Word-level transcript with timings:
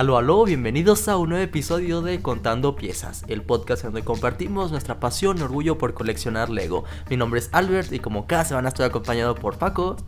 Aló, 0.00 0.16
aló, 0.16 0.46
bienvenidos 0.46 1.08
a 1.08 1.18
un 1.18 1.28
nuevo 1.28 1.44
episodio 1.44 2.00
de 2.00 2.22
Contando 2.22 2.74
Piezas, 2.74 3.22
el 3.28 3.42
podcast 3.42 3.84
donde 3.84 4.02
compartimos 4.02 4.70
nuestra 4.70 4.98
pasión 4.98 5.36
y 5.36 5.42
orgullo 5.42 5.76
por 5.76 5.92
coleccionar 5.92 6.48
Lego. 6.48 6.84
Mi 7.10 7.18
nombre 7.18 7.38
es 7.38 7.50
Albert 7.52 7.92
y 7.92 7.98
como 7.98 8.26
cada 8.26 8.46
semana 8.46 8.70
estoy 8.70 8.86
acompañado 8.86 9.34
por 9.34 9.58
Paco. 9.58 9.98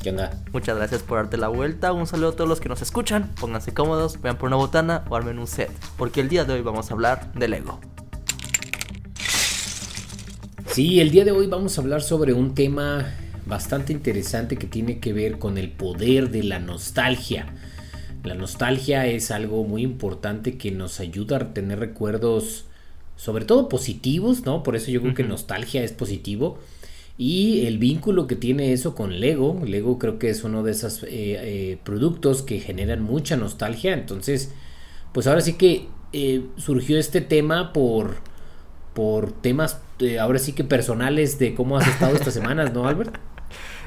¿Qué 0.00 0.10
onda? 0.10 0.30
Muchas 0.52 0.76
gracias 0.76 1.02
por 1.02 1.18
darte 1.18 1.38
la 1.38 1.48
vuelta. 1.48 1.92
Un 1.92 2.06
saludo 2.06 2.28
a 2.28 2.36
todos 2.36 2.48
los 2.48 2.60
que 2.60 2.68
nos 2.68 2.82
escuchan. 2.82 3.32
Pónganse 3.40 3.74
cómodos, 3.74 4.20
vayan 4.20 4.38
por 4.38 4.46
una 4.46 4.54
botana 4.54 5.02
o 5.08 5.16
armen 5.16 5.40
un 5.40 5.48
set, 5.48 5.72
porque 5.96 6.20
el 6.20 6.28
día 6.28 6.44
de 6.44 6.52
hoy 6.52 6.62
vamos 6.62 6.92
a 6.92 6.94
hablar 6.94 7.32
de 7.32 7.48
Lego. 7.48 7.80
Sí, 10.68 11.00
el 11.00 11.10
día 11.10 11.24
de 11.24 11.32
hoy 11.32 11.48
vamos 11.48 11.76
a 11.76 11.80
hablar 11.80 12.02
sobre 12.02 12.32
un 12.32 12.54
tema 12.54 13.12
bastante 13.44 13.92
interesante 13.92 14.56
que 14.56 14.68
tiene 14.68 15.00
que 15.00 15.12
ver 15.12 15.40
con 15.40 15.58
el 15.58 15.68
poder 15.68 16.30
de 16.30 16.44
la 16.44 16.60
nostalgia. 16.60 17.52
La 18.24 18.34
nostalgia 18.34 19.06
es 19.06 19.30
algo 19.30 19.64
muy 19.64 19.82
importante 19.82 20.56
que 20.56 20.70
nos 20.70 21.00
ayuda 21.00 21.38
a 21.38 21.54
tener 21.54 21.80
recuerdos, 21.80 22.66
sobre 23.16 23.44
todo 23.44 23.68
positivos, 23.68 24.44
¿no? 24.44 24.62
Por 24.62 24.76
eso 24.76 24.90
yo 24.90 25.00
creo 25.00 25.14
que 25.14 25.24
nostalgia 25.24 25.82
es 25.82 25.92
positivo. 25.92 26.58
Y 27.18 27.66
el 27.66 27.78
vínculo 27.78 28.26
que 28.26 28.36
tiene 28.36 28.72
eso 28.72 28.94
con 28.94 29.20
Lego, 29.20 29.60
Lego 29.64 29.98
creo 29.98 30.18
que 30.18 30.30
es 30.30 30.44
uno 30.44 30.62
de 30.62 30.72
esos 30.72 31.02
eh, 31.02 31.08
eh, 31.10 31.78
productos 31.84 32.42
que 32.42 32.60
generan 32.60 33.02
mucha 33.02 33.36
nostalgia. 33.36 33.92
Entonces, 33.92 34.52
pues 35.12 35.26
ahora 35.26 35.40
sí 35.40 35.54
que 35.54 35.88
eh, 36.12 36.46
surgió 36.56 36.98
este 36.98 37.20
tema 37.20 37.72
por, 37.72 38.16
por 38.94 39.32
temas, 39.32 39.80
ahora 40.20 40.38
sí 40.38 40.52
que 40.52 40.64
personales 40.64 41.38
de 41.38 41.54
cómo 41.54 41.76
has 41.76 41.86
estado 41.88 42.16
estas 42.16 42.34
semanas, 42.34 42.72
¿no, 42.72 42.86
Albert? 42.86 43.16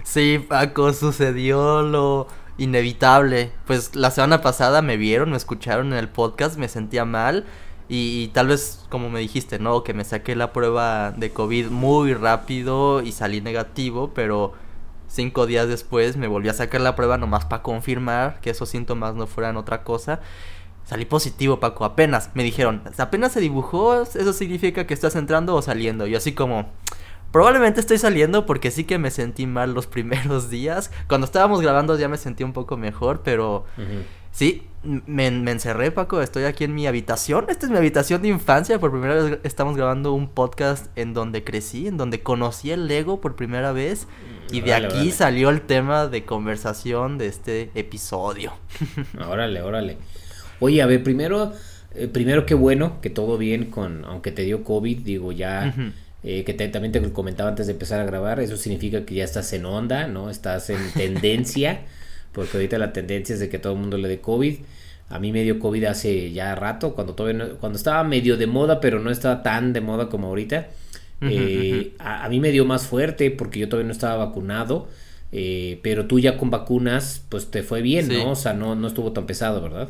Sí, 0.04 0.38
Paco, 0.48 0.94
sucedió 0.94 1.82
lo 1.82 2.28
inevitable. 2.58 3.52
Pues 3.66 3.96
la 3.96 4.12
semana 4.12 4.42
pasada 4.42 4.82
me 4.82 4.98
vieron, 4.98 5.32
me 5.32 5.38
escucharon 5.38 5.94
en 5.94 6.00
el 6.00 6.10
podcast, 6.10 6.58
me 6.58 6.68
sentía 6.68 7.06
mal. 7.06 7.46
Y, 7.88 8.30
tal 8.30 8.48
vez, 8.48 8.84
como 8.90 9.10
me 9.10 9.20
dijiste, 9.20 9.60
¿no? 9.60 9.84
Que 9.84 9.94
me 9.94 10.04
saqué 10.04 10.36
la 10.36 10.54
prueba 10.54 11.12
de 11.12 11.32
COVID 11.32 11.70
muy 11.70 12.14
rápido 12.16 13.02
y 13.04 13.12
salí 13.12 13.42
negativo, 13.42 14.12
pero 14.16 14.54
cinco 15.08 15.46
días 15.46 15.68
después 15.68 16.18
me 16.18 16.28
volví 16.28 16.50
a 16.50 16.54
sacar 16.54 16.82
la 16.82 16.96
prueba 16.96 17.18
nomás 17.18 17.46
para 17.46 17.62
confirmar 17.62 18.40
que 18.42 18.50
esos 18.50 18.70
síntomas 18.70 19.14
no 19.16 19.28
fueran 19.28 19.56
otra 19.58 19.84
cosa. 19.84 20.20
Salí 20.84 21.06
positivo, 21.06 21.60
Paco, 21.60 21.86
apenas. 21.86 22.32
Me 22.34 22.44
dijeron, 22.44 22.82
apenas 22.98 23.32
se 23.34 23.40
dibujó, 23.40 24.02
eso 24.02 24.34
significa 24.34 24.88
que 24.88 24.94
estás 24.94 25.16
entrando 25.16 25.56
o 25.56 25.62
saliendo. 25.62 26.08
Y 26.08 26.16
así 26.16 26.34
como, 26.34 26.72
Probablemente 27.36 27.82
estoy 27.82 27.98
saliendo 27.98 28.46
porque 28.46 28.72
sí 28.72 28.86
que 28.86 28.98
me 28.98 29.12
sentí 29.12 29.46
mal 29.46 29.74
los 29.74 29.88
primeros 29.96 30.50
días. 30.50 30.90
Cuando 31.10 31.26
estábamos 31.26 31.60
grabando 31.60 32.00
ya 32.00 32.08
me 32.08 32.16
sentí 32.16 32.46
un 32.46 32.54
poco 32.54 32.78
mejor, 32.78 33.24
pero 33.26 33.66
sí, 34.32 34.64
me, 34.84 35.28
encerré, 35.28 35.92
Paco. 35.92 36.22
Estoy 36.22 36.46
aquí 36.46 36.64
en 36.64 36.74
mi 36.74 36.88
habitación. 36.88 37.48
Esta 37.50 37.66
es 37.66 37.74
mi 37.74 37.78
habitación 37.78 38.22
de 38.22 38.30
infancia. 38.30 38.80
Por 38.80 38.92
primera 38.92 39.16
vez 39.16 39.40
estamos 39.44 39.76
grabando 39.76 40.14
un 40.14 40.30
podcast 40.30 40.98
en 40.98 41.14
donde 41.14 41.44
crecí, 41.44 41.88
en 41.88 41.98
donde 41.98 42.22
conocí 42.22 42.72
el 42.72 42.88
Lego 42.88 43.20
por 43.20 43.36
primera 43.36 43.74
vez. 43.74 44.08
Y 44.50 44.62
de 44.62 44.74
aquí 44.74 45.12
salió 45.12 45.50
el 45.50 45.60
tema 45.60 46.08
de 46.08 46.24
conversación 46.24 47.18
de 47.18 47.28
este 47.28 47.70
episodio. 47.76 48.54
órale, 49.28 49.62
órale. 49.62 49.98
Oye, 50.62 50.82
a 50.82 50.86
ver, 50.86 51.04
primero, 51.04 51.52
eh, 51.96 52.08
primero 52.08 52.46
qué 52.46 52.54
bueno 52.54 53.02
que 53.02 53.10
todo 53.10 53.38
bien 53.38 53.66
con, 53.72 54.06
aunque 54.06 54.32
te 54.32 54.44
dio 54.44 54.64
COVID, 54.64 55.00
digo, 55.00 55.34
ya... 55.34 55.76
Eh, 56.28 56.44
que 56.44 56.56
también 56.56 56.92
te 56.92 57.00
comentaba 57.12 57.50
antes 57.50 57.68
de 57.68 57.74
empezar 57.74 58.00
a 58.00 58.04
grabar, 58.04 58.40
eso 58.40 58.58
significa 58.58 59.06
que 59.06 59.14
ya 59.14 59.24
estás 59.24 59.54
en 59.54 59.64
onda, 59.64 60.08
¿no? 60.08 60.32
Estás 60.32 60.72
en 60.72 60.80
tendencia, 60.96 61.82
porque 62.32 62.58
ahorita 62.58 62.80
la 62.80 62.94
tendencia 62.94 63.34
es 63.34 63.40
de 63.40 63.48
que 63.48 63.60
todo 63.60 63.74
el 63.74 63.80
mundo 63.80 64.00
le 64.00 64.08
dé 64.08 64.22
COVID. 64.22 64.56
A 65.10 65.20
mí 65.20 65.32
me 65.32 65.44
dio 65.44 65.60
COVID 65.60 65.84
hace 65.84 66.32
ya 66.32 66.56
rato, 66.56 66.96
cuando 66.96 67.14
todavía 67.14 67.50
cuando 67.60 67.78
estaba 67.78 68.04
medio 68.04 68.38
de 68.38 68.48
moda, 68.48 68.80
pero 68.82 69.00
no 69.00 69.12
estaba 69.12 69.44
tan 69.44 69.72
de 69.72 69.82
moda 69.82 70.10
como 70.10 70.28
ahorita. 70.28 70.68
Eh, 71.22 71.94
a, 72.00 72.28
mí 72.28 72.40
me 72.40 72.52
dio 72.52 72.66
más 72.66 72.88
fuerte 72.88 73.30
porque 73.30 73.60
yo 73.60 73.70
todavía 73.70 73.88
no 73.88 73.94
estaba 73.94 74.26
vacunado, 74.26 74.88
eh, 75.32 75.80
pero 75.84 76.08
tú 76.08 76.20
ya 76.20 76.38
con 76.38 76.50
vacunas, 76.50 77.24
pues 77.30 77.52
te 77.52 77.62
fue 77.62 77.84
bien, 77.84 78.08
¿no? 78.08 78.32
O 78.32 78.36
sea, 78.36 78.54
no, 78.54 78.74
no 78.74 78.88
estuvo 78.88 79.12
tan 79.12 79.28
pesado, 79.28 79.62
¿verdad? 79.62 79.90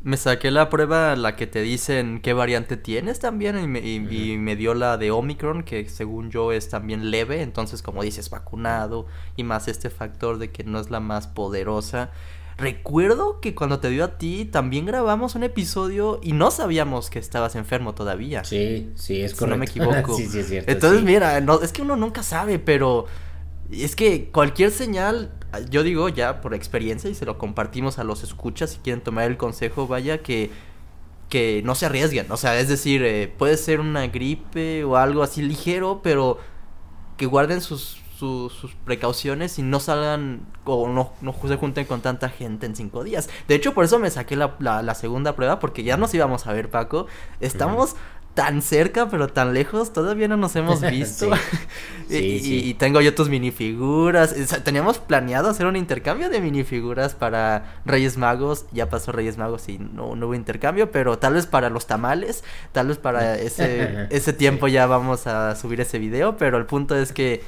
Me 0.00 0.16
saqué 0.16 0.52
la 0.52 0.70
prueba, 0.70 1.16
la 1.16 1.34
que 1.34 1.48
te 1.48 1.60
dicen 1.60 2.20
qué 2.22 2.32
variante 2.32 2.76
tienes 2.76 3.18
también, 3.18 3.76
y 3.76 4.38
me, 4.38 4.56
dio 4.56 4.74
la 4.74 4.96
de 4.96 5.10
Omicron, 5.10 5.64
que 5.64 5.88
según 5.88 6.30
yo 6.30 6.52
es 6.52 6.68
también 6.68 7.10
leve, 7.10 7.42
entonces 7.42 7.82
como 7.82 8.04
dices, 8.04 8.30
vacunado, 8.30 9.06
y 9.34 9.42
más 9.42 9.66
este 9.66 9.90
factor 9.90 10.38
de 10.38 10.52
que 10.52 10.62
no 10.62 10.78
es 10.78 10.90
la 10.90 11.00
más 11.00 11.26
poderosa. 11.26 12.10
Recuerdo 12.58 13.40
que 13.40 13.54
cuando 13.54 13.80
te 13.80 13.88
dio 13.88 14.04
a 14.04 14.18
ti 14.18 14.44
también 14.44 14.86
grabamos 14.86 15.34
un 15.34 15.44
episodio 15.44 16.20
y 16.22 16.32
no 16.32 16.50
sabíamos 16.50 17.10
que 17.10 17.18
estabas 17.18 17.54
enfermo 17.56 17.94
todavía. 17.94 18.44
Sí, 18.44 18.90
sí, 18.94 19.20
es 19.20 19.34
correcto. 19.34 19.44
Si 19.44 19.50
no 19.50 19.56
me 19.56 19.64
equivoco. 19.96 20.16
sí, 20.16 20.26
sí, 20.26 20.40
es 20.40 20.48
cierto. 20.48 20.70
Entonces, 20.70 21.02
mira, 21.02 21.40
no, 21.40 21.60
es 21.60 21.72
que 21.72 21.82
uno 21.82 21.96
nunca 21.96 22.22
sabe, 22.22 22.58
pero 22.58 23.06
es 23.70 23.94
que 23.94 24.30
cualquier 24.30 24.70
señal 24.70 25.32
yo 25.70 25.82
digo 25.82 26.08
ya 26.08 26.40
por 26.40 26.54
experiencia 26.54 27.08
y 27.10 27.14
se 27.14 27.24
lo 27.24 27.38
compartimos 27.38 27.98
a 27.98 28.04
los 28.04 28.22
escuchas 28.22 28.70
si 28.70 28.78
quieren 28.78 29.02
tomar 29.02 29.24
el 29.24 29.36
consejo, 29.36 29.86
vaya 29.86 30.22
que 30.22 30.50
que 31.28 31.62
no 31.62 31.74
se 31.74 31.86
arriesguen, 31.86 32.30
o 32.32 32.36
sea, 32.36 32.58
es 32.58 32.68
decir, 32.68 33.02
eh, 33.02 33.32
puede 33.36 33.56
ser 33.56 33.80
una 33.80 34.06
gripe 34.06 34.84
o 34.84 34.96
algo 34.96 35.22
así 35.22 35.42
ligero, 35.42 36.00
pero 36.02 36.38
que 37.18 37.26
guarden 37.26 37.60
sus, 37.60 38.00
sus, 38.18 38.74
precauciones 38.84 39.58
y 39.58 39.62
no 39.62 39.78
salgan 39.78 40.46
o 40.64 40.88
no, 40.88 41.12
no 41.20 41.34
se 41.46 41.56
junten 41.56 41.84
con 41.84 42.00
tanta 42.00 42.28
gente 42.30 42.66
en 42.66 42.74
cinco 42.74 43.04
días. 43.04 43.28
De 43.46 43.54
hecho, 43.54 43.74
por 43.74 43.84
eso 43.84 43.98
me 43.98 44.10
saqué 44.10 44.36
la, 44.36 44.56
la, 44.58 44.94
segunda 44.94 45.36
prueba, 45.36 45.58
porque 45.58 45.82
ya 45.82 45.96
nos 45.96 46.14
íbamos 46.14 46.46
a 46.46 46.52
ver, 46.52 46.70
Paco. 46.70 47.06
Estamos 47.40 47.96
tan 48.38 48.62
cerca, 48.62 49.08
pero 49.08 49.26
tan 49.26 49.52
lejos, 49.52 49.92
todavía 49.92 50.28
no 50.28 50.36
nos 50.36 50.54
hemos 50.54 50.80
visto. 50.92 51.28
y, 52.08 52.72
tengo 52.74 53.00
yo 53.00 53.12
tus 53.12 53.28
minifiguras. 53.28 54.32
teníamos 54.62 55.00
planeado 55.00 55.50
hacer 55.50 55.66
un 55.66 55.74
intercambio 55.74 56.30
de 56.30 56.40
minifiguras 56.40 57.16
para 57.16 57.80
Reyes 57.84 58.16
Magos. 58.16 58.66
Ya 58.70 58.88
pasó 58.88 59.10
Reyes 59.10 59.38
Magos 59.38 59.68
y 59.68 59.80
no, 59.80 60.12
hubo 60.12 60.36
intercambio, 60.36 60.92
pero 60.92 61.18
tal 61.18 61.34
vez 61.34 61.46
para 61.46 61.68
los 61.68 61.88
tamales, 61.88 62.44
tal 62.70 62.86
vez 62.86 62.98
para 62.98 63.34
ese, 63.34 64.06
ese 64.10 64.32
tiempo 64.32 64.68
ya 64.68 64.86
vamos 64.86 65.26
a 65.26 65.56
subir 65.56 65.80
ese 65.80 65.98
video. 65.98 66.36
Pero 66.36 66.58
el 66.58 66.66
punto 66.66 66.96
es 66.96 67.10
que 67.10 67.42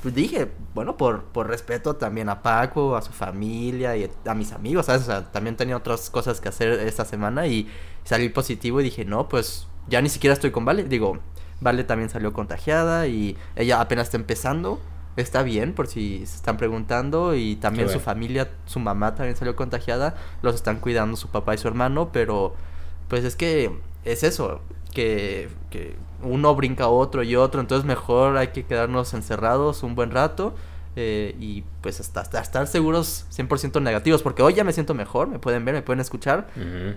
pues 0.00 0.14
dije, 0.14 0.48
bueno, 0.74 0.96
por, 0.96 1.24
por 1.24 1.48
respeto 1.48 1.96
también 1.96 2.30
a 2.30 2.40
Paco, 2.40 2.96
a 2.96 3.02
su 3.02 3.12
familia 3.12 3.94
y 3.94 4.10
a 4.24 4.32
mis 4.32 4.52
amigos, 4.52 4.86
¿sabes? 4.86 5.02
O 5.02 5.04
sea, 5.04 5.30
también 5.30 5.56
tenía 5.56 5.76
otras 5.76 6.08
cosas 6.08 6.40
que 6.40 6.48
hacer 6.48 6.72
esta 6.80 7.04
semana 7.04 7.46
y 7.46 7.68
salí 8.04 8.30
positivo 8.30 8.80
y 8.80 8.84
dije, 8.84 9.04
no, 9.04 9.28
pues 9.28 9.66
ya 9.88 10.00
ni 10.00 10.08
siquiera 10.08 10.34
estoy 10.34 10.50
con 10.50 10.64
Vale. 10.64 10.84
Digo, 10.84 11.18
Vale 11.60 11.84
también 11.84 12.10
salió 12.10 12.32
contagiada 12.32 13.06
y 13.06 13.36
ella 13.56 13.80
apenas 13.80 14.08
está 14.08 14.16
empezando. 14.16 14.80
Está 15.16 15.44
bien, 15.44 15.74
por 15.74 15.86
si 15.86 16.26
se 16.26 16.36
están 16.36 16.56
preguntando. 16.56 17.34
Y 17.34 17.56
también 17.56 17.88
su 17.88 18.00
familia, 18.00 18.50
su 18.66 18.80
mamá 18.80 19.14
también 19.14 19.36
salió 19.36 19.54
contagiada. 19.56 20.14
Los 20.42 20.54
están 20.54 20.80
cuidando 20.80 21.16
su 21.16 21.28
papá 21.28 21.54
y 21.54 21.58
su 21.58 21.68
hermano. 21.68 22.10
Pero, 22.12 22.54
pues 23.08 23.24
es 23.24 23.36
que 23.36 23.70
es 24.04 24.22
eso. 24.24 24.60
Que, 24.92 25.48
que 25.70 25.96
uno 26.22 26.54
brinca 26.54 26.84
a 26.84 26.88
otro 26.88 27.22
y 27.22 27.36
otro. 27.36 27.60
Entonces, 27.60 27.86
mejor 27.86 28.36
hay 28.36 28.48
que 28.48 28.64
quedarnos 28.64 29.14
encerrados 29.14 29.82
un 29.82 29.94
buen 29.94 30.10
rato. 30.10 30.54
Eh, 30.96 31.34
y 31.40 31.64
pues 31.80 31.98
hasta, 31.98 32.22
estar 32.40 32.66
seguros 32.66 33.26
100% 33.36 33.82
negativos, 33.82 34.22
porque 34.22 34.42
hoy 34.42 34.54
ya 34.54 34.62
me 34.62 34.72
siento 34.72 34.94
mejor, 34.94 35.28
me 35.28 35.40
pueden 35.40 35.64
ver, 35.64 35.74
me 35.74 35.82
pueden 35.82 36.00
escuchar, 36.00 36.48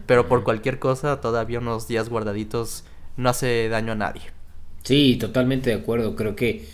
pero 0.05 0.27
por 0.27 0.43
cualquier 0.43 0.77
cosa 0.77 1.19
todavía 1.19 1.59
unos 1.59 1.87
días 1.87 2.07
guardaditos 2.07 2.83
no 3.15 3.29
hace 3.29 3.69
daño 3.69 3.93
a 3.93 3.95
nadie. 3.95 4.21
Sí, 4.83 5.17
totalmente 5.19 5.71
de 5.71 5.77
acuerdo, 5.77 6.15
creo 6.15 6.35
que 6.35 6.67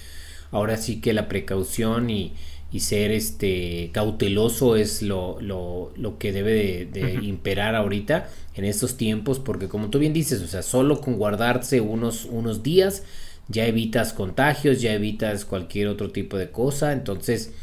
ahora 0.52 0.78
sí 0.78 1.00
que 1.00 1.14
la 1.14 1.30
precaución 1.30 2.10
y, 2.10 2.34
y 2.74 2.80
ser 2.80 3.12
este 3.12 3.92
cauteloso 3.94 4.76
es 4.76 5.04
lo, 5.04 5.40
lo, 5.40 5.94
lo 5.96 6.18
que 6.18 6.32
debe 6.32 6.88
de, 6.92 7.20
imperar 7.22 7.76
ahorita 7.76 8.30
en 8.56 8.66
estos 8.66 8.98
tiempos, 8.98 9.40
porque 9.40 9.68
como 9.68 9.92
tú 9.92 10.00
bien 10.00 10.12
dices, 10.12 10.42
o 10.42 10.48
sea, 10.48 10.64
solo 10.64 11.00
con 11.00 11.18
guardarse 11.18 11.81
unos, 11.81 12.26
unos 12.26 12.64
días, 12.64 13.04
ya 13.48 13.66
evitas 13.66 14.13
contagios, 14.13 14.81
ya 14.81 14.94
evitas 14.94 15.45
cualquier 15.45 15.88
otro 15.88 16.12
tipo 16.12 16.38
de 16.38 16.50
cosa, 16.50 16.94
entonces, 16.94 17.54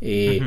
eh, 0.00 0.40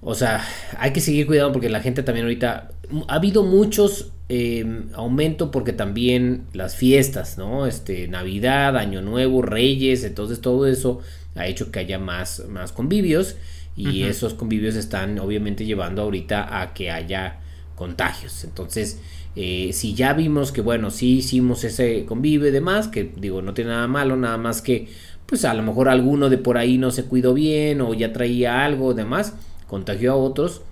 o 0.00 0.14
sea, 0.14 0.46
hay 0.78 0.92
que 0.92 1.00
seguir 1.00 1.26
cuidando 1.26 1.52
porque 1.52 1.68
la 1.68 1.80
gente 1.80 2.02
también 2.02 2.26
ahorita, 2.26 2.70
ha 3.08 3.14
habido 3.14 3.42
muchos 3.42 4.12
eh, 4.28 4.84
aumento 4.94 5.50
porque 5.50 5.72
también 5.72 6.46
las 6.52 6.76
fiestas, 6.76 7.36
¿no? 7.36 7.66
Este, 7.66 8.08
Navidad, 8.08 8.76
Año 8.76 9.02
Nuevo, 9.02 9.42
Reyes, 9.42 10.04
entonces 10.04 10.40
todo 10.40 10.66
eso 10.66 11.00
ha 11.34 11.46
hecho 11.46 11.70
que 11.70 11.80
haya 11.80 11.98
más, 11.98 12.44
más 12.48 12.72
convivios 12.72 13.36
y 13.76 14.04
esos 14.04 14.34
convivios 14.34 14.76
están 14.76 15.18
obviamente 15.18 15.66
llevando 15.66 16.02
ahorita 16.02 16.60
a 16.60 16.74
que 16.74 16.92
haya 16.92 17.40
contagios, 17.74 18.44
entonces 18.44 19.00
eh, 19.36 19.70
si 19.72 19.94
ya 19.94 20.12
vimos 20.12 20.52
que, 20.52 20.60
bueno, 20.60 20.90
sí 20.90 21.18
hicimos 21.18 21.64
ese 21.64 22.04
convivio 22.04 22.48
y 22.48 22.52
demás, 22.52 22.88
que 22.88 23.12
digo, 23.16 23.42
no 23.42 23.54
tiene 23.54 23.70
nada 23.70 23.88
malo, 23.88 24.16
nada 24.16 24.36
más 24.38 24.62
que, 24.62 24.88
pues 25.26 25.44
a 25.44 25.54
lo 25.54 25.62
mejor 25.62 25.88
alguno 25.88 26.30
de 26.30 26.38
por 26.38 26.58
ahí 26.58 26.78
no 26.78 26.90
se 26.90 27.04
cuidó 27.04 27.34
bien 27.34 27.80
o 27.80 27.94
ya 27.94 28.12
traía 28.12 28.64
algo, 28.64 28.94
demás, 28.94 29.34
contagió 29.66 30.12
a 30.12 30.16
otros. 30.16 30.62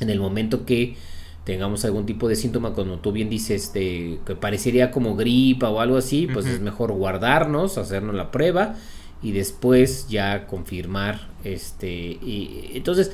En 0.00 0.08
el 0.08 0.18
momento 0.18 0.64
que 0.64 0.96
tengamos 1.44 1.84
algún 1.84 2.06
tipo 2.06 2.28
de 2.28 2.36
síntoma, 2.36 2.72
como 2.72 3.00
tú 3.00 3.12
bien 3.12 3.28
dices, 3.28 3.72
de, 3.74 4.20
que 4.24 4.34
parecería 4.34 4.90
como 4.90 5.16
gripa 5.16 5.68
o 5.68 5.80
algo 5.80 5.98
así, 5.98 6.26
pues 6.32 6.46
es 6.46 6.60
mejor 6.60 6.92
guardarnos, 6.92 7.76
hacernos 7.76 8.14
la 8.14 8.30
prueba 8.30 8.76
y 9.22 9.32
después 9.32 10.08
ya 10.08 10.46
confirmar 10.46 11.28
este 11.44 11.90
y 11.90 12.70
entonces 12.74 13.12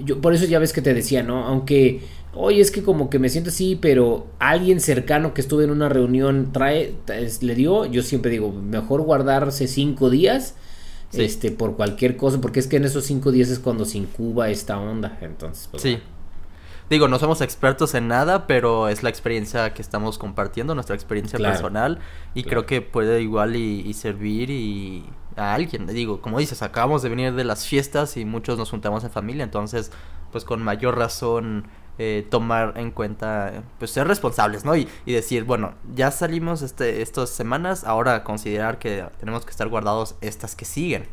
yo 0.00 0.20
por 0.20 0.34
eso 0.34 0.44
ya 0.46 0.58
ves 0.58 0.72
que 0.72 0.82
te 0.82 0.94
decía, 0.94 1.22
¿no? 1.22 1.44
Aunque 1.44 2.02
oye, 2.36 2.60
es 2.60 2.70
que 2.70 2.82
como 2.82 3.10
que 3.10 3.18
me 3.18 3.28
siento 3.28 3.50
así, 3.50 3.76
pero 3.76 4.26
alguien 4.38 4.80
cercano 4.80 5.34
que 5.34 5.40
estuve 5.40 5.64
en 5.64 5.70
una 5.70 5.88
reunión 5.88 6.52
trae 6.52 6.94
le 7.40 7.54
dio, 7.54 7.86
yo 7.86 8.02
siempre 8.02 8.30
digo, 8.30 8.52
mejor 8.52 9.02
guardarse 9.02 9.66
cinco 9.66 10.10
días 10.10 10.54
este 11.12 11.50
por 11.50 11.76
cualquier 11.76 12.18
cosa, 12.18 12.40
porque 12.42 12.60
es 12.60 12.66
que 12.66 12.76
en 12.76 12.84
esos 12.84 13.04
cinco 13.04 13.32
días 13.32 13.48
es 13.48 13.58
cuando 13.58 13.86
se 13.86 13.96
incuba 13.96 14.50
esta 14.50 14.78
onda, 14.78 15.18
entonces 15.22 15.68
pues, 15.70 15.82
Sí. 15.82 15.98
Digo, 16.90 17.08
no 17.08 17.18
somos 17.18 17.40
expertos 17.40 17.94
en 17.94 18.06
nada, 18.06 18.46
pero 18.46 18.88
es 18.88 19.02
la 19.02 19.08
experiencia 19.08 19.74
que 19.74 19.82
estamos 19.82 20.18
compartiendo, 20.18 20.74
nuestra 20.74 20.94
experiencia 20.94 21.36
personal, 21.36 21.98
y 22.32 22.44
creo 22.44 22.64
que 22.64 22.80
puede 22.80 23.22
igual 23.22 23.56
y 23.56 23.92
servir 23.94 24.50
y 24.50 25.04
a 25.36 25.54
alguien. 25.54 25.86
Digo, 25.86 26.20
como 26.20 26.38
dices, 26.38 26.62
acabamos 26.62 27.02
de 27.02 27.08
venir 27.08 27.34
de 27.34 27.44
las 27.44 27.66
fiestas 27.66 28.16
y 28.16 28.24
muchos 28.24 28.58
nos 28.58 28.70
juntamos 28.70 29.04
en 29.04 29.10
familia, 29.10 29.44
entonces, 29.44 29.92
pues 30.32 30.44
con 30.44 30.62
mayor 30.62 30.96
razón 30.98 31.66
eh, 31.98 32.26
tomar 32.28 32.74
en 32.76 32.90
cuenta, 32.90 33.62
pues 33.78 33.90
ser 33.90 34.06
responsables, 34.06 34.64
¿no? 34.64 34.76
Y, 34.76 34.86
y, 35.06 35.12
decir, 35.12 35.44
bueno, 35.44 35.74
ya 35.94 36.10
salimos 36.10 36.60
este, 36.60 37.00
estas 37.00 37.30
semanas, 37.30 37.84
ahora 37.84 38.22
considerar 38.22 38.78
que 38.78 39.04
tenemos 39.18 39.44
que 39.44 39.50
estar 39.50 39.68
guardados 39.68 40.14
estas 40.20 40.54
que 40.54 40.64
siguen. 40.64 41.06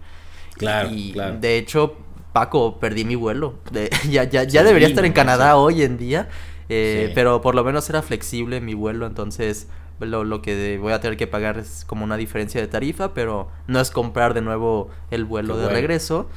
Claro, 0.55 0.89
y 0.89 1.13
de 1.39 1.57
hecho, 1.57 1.95
Paco, 2.33 2.79
perdí 2.79 3.05
mi 3.05 3.15
vuelo. 3.15 3.55
De, 3.71 3.89
ya 4.09 4.25
ya, 4.25 4.43
ya 4.43 4.63
debería 4.63 4.87
estar 4.87 5.05
en 5.05 5.13
Canadá 5.13 5.55
hoy 5.55 5.83
en 5.83 5.97
día, 5.97 6.27
eh, 6.67 7.11
pero 7.15 7.41
por 7.41 7.55
lo 7.55 7.63
menos 7.63 7.89
era 7.89 8.01
flexible 8.01 8.59
mi 8.59 8.73
vuelo, 8.73 9.05
entonces 9.05 9.67
lo, 10.05 10.23
lo, 10.23 10.41
que 10.41 10.77
voy 10.77 10.93
a 10.93 10.99
tener 10.99 11.17
que 11.17 11.27
pagar 11.27 11.57
es 11.57 11.85
como 11.85 12.03
una 12.03 12.17
diferencia 12.17 12.61
de 12.61 12.67
tarifa, 12.67 13.13
pero 13.13 13.49
no 13.67 13.79
es 13.79 13.91
comprar 13.91 14.33
de 14.33 14.41
nuevo 14.41 14.89
el 15.11 15.25
vuelo 15.25 15.57
de 15.57 15.69
regreso. 15.69 16.27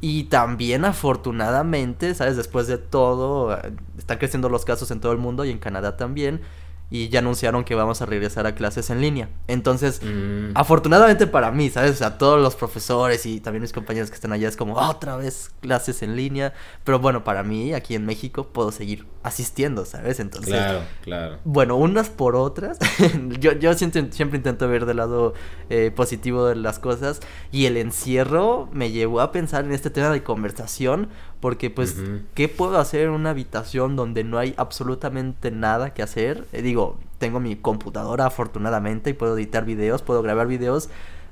Y 0.00 0.24
también 0.24 0.84
afortunadamente, 0.84 2.14
¿sabes? 2.14 2.36
Después 2.36 2.66
de 2.66 2.76
todo, 2.76 3.56
eh, 3.56 3.72
están 3.96 4.18
creciendo 4.18 4.48
los 4.48 4.64
casos 4.64 4.90
en 4.90 5.00
todo 5.00 5.12
el 5.12 5.18
mundo 5.18 5.44
y 5.44 5.50
en 5.50 5.58
Canadá 5.58 5.96
también 5.96 6.42
y 6.88 7.08
ya 7.08 7.18
anunciaron 7.18 7.64
que 7.64 7.74
vamos 7.74 8.00
a 8.00 8.06
regresar 8.06 8.46
a 8.46 8.54
clases 8.54 8.90
en 8.90 9.00
línea. 9.00 9.28
Entonces, 9.48 10.00
mm. 10.02 10.52
afortunadamente 10.54 11.26
para 11.26 11.50
mí, 11.50 11.68
¿sabes? 11.68 12.00
A 12.02 12.16
todos 12.16 12.40
los 12.40 12.54
profesores 12.54 13.26
y 13.26 13.40
también 13.40 13.62
mis 13.62 13.72
compañeros 13.72 14.10
que 14.10 14.14
están 14.14 14.32
allá 14.32 14.48
es 14.48 14.56
como 14.56 14.74
otra 14.76 15.16
vez 15.16 15.50
clases 15.60 16.02
en 16.02 16.14
línea. 16.14 16.54
Pero 16.84 17.00
bueno, 17.00 17.24
para 17.24 17.42
mí 17.42 17.74
aquí 17.74 17.94
en 17.94 18.06
México 18.06 18.48
puedo 18.52 18.70
seguir 18.70 19.06
asistiendo, 19.24 19.84
¿sabes? 19.84 20.20
Entonces, 20.20 20.54
claro, 20.54 20.82
claro. 21.02 21.38
Bueno, 21.44 21.76
unas 21.76 22.08
por 22.08 22.36
otras. 22.36 22.78
yo 23.40 23.52
yo 23.52 23.74
siempre, 23.74 24.12
siempre, 24.12 24.36
intento 24.36 24.68
ver 24.68 24.86
del 24.86 24.98
lado 24.98 25.34
eh, 25.70 25.90
positivo 25.94 26.46
de 26.46 26.54
las 26.54 26.78
cosas. 26.78 27.20
Y 27.50 27.66
el 27.66 27.76
encierro 27.76 28.68
me 28.72 28.92
llevó 28.92 29.20
a 29.20 29.32
pensar 29.32 29.64
en 29.64 29.72
este 29.72 29.90
tema 29.90 30.10
de 30.10 30.22
conversación 30.22 31.08
porque 31.46 31.70
pues, 31.70 31.94
¿qué 32.34 32.48
puedo 32.48 32.76
hacer 32.76 33.02
en 33.02 33.10
una 33.10 33.30
habitación 33.30 33.94
donde 33.94 34.24
no 34.24 34.36
hay 34.36 34.52
absolutamente 34.56 35.52
nada 35.52 35.94
que 35.94 36.02
hacer? 36.02 36.44
Eh, 36.52 36.60
digo, 36.60 36.98
tengo 37.18 37.38
mi 37.38 37.54
computadora 37.54 38.26
afortunadamente 38.26 39.10
y 39.10 39.12
puedo 39.12 39.38
editar 39.38 39.64
videos, 39.64 40.02
puedo 40.02 40.22
grabar 40.22 40.48
videos. 40.48 40.88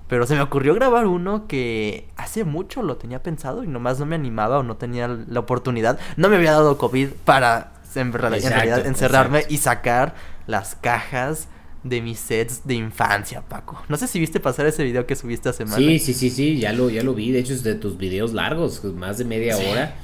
Pero 0.07 0.25
se 0.29 0.37
me 0.37 0.43
ocurrió 0.43 0.73
grabar 0.77 1.09
uno 1.09 1.49
que 1.49 2.07
hace 2.15 2.45
mucho 2.45 2.85
lo 2.85 2.97
tenía 2.97 3.25
pensado 3.25 3.65
y 3.65 3.67
nomás 3.67 3.99
no 3.99 4.07
me 4.07 4.15
animaba 4.15 4.61
o 4.61 4.63
no 4.63 4.77
tenía 4.77 5.09
la 5.09 5.41
oportunidad. 5.41 5.99
No 6.17 6.29
me 6.29 6.37
había 6.37 6.53
dado 6.53 6.79
COVID 6.79 7.09
para 7.25 7.73
en, 7.97 8.13
realidad, 8.13 8.87
encerrarme 8.87 9.47
y 9.49 9.57
sacar 9.57 10.15
las 10.47 10.77
cajas 10.77 11.49
de 11.83 12.01
mis 12.01 12.19
sets 12.19 12.67
de 12.67 12.75
infancia, 12.75 13.43
Paco. 13.43 13.83
No 13.89 13.97
sé 13.97 14.07
si 14.07 14.19
viste 14.19 14.41
pasar 14.41 14.67
ese 14.67 14.83
video 14.85 15.07
que 15.07 15.15
subiste 15.15 15.51
hace 15.51 15.67
semana. 15.67 15.77
Sí, 15.77 15.99
sí, 15.99 16.15
sí, 16.15 16.31
sí, 16.31 16.59
ya 16.59 16.73
lo, 16.73 16.89
ya 16.89 17.03
lo 17.03 17.15
vi. 17.15 17.31
De 17.31 17.39
hecho, 17.39 17.53
es 17.53 17.63
de 17.63 17.75
tus 17.75 17.99
videos 17.99 18.33
largos, 18.33 18.83
más 18.85 19.19
de 19.19 19.25
media 19.25 19.57
hora. 19.57 19.95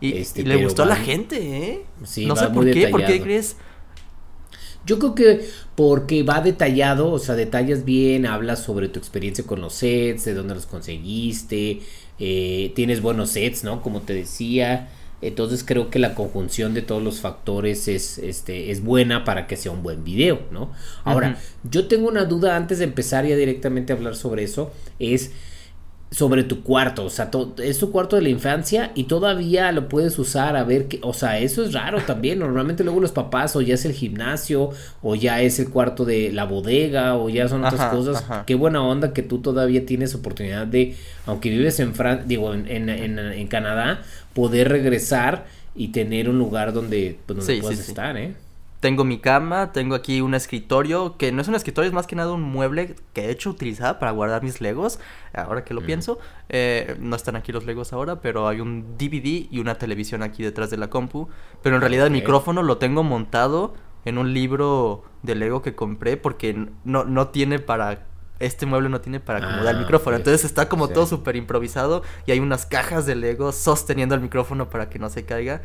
Y, 0.00 0.12
este, 0.14 0.42
le 0.42 0.62
gustó 0.62 0.82
a 0.82 0.86
la 0.86 0.96
gente, 0.96 1.36
¿eh? 1.38 1.82
Sí, 2.04 2.26
no 2.26 2.36
sé 2.36 2.48
por 2.48 2.70
qué, 2.70 2.88
¿por 2.88 3.04
qué 3.04 3.20
crees? 3.20 3.56
Yo 4.84 4.98
creo 5.00 5.14
que 5.14 5.48
porque 5.74 6.22
va 6.22 6.40
detallado, 6.40 7.10
o 7.10 7.18
sea, 7.18 7.34
detallas 7.34 7.84
bien, 7.84 8.24
hablas 8.24 8.62
sobre 8.62 8.88
tu 8.88 8.98
experiencia 8.98 9.44
con 9.44 9.60
los 9.60 9.74
sets, 9.74 10.24
de 10.24 10.34
dónde 10.34 10.54
los 10.54 10.66
conseguiste, 10.66 11.80
eh, 12.18 12.72
tienes 12.76 13.02
buenos 13.02 13.30
sets, 13.30 13.64
¿no? 13.64 13.82
Como 13.82 14.02
te 14.02 14.14
decía. 14.14 14.88
Entonces 15.22 15.64
creo 15.64 15.90
que 15.90 15.98
la 15.98 16.14
conjunción 16.14 16.74
de 16.74 16.82
todos 16.82 17.02
los 17.02 17.20
factores 17.20 17.88
es, 17.88 18.18
este, 18.18 18.70
es 18.70 18.84
buena 18.84 19.24
para 19.24 19.46
que 19.46 19.56
sea 19.56 19.72
un 19.72 19.82
buen 19.82 20.04
video, 20.04 20.40
¿no? 20.52 20.72
Ahora, 21.04 21.38
yo 21.64 21.88
tengo 21.88 22.06
una 22.06 22.26
duda 22.26 22.54
antes 22.54 22.78
de 22.78 22.84
empezar 22.84 23.26
ya 23.26 23.34
directamente 23.34 23.92
a 23.92 23.96
hablar 23.96 24.14
sobre 24.14 24.44
eso, 24.44 24.72
es 24.98 25.32
sobre 26.10 26.44
tu 26.44 26.62
cuarto, 26.62 27.04
o 27.04 27.10
sea, 27.10 27.30
es 27.58 27.78
tu 27.78 27.90
cuarto 27.90 28.14
de 28.14 28.22
la 28.22 28.28
infancia 28.28 28.92
y 28.94 29.04
todavía 29.04 29.72
lo 29.72 29.88
puedes 29.88 30.16
usar 30.20 30.56
a 30.56 30.62
ver 30.62 30.86
que, 30.86 31.00
o 31.02 31.12
sea, 31.12 31.40
eso 31.40 31.64
es 31.64 31.72
raro 31.72 32.00
también, 32.00 32.38
normalmente 32.38 32.84
luego 32.84 33.00
los 33.00 33.10
papás 33.10 33.56
o 33.56 33.60
ya 33.60 33.74
es 33.74 33.84
el 33.84 33.92
gimnasio 33.92 34.70
o 35.02 35.16
ya 35.16 35.42
es 35.42 35.58
el 35.58 35.68
cuarto 35.68 36.04
de 36.04 36.30
la 36.32 36.44
bodega 36.44 37.16
o 37.16 37.28
ya 37.28 37.48
son 37.48 37.64
otras 37.64 37.90
cosas, 37.92 38.24
qué 38.46 38.54
buena 38.54 38.82
onda 38.82 39.12
que 39.12 39.22
tú 39.22 39.38
todavía 39.38 39.84
tienes 39.84 40.14
oportunidad 40.14 40.68
de, 40.68 40.94
aunque 41.26 41.50
vives 41.50 41.80
en 41.80 41.92
Fran 41.94 42.22
digo, 42.26 42.54
en, 42.54 42.68
en, 42.68 43.18
en, 43.18 43.46
Canadá, 43.48 44.02
poder 44.32 44.68
regresar 44.68 45.46
y 45.74 45.88
tener 45.88 46.28
un 46.28 46.38
lugar 46.38 46.72
donde, 46.72 47.18
pues, 47.26 47.38
donde 47.38 47.60
puedas 47.60 47.80
estar, 47.80 48.16
¿eh? 48.16 48.34
Tengo 48.86 49.02
mi 49.02 49.18
cama, 49.18 49.72
tengo 49.72 49.96
aquí 49.96 50.20
un 50.20 50.32
escritorio, 50.32 51.16
que 51.16 51.32
no 51.32 51.42
es 51.42 51.48
un 51.48 51.56
escritorio, 51.56 51.88
es 51.88 51.92
más 51.92 52.06
que 52.06 52.14
nada 52.14 52.32
un 52.32 52.42
mueble 52.42 52.94
que 53.14 53.22
he 53.22 53.30
hecho 53.32 53.50
utilizar 53.50 53.98
para 53.98 54.12
guardar 54.12 54.44
mis 54.44 54.60
legos, 54.60 55.00
ahora 55.34 55.64
que 55.64 55.74
lo 55.74 55.80
pienso. 55.80 56.20
Eh, 56.48 56.96
no 57.00 57.16
están 57.16 57.34
aquí 57.34 57.50
los 57.50 57.66
legos 57.66 57.92
ahora, 57.92 58.20
pero 58.20 58.46
hay 58.46 58.60
un 58.60 58.96
DVD 58.96 59.48
y 59.50 59.58
una 59.58 59.74
televisión 59.74 60.22
aquí 60.22 60.44
detrás 60.44 60.70
de 60.70 60.76
la 60.76 60.88
compu. 60.88 61.28
Pero 61.64 61.74
en 61.74 61.80
realidad 61.80 62.06
el 62.06 62.12
micrófono 62.12 62.62
lo 62.62 62.78
tengo 62.78 63.02
montado 63.02 63.74
en 64.04 64.18
un 64.18 64.32
libro 64.32 65.02
de 65.24 65.34
Lego 65.34 65.62
que 65.62 65.74
compré 65.74 66.16
porque 66.16 66.68
no, 66.84 67.02
no 67.02 67.30
tiene 67.30 67.58
para 67.58 68.06
este 68.38 68.66
mueble 68.66 68.88
no 68.88 69.00
tiene 69.00 69.20
para 69.20 69.38
acomodar 69.38 69.74
el 69.74 69.76
ah, 69.76 69.80
micrófono. 69.80 70.16
Entonces 70.16 70.44
está 70.44 70.68
como 70.68 70.88
todo 70.88 71.06
súper 71.06 71.36
improvisado 71.36 72.02
y 72.26 72.32
hay 72.32 72.40
unas 72.40 72.66
cajas 72.66 73.06
de 73.06 73.14
Lego 73.14 73.52
sosteniendo 73.52 74.14
el 74.14 74.20
micrófono 74.20 74.68
para 74.68 74.88
que 74.90 74.98
no 74.98 75.08
se 75.08 75.24
caiga. 75.24 75.62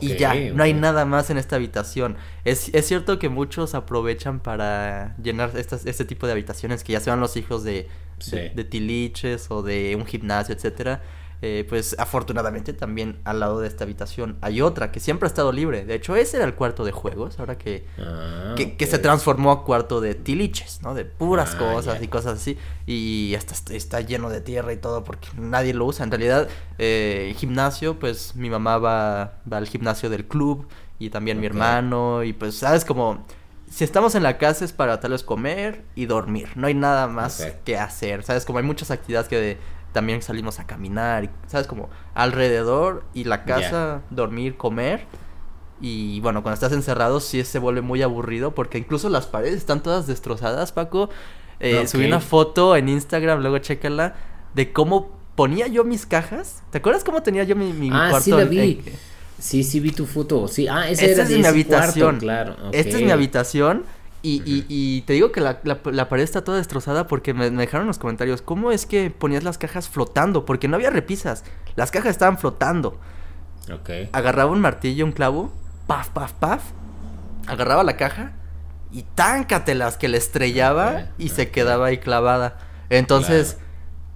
y 0.00 0.16
ya, 0.16 0.34
no 0.34 0.62
hay 0.62 0.74
nada 0.74 1.04
más 1.04 1.30
en 1.30 1.38
esta 1.38 1.56
habitación. 1.56 2.16
Es, 2.44 2.70
es 2.74 2.86
cierto 2.86 3.18
que 3.18 3.28
muchos 3.28 3.74
aprovechan 3.74 4.40
para 4.40 5.16
llenar 5.22 5.52
estas, 5.56 5.86
este 5.86 6.04
tipo 6.04 6.26
de 6.26 6.32
habitaciones 6.32 6.82
que 6.84 6.92
ya 6.92 7.00
sean 7.00 7.20
los 7.20 7.36
hijos 7.36 7.64
de, 7.64 7.88
de 8.30 8.64
tiliches 8.64 9.50
o 9.50 9.62
de 9.62 9.94
un 9.96 10.06
gimnasio, 10.06 10.54
etcétera. 10.54 11.02
Eh, 11.40 11.64
pues 11.68 11.94
afortunadamente 12.00 12.72
también 12.72 13.20
al 13.22 13.38
lado 13.38 13.60
de 13.60 13.68
esta 13.68 13.84
habitación 13.84 14.38
hay 14.40 14.60
otra 14.60 14.90
que 14.90 14.98
siempre 14.98 15.26
ha 15.26 15.28
estado 15.28 15.52
libre. 15.52 15.84
De 15.84 15.94
hecho, 15.94 16.16
ese 16.16 16.38
era 16.38 16.46
el 16.46 16.54
cuarto 16.54 16.84
de 16.84 16.90
juegos, 16.90 17.38
ahora 17.38 17.56
que, 17.56 17.86
ah, 17.98 18.56
que, 18.56 18.86
se 18.86 18.98
transformó 18.98 19.52
a 19.52 19.64
cuarto 19.64 20.00
de 20.00 20.16
tiliches, 20.16 20.82
¿no? 20.82 20.94
De 20.94 21.04
puras 21.04 21.52
ah, 21.54 21.58
cosas 21.58 22.02
y 22.02 22.08
cosas 22.08 22.40
así. 22.40 22.58
Y 22.86 23.36
hasta 23.36 23.72
está 23.72 24.00
lleno 24.00 24.30
de 24.30 24.40
tierra 24.40 24.72
y 24.72 24.78
todo 24.78 25.04
porque 25.04 25.28
nadie 25.36 25.74
lo 25.74 25.86
usa. 25.86 26.04
En 26.04 26.10
realidad, 26.10 26.48
eh, 26.78 27.32
gimnasio, 27.36 28.00
pues 28.00 28.34
mi 28.34 28.50
mamá 28.50 28.78
va, 28.78 29.38
va 29.50 29.58
al 29.58 29.68
gimnasio 29.68 30.10
del 30.10 30.24
club 30.26 30.66
y 30.98 31.10
también 31.10 31.38
mi 31.38 31.46
hermano. 31.46 32.24
Y 32.24 32.32
pues, 32.32 32.56
¿sabes? 32.56 32.84
Como 32.84 33.24
si 33.70 33.84
estamos 33.84 34.14
en 34.14 34.22
la 34.22 34.38
casa 34.38 34.64
es 34.64 34.72
para 34.72 34.98
tal 34.98 35.12
vez 35.12 35.22
comer 35.22 35.84
y 35.94 36.06
dormir. 36.06 36.48
No 36.56 36.66
hay 36.66 36.74
nada 36.74 37.06
más 37.06 37.46
que 37.64 37.76
hacer. 37.76 38.24
¿Sabes? 38.24 38.44
Como 38.44 38.58
hay 38.58 38.64
muchas 38.64 38.90
actividades 38.90 39.28
que 39.28 39.58
también 39.98 40.22
salimos 40.22 40.60
a 40.60 40.64
caminar, 40.64 41.28
¿sabes? 41.48 41.66
Como 41.66 41.90
alrededor 42.14 43.02
y 43.14 43.24
la 43.24 43.42
casa, 43.42 44.02
dormir, 44.10 44.56
comer. 44.56 45.06
Y 45.80 46.20
bueno, 46.20 46.44
cuando 46.44 46.54
estás 46.54 46.70
encerrado 46.70 47.18
sí 47.18 47.42
se 47.42 47.58
vuelve 47.58 47.80
muy 47.80 48.00
aburrido 48.02 48.54
porque 48.54 48.78
incluso 48.78 49.08
las 49.08 49.26
paredes 49.26 49.56
están 49.56 49.82
todas 49.82 50.06
destrozadas, 50.06 50.70
Paco. 50.70 51.10
Eh, 51.58 51.88
Subí 51.88 52.06
una 52.06 52.20
foto 52.20 52.76
en 52.76 52.88
Instagram, 52.88 53.40
luego 53.40 53.58
chécala, 53.58 54.14
de 54.54 54.72
cómo 54.72 55.18
ponía 55.34 55.66
yo 55.66 55.82
mis 55.82 56.06
cajas. 56.06 56.62
¿Te 56.70 56.78
acuerdas 56.78 57.02
cómo 57.02 57.20
tenía 57.24 57.42
yo 57.42 57.56
mi, 57.56 57.72
mi 57.72 57.90
ah, 57.92 58.20
Sí, 58.20 58.30
la 58.30 58.44
vi. 58.44 58.80
Sí, 59.40 59.64
sí 59.64 59.80
vi 59.80 59.90
tu 59.90 60.06
foto. 60.06 60.46
Sí, 60.46 60.68
ah, 60.68 60.88
esa 60.88 61.06
Esta 61.06 61.22
es 61.24 61.30
mi 61.30 61.44
habitación. 61.44 62.20
claro. 62.20 62.54
Esta 62.70 62.98
es 62.98 63.02
mi 63.02 63.10
habitación 63.10 63.82
y, 64.22 64.42
y, 64.44 64.66
y, 64.68 65.02
te 65.02 65.12
digo 65.12 65.30
que 65.30 65.40
la, 65.40 65.60
la, 65.62 66.08
pared 66.08 66.24
está 66.24 66.42
toda 66.42 66.58
destrozada 66.58 67.06
porque 67.06 67.34
me, 67.34 67.50
dejaron 67.50 67.82
en 67.82 67.88
los 67.88 67.98
comentarios, 67.98 68.42
¿cómo 68.42 68.72
es 68.72 68.84
que 68.84 69.10
ponías 69.10 69.44
las 69.44 69.58
cajas 69.58 69.88
flotando? 69.88 70.44
Porque 70.44 70.66
no 70.66 70.74
había 70.74 70.90
repisas, 70.90 71.44
las 71.76 71.92
cajas 71.92 72.10
estaban 72.10 72.36
flotando. 72.36 72.98
Ok. 73.72 73.90
Agarraba 74.12 74.50
un 74.50 74.60
martillo, 74.60 75.04
un 75.04 75.12
clavo, 75.12 75.52
paf, 75.86 76.08
paf, 76.08 76.32
paf, 76.32 76.62
agarraba 77.46 77.84
la 77.84 77.96
caja 77.96 78.32
y 78.90 79.02
táncatelas 79.02 79.96
que 79.96 80.08
le 80.08 80.18
estrellaba 80.18 81.06
y 81.16 81.28
se 81.28 81.50
quedaba 81.50 81.86
ahí 81.86 81.98
clavada. 81.98 82.58
Entonces, 82.90 83.58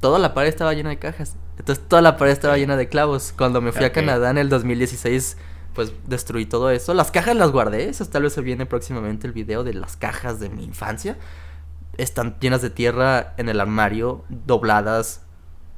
toda 0.00 0.18
la 0.18 0.34
pared 0.34 0.48
estaba 0.48 0.72
llena 0.74 0.90
de 0.90 0.98
cajas. 0.98 1.36
Entonces, 1.58 1.84
toda 1.86 2.02
la 2.02 2.16
pared 2.16 2.32
estaba 2.32 2.56
llena 2.56 2.76
de 2.76 2.88
clavos. 2.88 3.32
Cuando 3.36 3.60
me 3.60 3.70
fui 3.70 3.84
a 3.84 3.92
Canadá 3.92 4.30
en 4.30 4.38
el 4.38 4.48
2016 4.48 5.36
pues 5.74 5.92
destruí 6.06 6.46
todo 6.46 6.70
eso. 6.70 6.94
Las 6.94 7.10
cajas 7.10 7.36
las 7.36 7.50
guardé, 7.50 7.88
eso 7.88 8.04
tal 8.06 8.22
vez 8.24 8.32
se 8.32 8.40
viene 8.40 8.66
próximamente 8.66 9.26
el 9.26 9.32
video 9.32 9.64
de 9.64 9.74
las 9.74 9.96
cajas 9.96 10.40
de 10.40 10.48
mi 10.50 10.64
infancia. 10.64 11.16
Están 11.98 12.36
llenas 12.40 12.62
de 12.62 12.70
tierra 12.70 13.34
en 13.36 13.48
el 13.48 13.60
armario, 13.60 14.24
dobladas. 14.28 15.22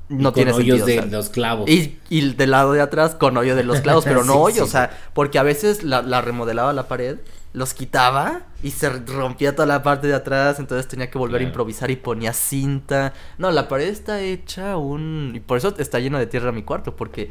No 0.08 0.32
con 0.32 0.34
tiene 0.34 0.52
hoyos 0.52 0.80
sentido. 0.80 0.86
de 0.86 0.98
o 0.98 1.02
sea, 1.02 1.18
los 1.18 1.28
clavos. 1.30 1.68
y, 1.70 1.98
y 2.10 2.34
del 2.34 2.50
lado 2.50 2.72
de 2.72 2.82
atrás 2.82 3.14
con 3.14 3.36
hoyo 3.36 3.56
de 3.56 3.64
los 3.64 3.80
clavos, 3.80 4.04
pero 4.08 4.22
no 4.22 4.34
Sí, 4.34 4.38
hoyo, 4.38 4.54
sí. 4.56 4.60
o 4.60 4.66
sea, 4.66 4.90
porque 5.14 5.38
a 5.38 5.42
veces 5.42 5.82
la, 5.82 6.02
la 6.02 6.20
remodelaba 6.20 6.72
la 6.72 6.88
pared, 6.88 7.18
los 7.54 7.72
quitaba 7.72 8.42
y 8.64 8.72
se 8.72 8.90
rompía 8.90 9.54
toda 9.54 9.64
la 9.66 9.82
parte 9.82 10.08
de 10.08 10.14
atrás, 10.14 10.58
entonces 10.58 10.88
tenía 10.88 11.08
que 11.08 11.18
volver 11.18 11.40
a 11.40 11.44
improvisar 11.44 11.90
y 11.90 11.96
ponía 11.96 12.32
cinta. 12.32 13.12
No, 13.38 13.50
la 13.52 13.68
pared 13.68 13.86
está 13.88 14.20
hecha 14.20 14.76
un... 14.76 15.32
Y 15.36 15.40
por 15.40 15.56
eso 15.58 15.72
está 15.78 16.00
lleno 16.00 16.18
de 16.18 16.26
tierra 16.26 16.50
mi 16.50 16.64
cuarto, 16.64 16.96
porque 16.96 17.30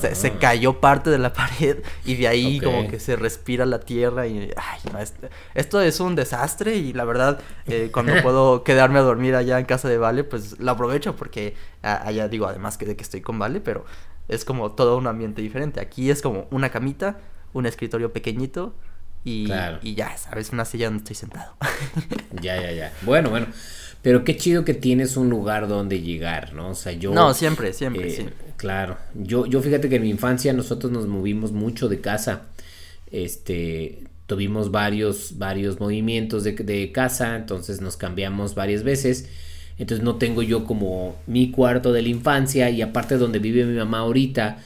se, 0.00 0.14
se 0.14 0.28
Ah. 0.28 0.32
cayó 0.40 0.80
parte 0.80 1.10
de 1.10 1.18
la 1.18 1.32
pared 1.34 1.78
y 2.04 2.14
de 2.14 2.28
ahí 2.28 2.60
como 2.60 2.88
que 2.88 3.00
se 3.00 3.16
respira 3.16 3.66
la 3.66 3.80
tierra 3.80 4.28
y... 4.28 4.50
Ay, 4.56 4.80
no, 4.92 4.98
esto 5.54 5.80
es 5.80 5.98
un 5.98 6.14
desastre 6.14 6.76
y 6.76 6.92
la 6.92 7.04
verdad, 7.04 7.40
eh, 7.66 7.90
cuando 7.92 8.12
puedo 8.22 8.62
quedarme 8.62 9.00
a 9.00 9.02
dormir 9.02 9.34
allá 9.34 9.58
en 9.58 9.64
casa 9.66 9.88
de 9.88 9.98
Vale, 9.98 10.22
pues 10.24 10.60
lo 10.60 10.70
aprovecho 10.70 11.16
porque 11.16 11.54
a- 11.82 12.06
allá 12.06 12.28
digo, 12.28 12.46
además 12.46 12.78
que 12.78 12.86
de 12.86 12.94
que 12.96 13.02
estoy 13.02 13.20
con 13.20 13.36
Vale, 13.38 13.60
pero 13.60 13.84
es 14.28 14.44
como 14.44 14.70
todo 14.72 14.96
un 14.96 15.08
ambiente 15.08 15.42
diferente. 15.42 15.80
Aquí 15.80 16.08
es 16.10 16.22
como 16.22 16.46
una 16.52 16.70
camita, 16.70 17.18
un 17.52 17.66
escritorio 17.66 18.12
pequeñito 18.12 18.74
y, 19.26 19.44
Claro. 19.44 19.78
y 19.82 19.94
ya, 19.94 20.16
¿sabes? 20.16 20.50
Una 20.52 20.64
silla 20.64 20.86
donde 20.86 20.98
estoy 21.00 21.16
sentado. 21.16 21.52
Ya, 22.42 22.60
ya, 22.60 22.72
ya. 22.72 22.92
Bueno, 23.02 23.30
bueno. 23.30 23.46
Pero 24.02 24.22
qué 24.24 24.36
chido 24.36 24.64
que 24.64 24.74
tienes 24.74 25.16
un 25.16 25.28
lugar 25.30 25.66
donde 25.68 26.00
llegar, 26.00 26.52
¿no? 26.52 26.70
O 26.70 26.74
sea, 26.74 26.92
yo... 26.92 27.12
no, 27.12 27.34
siempre, 27.34 27.72
siempre, 27.72 28.08
Eh, 28.08 28.10
sí. 28.16 28.26
Claro. 28.56 28.98
Yo, 29.14 29.46
yo 29.46 29.60
fíjate 29.62 29.88
que 29.88 29.96
en 29.96 30.02
mi 30.02 30.10
infancia 30.10 30.52
nosotros 30.52 30.92
nos 30.92 31.06
movimos 31.08 31.50
mucho 31.52 31.88
de 31.88 32.00
casa. 32.00 32.42
Este, 33.10 34.04
tuvimos 34.26 34.70
varios, 34.70 35.38
varios 35.38 35.80
movimientos 35.80 36.44
de, 36.44 36.52
de 36.52 36.92
casa, 36.92 37.36
entonces 37.36 37.80
nos 37.80 37.96
cambiamos 37.96 38.54
varias 38.54 38.82
veces. 38.82 39.28
Entonces 39.78 40.04
no 40.04 40.16
tengo 40.16 40.42
yo 40.42 40.64
como 40.64 41.16
mi 41.26 41.50
cuarto 41.50 41.92
de 41.92 42.02
la 42.02 42.08
infancia 42.08 42.70
y 42.70 42.82
aparte 42.82 43.18
donde 43.18 43.38
vive 43.38 43.64
mi 43.64 43.76
mamá 43.76 43.98
ahorita, 44.00 44.58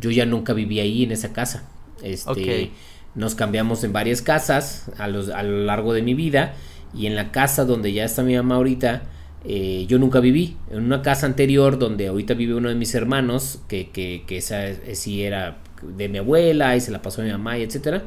yo 0.00 0.10
ya 0.10 0.26
nunca 0.26 0.52
viví 0.52 0.80
ahí 0.80 1.04
en 1.04 1.12
esa 1.12 1.32
casa. 1.32 1.68
Este, 2.02 2.30
Ok. 2.30 2.70
Nos 3.18 3.34
cambiamos 3.34 3.84
en 3.84 3.92
varias 3.92 4.22
casas 4.22 4.90
a, 4.98 5.08
los- 5.08 5.28
a 5.30 5.42
lo 5.42 5.64
largo 5.64 5.92
de 5.92 6.02
mi 6.02 6.14
vida 6.14 6.54
y 6.94 7.06
en 7.06 7.16
la 7.16 7.32
casa 7.32 7.64
donde 7.66 7.92
ya 7.92 8.04
está 8.04 8.22
mi 8.22 8.34
mamá 8.36 8.56
ahorita, 8.56 9.02
eh, 9.44 9.84
yo 9.88 9.98
nunca 9.98 10.20
viví. 10.20 10.56
En 10.70 10.80
una 10.84 11.02
casa 11.02 11.26
anterior 11.26 11.78
donde 11.78 12.08
ahorita 12.08 12.34
vive 12.34 12.54
uno 12.54 12.68
de 12.70 12.74
mis 12.74 12.94
hermanos, 12.94 13.60
que, 13.68 13.90
que, 13.90 14.24
esa 14.36 14.62
sí 14.94 15.22
era 15.22 15.58
de 15.82 16.08
mi 16.08 16.18
abuela 16.18 16.76
y 16.76 16.80
se 16.80 16.90
la 16.90 17.02
pasó 17.02 17.20
a 17.22 17.24
mi 17.24 17.30
mamá 17.30 17.58
etcétera. 17.58 18.04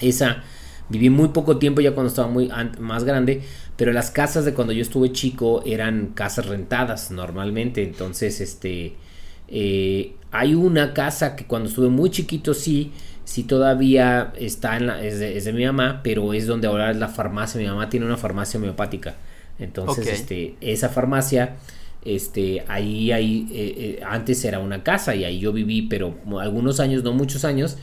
Esa 0.00 0.42
viví 0.88 1.10
muy 1.10 1.28
poco 1.28 1.58
tiempo 1.58 1.80
ya 1.80 1.92
cuando 1.92 2.08
estaba 2.08 2.28
muy 2.28 2.50
más 2.80 3.04
grande, 3.04 3.42
pero 3.76 3.92
las 3.92 4.10
casas 4.10 4.44
de 4.44 4.54
cuando 4.54 4.72
yo 4.72 4.82
estuve 4.82 5.12
chico 5.12 5.62
eran 5.64 6.08
casas 6.14 6.46
rentadas 6.46 7.10
normalmente, 7.10 7.82
entonces 7.82 8.40
este 8.40 8.94
eh, 9.48 10.14
hay 10.30 10.54
una 10.54 10.94
casa 10.94 11.36
que 11.36 11.46
cuando 11.46 11.68
estuve 11.68 11.88
muy 11.88 12.10
chiquito 12.10 12.54
sí, 12.54 12.92
sí 13.24 13.44
todavía 13.44 14.32
está 14.36 14.76
en 14.76 14.86
la, 14.88 15.04
es, 15.04 15.18
de, 15.18 15.36
es 15.36 15.44
de 15.44 15.52
mi 15.52 15.64
mamá, 15.64 16.00
pero 16.02 16.34
es 16.34 16.46
donde 16.46 16.66
ahora 16.68 16.90
es 16.90 16.96
la 16.96 17.08
farmacia, 17.08 17.60
mi 17.60 17.66
mamá 17.66 17.88
tiene 17.88 18.06
una 18.06 18.16
farmacia 18.16 18.58
homeopática, 18.58 19.16
entonces 19.58 20.06
Ok. 20.06 20.12
este 20.12 20.56
esa 20.60 20.88
farmacia 20.88 21.56
este 22.04 22.64
ahí 22.68 23.12
ahí 23.12 23.48
eh, 23.52 23.98
eh, 24.00 24.04
antes 24.04 24.44
era 24.44 24.58
una 24.58 24.82
casa 24.82 25.14
y 25.14 25.24
ahí 25.24 25.38
yo 25.38 25.52
viví 25.52 25.82
pero 25.82 26.16
algunos 26.40 26.80
años 26.80 27.04
no 27.04 27.12
muchos 27.12 27.44
años 27.44 27.76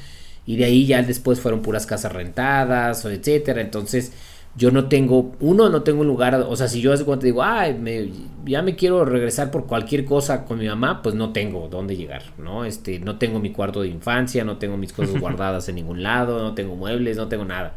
y 0.46 0.58
de 0.58 0.66
ahí 0.66 0.86
ya 0.86 1.02
después 1.04 1.40
fueron 1.40 1.62
puras 1.62 1.86
casas 1.86 2.12
rentadas 2.12 3.06
o 3.06 3.12
etcétera. 3.12 3.62
Entonces 3.62 4.12
yo 4.60 4.70
no 4.70 4.88
tengo 4.88 5.32
uno 5.40 5.70
no 5.70 5.82
tengo 5.82 6.02
un 6.02 6.08
lugar 6.08 6.36
o 6.36 6.56
sea 6.56 6.68
si 6.68 6.82
yo 6.82 6.94
hace 6.94 7.06
cuenta 7.06 7.26
digo 7.26 7.42
ay 7.42 7.74
me, 7.74 8.12
ya 8.46 8.62
me 8.62 8.76
quiero 8.76 9.04
regresar 9.06 9.50
por 9.50 9.66
cualquier 9.66 10.06
cosa 10.06 10.46
con 10.46 10.60
mi 10.60 10.68
mamá 10.68 11.02
pues 11.02 11.16
no 11.16 11.32
tengo 11.32 11.68
dónde 11.68 11.96
llegar 11.96 12.22
no 12.38 12.66
este 12.66 13.00
no 13.00 13.18
tengo 13.18 13.40
mi 13.40 13.52
cuarto 13.52 13.82
de 13.82 13.88
infancia 13.88 14.44
no 14.44 14.58
tengo 14.58 14.78
mis 14.78 14.94
cosas 14.94 15.18
guardadas 15.20 15.68
en 15.70 15.76
ningún 15.76 16.04
lado 16.04 16.44
no 16.44 16.54
tengo 16.54 16.76
muebles 16.76 17.18
no 17.18 17.28
tengo 17.28 17.46
nada. 17.46 17.76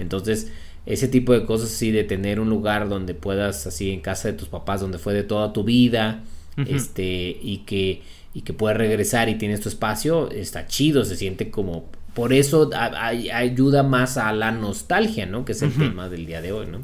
Entonces, 0.00 0.50
ese 0.86 1.08
tipo 1.08 1.32
de 1.32 1.44
cosas, 1.44 1.68
sí, 1.68 1.90
de 1.90 2.04
tener 2.04 2.40
un 2.40 2.48
lugar 2.50 2.88
donde 2.88 3.14
puedas, 3.14 3.66
así, 3.66 3.90
en 3.90 4.00
casa 4.00 4.28
de 4.28 4.34
tus 4.34 4.48
papás, 4.48 4.80
donde 4.80 4.98
fue 4.98 5.14
de 5.14 5.22
toda 5.22 5.52
tu 5.52 5.62
vida, 5.62 6.24
este, 6.66 7.38
y 7.40 7.58
que, 7.64 8.02
y 8.34 8.42
que 8.42 8.52
puedas 8.52 8.76
regresar 8.76 9.28
y 9.28 9.36
tienes 9.36 9.60
tu 9.60 9.68
espacio, 9.68 10.30
está 10.30 10.66
chido, 10.66 11.04
se 11.04 11.16
siente 11.16 11.50
como, 11.50 11.86
por 12.14 12.32
eso 12.32 12.70
a- 12.74 12.86
a- 12.86 13.08
ayuda 13.08 13.82
más 13.82 14.16
a 14.16 14.32
la 14.32 14.50
nostalgia, 14.50 15.26
¿no? 15.26 15.44
Que 15.44 15.52
es 15.52 15.62
el 15.62 15.72
tema 15.76 16.08
del 16.08 16.26
día 16.26 16.40
de 16.40 16.52
hoy, 16.52 16.66
¿no? 16.66 16.78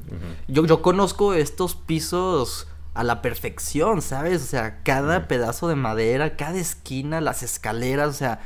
Yo, 0.49 0.67
yo 0.67 0.83
conozco 0.83 1.35
estos 1.35 1.75
pisos 1.75 2.69
a 2.95 3.05
la 3.05 3.21
perfección, 3.23 4.01
¿sabes? 4.03 4.43
O 4.43 4.47
sea, 4.47 4.83
cada 4.83 5.29
pedazo 5.29 5.69
de 5.69 5.75
madera, 5.77 6.37
cada 6.37 6.59
esquina, 6.59 7.21
las 7.21 7.43
escaleras, 7.43 8.09
o 8.09 8.13
sea, 8.15 8.41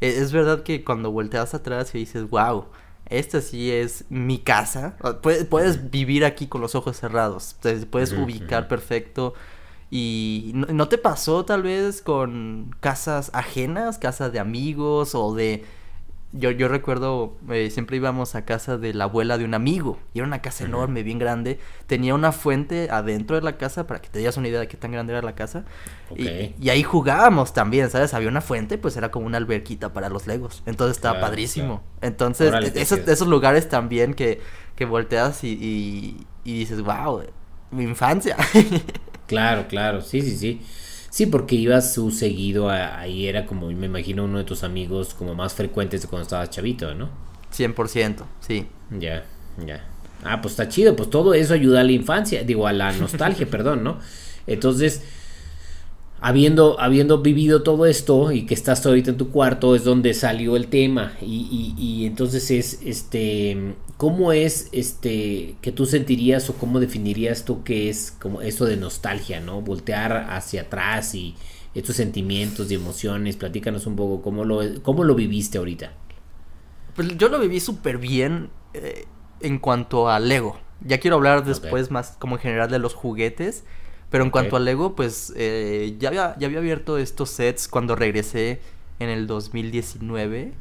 e- 0.00 0.08
es, 0.20 0.32
verdad 0.32 0.62
que 0.62 0.84
cuando 0.84 1.10
volteas 1.10 1.54
atrás 1.54 1.94
y 1.94 1.98
dices, 1.98 2.28
wow, 2.30 2.66
esta 3.08 3.40
sí 3.40 3.70
es 3.72 4.04
mi 4.08 4.38
casa. 4.38 4.96
Puedes, 5.22 5.44
puedes 5.44 5.90
vivir 5.90 6.24
aquí 6.24 6.46
con 6.46 6.60
los 6.60 6.74
ojos 6.74 6.96
cerrados, 6.98 7.56
te 7.60 7.74
puedes 7.86 8.12
ubicar 8.12 8.68
perfecto. 8.68 9.34
Y 9.90 10.50
¿no, 10.54 10.66
no 10.68 10.88
te 10.88 10.98
pasó 10.98 11.44
tal 11.44 11.62
vez 11.62 12.02
con 12.02 12.74
casas 12.80 13.30
ajenas, 13.32 13.98
casas 13.98 14.32
de 14.32 14.38
amigos 14.40 15.14
o 15.14 15.34
de... 15.34 15.64
Yo, 16.38 16.50
yo 16.50 16.68
recuerdo, 16.68 17.36
eh, 17.50 17.70
siempre 17.70 17.96
íbamos 17.96 18.34
a 18.34 18.44
casa 18.44 18.78
de 18.78 18.92
la 18.94 19.04
abuela 19.04 19.38
de 19.38 19.44
un 19.44 19.54
amigo. 19.54 19.98
Y 20.14 20.18
era 20.18 20.26
una 20.26 20.42
casa 20.42 20.64
enorme, 20.64 21.02
bien 21.02 21.18
grande. 21.18 21.58
Tenía 21.86 22.14
una 22.14 22.32
fuente 22.32 22.88
adentro 22.90 23.36
de 23.36 23.42
la 23.42 23.56
casa, 23.58 23.86
para 23.86 24.00
que 24.02 24.08
te 24.08 24.18
digas 24.18 24.36
una 24.36 24.48
idea 24.48 24.60
de 24.60 24.68
qué 24.68 24.76
tan 24.76 24.92
grande 24.92 25.12
era 25.12 25.22
la 25.22 25.34
casa. 25.34 25.64
Y- 26.16 26.68
ahí 26.70 26.82
jugábamos 26.82 27.52
también, 27.52 27.90
¿sabes? 27.90 28.14
Había 28.14 28.28
una 28.28 28.40
fuente, 28.40 28.78
pues 28.78 28.96
era 28.96 29.10
como 29.10 29.26
una 29.26 29.38
alberquita 29.38 29.92
para 29.92 30.08
los 30.08 30.26
legos. 30.26 30.62
Entonces 30.66 30.96
estaba 30.96 31.14
Claro, 31.14 31.26
padrísimo. 31.30 31.82
claro. 31.82 31.82
Entonces, 32.02 32.52
esos, 32.76 32.98
esos 33.08 33.28
lugares 33.28 33.68
también 33.68 34.14
que, 34.14 34.40
que 34.74 34.84
volteas 34.84 35.44
y, 35.44 35.48
y, 35.52 36.26
y 36.44 36.58
dices, 36.60 36.82
wow, 36.82 37.22
mi 37.70 37.84
infancia. 37.84 38.36
Claro, 39.26 39.66
claro, 39.66 40.02
sí, 40.02 40.22
sí, 40.22 40.36
sí. 40.36 40.62
Sí, 41.16 41.24
porque 41.24 41.54
ibas 41.54 41.94
su 41.94 42.10
seguido 42.10 42.68
a- 42.68 42.98
ahí, 43.00 43.26
era 43.26 43.46
como, 43.46 43.70
me 43.70 43.86
imagino, 43.86 44.24
uno 44.24 44.36
de 44.36 44.44
tus 44.44 44.62
amigos 44.62 45.14
como 45.14 45.34
más 45.34 45.54
frecuentes 45.54 46.02
de 46.02 46.08
cuando 46.08 46.24
estabas 46.24 46.50
chavito, 46.50 46.94
¿no? 46.94 47.08
100%, 47.50 48.26
sí. 48.40 48.66
Ya, 48.90 49.24
ya. 49.66 49.82
Ah, 50.22 50.42
pues 50.42 50.52
está 50.52 50.68
chido, 50.68 50.94
pues 50.94 51.08
todo 51.08 51.32
eso 51.32 51.54
ayuda 51.54 51.80
a 51.80 51.84
la 51.84 51.92
infancia, 51.92 52.42
digo, 52.44 52.66
a 52.66 52.74
la 52.74 52.92
nostalgia, 52.92 53.46
perdón, 53.50 53.82
¿no? 53.82 53.98
Entonces, 54.46 55.04
habiendo, 56.20 56.80
habiendo 56.80 57.20
vivido 57.22 57.62
todo 57.62 57.86
esto 57.86 58.32
y 58.32 58.46
que 58.46 58.54
estás 58.54 58.84
ahorita 58.84 59.10
en 59.10 59.16
tu 59.16 59.30
cuarto, 59.30 59.74
es 59.74 59.84
donde 59.84 60.14
salió 60.14 60.56
el 60.56 60.68
tema. 60.68 61.12
Y, 61.20 61.74
y, 61.78 61.82
y 61.82 62.06
entonces 62.06 62.50
es, 62.50 62.80
este, 62.84 63.74
¿cómo 63.96 64.32
es, 64.32 64.68
este, 64.72 65.56
que 65.60 65.72
tú 65.72 65.86
sentirías 65.86 66.48
o 66.50 66.54
cómo 66.54 66.80
definirías 66.80 67.44
tú 67.44 67.62
qué 67.64 67.88
es 67.88 68.12
como 68.20 68.42
eso 68.42 68.64
de 68.64 68.76
nostalgia, 68.76 69.40
¿no? 69.40 69.60
Voltear 69.60 70.26
hacia 70.30 70.62
atrás 70.62 71.14
y 71.14 71.34
estos 71.74 71.96
sentimientos 71.96 72.70
y 72.70 72.74
emociones, 72.74 73.36
platícanos 73.36 73.86
un 73.86 73.96
poco 73.96 74.22
cómo 74.22 74.44
lo, 74.44 74.60
cómo 74.82 75.04
lo 75.04 75.14
viviste 75.14 75.58
ahorita. 75.58 75.92
Pues 76.94 77.16
yo 77.18 77.28
lo 77.28 77.38
viví 77.38 77.60
súper 77.60 77.98
bien 77.98 78.48
eh, 78.72 79.04
en 79.40 79.58
cuanto 79.58 80.08
a 80.08 80.18
Lego. 80.18 80.58
Ya 80.80 80.98
quiero 80.98 81.16
hablar 81.16 81.44
después 81.44 81.90
más 81.90 82.16
como 82.18 82.36
en 82.36 82.42
general 82.42 82.70
de 82.70 82.78
los 82.78 82.94
juguetes. 82.94 83.64
Pero 84.10 84.24
en 84.24 84.30
cuanto 84.30 84.56
a 84.56 84.60
Lego, 84.60 84.94
pues 84.94 85.32
eh, 85.36 85.96
ya, 85.98 86.08
había, 86.08 86.36
ya 86.38 86.46
había 86.46 86.58
abierto 86.58 86.96
estos 86.98 87.30
sets 87.30 87.68
cuando 87.68 87.96
regresé 87.96 88.60
en 88.98 89.08
el 89.08 89.26
2019. 89.26 90.52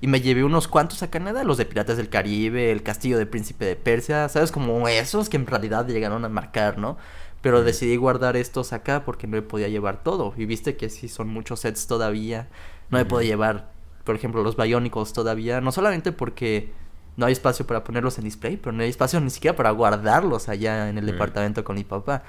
Y 0.00 0.06
me 0.08 0.20
llevé 0.20 0.42
unos 0.42 0.66
cuantos 0.66 1.02
a 1.02 1.10
Canadá, 1.10 1.44
los 1.44 1.58
de 1.58 1.64
Piratas 1.64 1.96
del 1.96 2.08
Caribe, 2.08 2.72
el 2.72 2.82
Castillo 2.82 3.18
de 3.18 3.26
Príncipe 3.26 3.64
de 3.64 3.76
Persia, 3.76 4.28
¿sabes? 4.28 4.50
Como 4.50 4.88
esos 4.88 5.28
que 5.28 5.36
en 5.36 5.46
realidad 5.46 5.86
llegaron 5.86 6.24
a 6.24 6.28
marcar, 6.28 6.78
¿no? 6.78 6.96
Pero 7.40 7.62
decidí 7.62 7.96
guardar 7.96 8.36
estos 8.36 8.72
acá 8.72 9.04
porque 9.04 9.26
no 9.26 9.36
me 9.36 9.42
podía 9.42 9.68
llevar 9.68 10.02
todo. 10.02 10.34
Y 10.36 10.44
viste 10.46 10.76
que 10.76 10.88
sí 10.88 11.08
son 11.08 11.28
muchos 11.28 11.60
sets 11.60 11.86
todavía. 11.86 12.48
No 12.90 12.98
me 12.98 13.02
Ujú. 13.02 13.10
puedo 13.10 13.22
llevar, 13.22 13.70
por 14.04 14.16
ejemplo, 14.16 14.42
los 14.42 14.56
Bionicles 14.56 15.12
todavía. 15.12 15.60
No 15.60 15.70
solamente 15.70 16.10
porque 16.12 16.72
no 17.16 17.26
hay 17.26 17.32
espacio 17.32 17.66
para 17.66 17.84
ponerlos 17.84 18.18
en 18.18 18.24
display, 18.24 18.56
pero 18.56 18.72
no 18.72 18.82
hay 18.82 18.90
espacio 18.90 19.20
ni 19.20 19.30
siquiera 19.30 19.56
para 19.56 19.70
guardarlos 19.70 20.48
allá 20.48 20.88
en 20.88 20.98
el 20.98 21.06
departamento 21.06 21.62
con 21.62 21.76
mi 21.76 21.84
papá. 21.84 22.22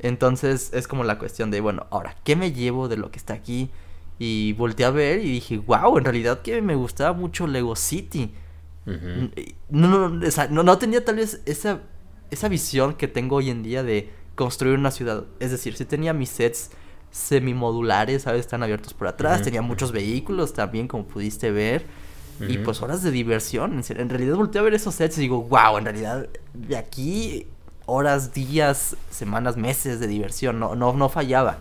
Entonces 0.00 0.70
es 0.72 0.88
como 0.88 1.04
la 1.04 1.18
cuestión 1.18 1.50
de, 1.50 1.60
bueno, 1.60 1.86
ahora, 1.90 2.16
¿qué 2.24 2.36
me 2.36 2.52
llevo 2.52 2.88
de 2.88 2.96
lo 2.96 3.10
que 3.10 3.18
está 3.18 3.34
aquí? 3.34 3.70
Y 4.18 4.52
volteé 4.54 4.86
a 4.86 4.90
ver 4.90 5.20
y 5.20 5.30
dije, 5.30 5.58
wow, 5.58 5.96
en 5.96 6.04
realidad 6.04 6.42
que 6.42 6.60
me 6.60 6.74
gustaba 6.74 7.12
mucho 7.12 7.46
Lego 7.46 7.76
City. 7.76 8.32
Ujú. 8.86 9.30
No, 9.70 9.88
no, 9.88 10.08
no, 10.08 10.26
o 10.26 10.30
sea, 10.30 10.48
no, 10.48 10.62
no 10.62 10.78
tenía 10.78 11.04
tal 11.04 11.16
vez 11.16 11.40
esa, 11.46 11.80
esa 12.30 12.48
visión 12.48 12.94
que 12.94 13.08
tengo 13.08 13.36
hoy 13.36 13.50
en 13.50 13.62
día 13.62 13.82
de 13.82 14.10
construir 14.34 14.78
una 14.78 14.90
ciudad. 14.90 15.24
Es 15.38 15.50
decir, 15.50 15.76
sí 15.76 15.84
tenía 15.84 16.12
mis 16.12 16.30
sets 16.30 16.70
semimodulares, 17.10 18.22
¿sabes? 18.22 18.40
Están 18.40 18.62
abiertos 18.62 18.94
por 18.94 19.06
atrás. 19.06 19.42
Tenía 19.42 19.62
muchos 19.62 19.92
vehículos 19.92 20.52
también, 20.52 20.88
como 20.88 21.06
pudiste 21.06 21.50
ver. 21.50 21.84
y 22.40 22.58
pues 22.58 22.80
horas 22.80 23.02
de 23.02 23.10
diversión. 23.10 23.82
En, 23.88 24.08
realidad 24.08 24.36
volteé 24.36 24.60
a 24.60 24.64
ver 24.64 24.74
esos 24.74 24.94
sets 24.94 25.18
y 25.18 25.22
digo, 25.22 25.42
wow, 25.42 25.76
en 25.78 25.84
realidad 25.84 26.28
de 26.54 26.76
aquí 26.76 27.46
horas, 27.90 28.32
días, 28.32 28.96
semanas, 29.10 29.56
meses 29.56 29.98
de 30.00 30.06
diversión, 30.06 30.60
no, 30.60 30.76
no, 30.76 30.92
no 30.92 31.08
fallaba. 31.08 31.58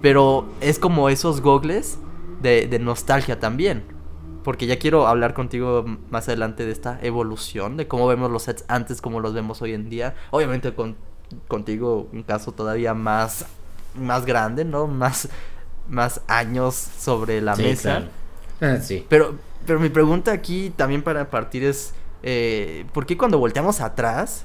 Pero 0.00 0.46
es 0.60 0.78
como 0.78 1.08
esos 1.08 1.40
gogles 1.40 1.98
de, 2.40 2.68
de 2.68 2.78
nostalgia 2.78 3.40
también. 3.40 3.84
Porque 4.44 4.66
ya 4.66 4.78
quiero 4.78 5.06
hablar 5.06 5.32
contigo 5.32 5.84
más 6.10 6.28
adelante 6.28 6.66
de 6.66 6.72
esta 6.72 6.98
evolución, 7.02 7.76
de 7.78 7.88
cómo 7.88 8.06
vemos 8.06 8.30
los 8.30 8.42
sets 8.42 8.64
antes, 8.68 9.00
cómo 9.00 9.20
los 9.20 9.32
vemos 9.32 9.62
hoy 9.62 9.72
en 9.72 9.88
día. 9.88 10.14
Obviamente 10.30 10.74
con, 10.74 10.96
contigo 11.48 12.08
un 12.12 12.22
caso 12.22 12.52
todavía 12.52 12.94
más, 12.94 13.46
más 13.94 14.26
grande, 14.26 14.64
¿no? 14.64 14.86
Más, 14.86 15.28
más 15.88 16.20
años 16.28 16.74
sobre 16.74 17.40
la 17.40 17.56
mesa. 17.56 18.04
Ah, 18.60 18.76
sí. 18.76 19.04
Pero, 19.08 19.36
pero 19.66 19.80
mi 19.80 19.88
pregunta 19.88 20.32
aquí 20.32 20.70
también 20.76 21.02
para 21.02 21.30
partir 21.30 21.64
es, 21.64 21.94
eh, 22.22 22.84
¿por 22.92 23.06
qué 23.06 23.16
cuando 23.16 23.38
volteamos 23.38 23.80
atrás 23.80 24.44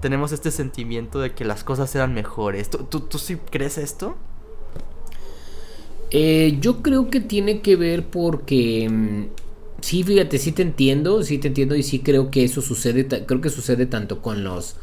tenemos 0.00 0.32
este 0.32 0.50
sentimiento 0.50 1.20
de 1.20 1.32
que 1.32 1.44
las 1.44 1.64
cosas 1.64 1.94
eran 1.94 2.14
mejores? 2.14 2.70
¿Tú, 2.70 3.00
tú, 3.00 3.18
sí 3.18 3.36
crees 3.50 3.78
esto? 3.78 4.16
Eh, 6.10 6.58
yo 6.60 6.82
creo 6.82 7.10
que 7.10 7.20
tiene 7.20 7.60
que 7.60 7.76
ver 7.76 8.06
porque... 8.06 8.88
Mm, 8.90 9.26
sí, 9.80 10.02
fíjate, 10.02 10.38
sí 10.38 10.52
te 10.52 10.62
entiendo, 10.62 11.22
sí 11.22 11.38
te 11.38 11.48
entiendo 11.48 11.74
y 11.76 11.82
sí 11.82 12.00
creo 12.00 12.30
que 12.30 12.44
eso 12.44 12.62
sucede, 12.62 13.06
creo 13.06 13.40
que 13.40 13.50
sucede 13.50 13.86
tanto 13.86 14.22
con 14.22 14.44
los 14.44 14.76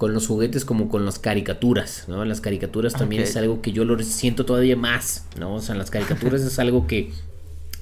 con 0.00 0.14
los 0.14 0.26
juguetes 0.26 0.64
como 0.64 0.88
con 0.88 1.04
las 1.04 1.18
caricaturas, 1.18 2.04
¿no? 2.08 2.24
Las 2.24 2.40
caricaturas 2.40 2.94
también 2.94 3.20
es 3.20 3.36
algo 3.36 3.60
que 3.60 3.72
yo 3.72 3.84
lo 3.84 4.02
siento 4.02 4.46
todavía 4.46 4.74
más, 4.74 5.26
¿no? 5.38 5.56
O 5.56 5.60
sea, 5.60 5.74
en 5.74 5.78
las 5.78 5.90
caricaturas 5.90 6.40
es 6.40 6.58
algo 6.58 6.86
que 6.86 7.12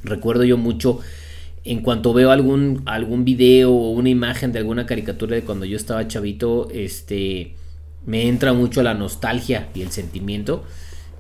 recuerdo 0.03 0.43
yo 0.43 0.57
mucho 0.57 0.99
en 1.65 1.83
cuanto 1.83 2.13
veo 2.13 2.31
algún, 2.31 2.83
algún 2.87 3.25
video 3.25 3.73
o 3.73 3.91
una 3.91 4.09
imagen 4.09 4.53
de 4.53 4.59
alguna 4.59 4.87
caricatura 4.87 5.37
de 5.37 5.43
cuando 5.43 5.65
yo 5.65 5.77
estaba 5.77 6.07
chavito, 6.09 6.69
este, 6.71 7.55
me 8.07 8.29
entra 8.29 8.53
mucho 8.53 8.83
la 8.83 8.95
nostalgia 8.95 9.69
y 9.75 9.83
el 9.83 9.91
sentimiento. 9.91 10.65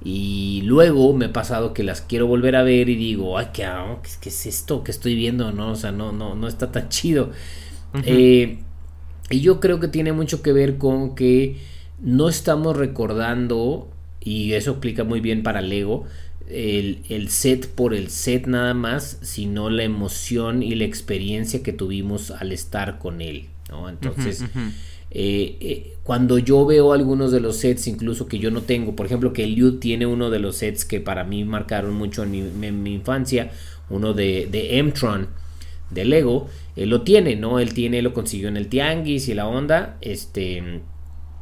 Y 0.04 0.62
luego 0.64 1.12
me 1.12 1.26
ha 1.26 1.32
pasado 1.32 1.74
que 1.74 1.82
las 1.82 2.00
quiero 2.00 2.26
volver 2.26 2.54
a 2.56 2.62
ver 2.62 2.88
y 2.88 2.96
digo, 2.96 3.36
ay, 3.36 3.48
¿qué, 3.52 3.68
¿qué, 4.20 4.28
es 4.28 4.46
esto 4.46 4.84
que 4.84 4.90
estoy 4.92 5.14
viendo? 5.16 5.50
No, 5.52 5.72
o 5.72 5.76
sea, 5.76 5.90
no, 5.92 6.12
no, 6.12 6.34
no 6.34 6.46
está 6.46 6.70
tan 6.70 6.88
chido. 6.90 7.30
Eh, 8.04 8.58
y 9.30 9.40
yo 9.40 9.60
creo 9.60 9.80
que 9.80 9.88
tiene 9.88 10.12
mucho 10.12 10.40
que 10.40 10.52
ver 10.52 10.78
con 10.78 11.14
que 11.14 11.56
no 12.00 12.28
estamos 12.28 12.76
recordando, 12.76 13.88
y 14.20 14.52
eso 14.52 14.72
explica 14.72 15.04
muy 15.04 15.20
bien 15.20 15.42
para 15.42 15.60
Lego, 15.60 16.04
el, 16.50 17.28
set 17.28 17.68
por 17.68 17.94
el 17.94 18.10
set 18.10 18.46
nada 18.46 18.74
más, 18.74 19.18
sino 19.22 19.70
la 19.70 19.84
emoción 19.84 20.62
y 20.62 20.74
la 20.74 20.84
experiencia 20.84 21.62
que 21.62 21.72
tuvimos 21.72 22.30
al 22.30 22.52
estar 22.52 22.98
con 22.98 23.20
él. 23.20 23.46
¿no? 23.68 23.88
Entonces, 23.88 24.42
eh, 25.10 25.56
eh, 25.60 25.96
cuando 26.02 26.38
yo 26.38 26.64
veo 26.66 26.92
algunos 26.92 27.32
de 27.32 27.40
los 27.40 27.56
sets, 27.56 27.86
incluso 27.86 28.26
que 28.26 28.38
yo 28.38 28.50
no 28.50 28.62
tengo, 28.62 28.96
por 28.96 29.06
ejemplo, 29.06 29.32
que 29.32 29.46
Liu 29.46 29.78
tiene 29.78 30.06
uno 30.06 30.30
de 30.30 30.38
los 30.38 30.56
sets 30.56 30.84
que 30.84 31.00
para 31.00 31.24
mí 31.24 31.44
marcaron 31.44 31.94
mucho 31.94 32.24
en 32.24 32.82
mi, 32.82 32.94
infancia, 32.94 33.50
uno 33.90 34.14
de, 34.14 34.48
de 34.50 34.78
M-Tron 34.78 35.28
de 35.90 36.04
Lego, 36.04 36.48
él 36.76 36.90
lo 36.90 37.02
tiene, 37.02 37.36
¿no? 37.36 37.58
Él 37.58 37.72
tiene, 37.74 38.02
lo 38.02 38.12
consiguió 38.12 38.48
en 38.48 38.56
el 38.56 38.68
Tianguis 38.68 39.28
y 39.28 39.34
la 39.34 39.46
onda, 39.46 39.96
este 40.00 40.82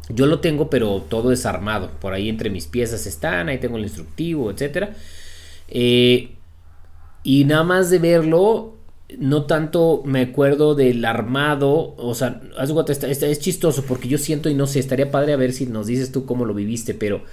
yo 0.09 0.27
lo 0.27 0.41
tengo, 0.41 0.71
pero 0.71 1.05
todo 1.09 1.31
desarmado. 1.31 1.91
Por 2.01 2.13
ahí 2.13 2.29
entre 2.29 2.51
mis 2.51 2.67
piezas 2.67 3.07
están, 3.07 3.49
ahí 3.49 3.59
tengo 3.59 3.77
el 3.77 3.85
instructivo, 3.85 4.51
etc. 4.51 4.91
Eh, 5.69 6.37
y 7.23 7.45
nada 7.45 7.65
más 7.65 7.91
de 7.91 7.99
verlo, 7.99 8.77
no 9.19 9.45
tanto 9.45 10.03
me 10.05 10.23
acuerdo 10.23 10.75
del 10.75 11.05
armado. 11.05 11.95
O 11.97 12.15
sea, 12.15 12.41
es 12.59 13.41
chistoso 13.41 13.85
porque 13.85 14.09
yo 14.09 14.19
siento 14.19 14.49
y 14.49 14.55
no 14.55 14.67
sé, 14.67 14.79
estaría 14.79 15.11
padre 15.11 15.33
a 15.33 15.37
ver 15.37 15.52
si 15.52 15.67
nos 15.67 15.87
dices 15.87 16.13
tú 16.13 16.25
cómo 16.25 16.45
lo 16.45 16.54
viviste. 16.54 16.95
Pero 16.95 17.25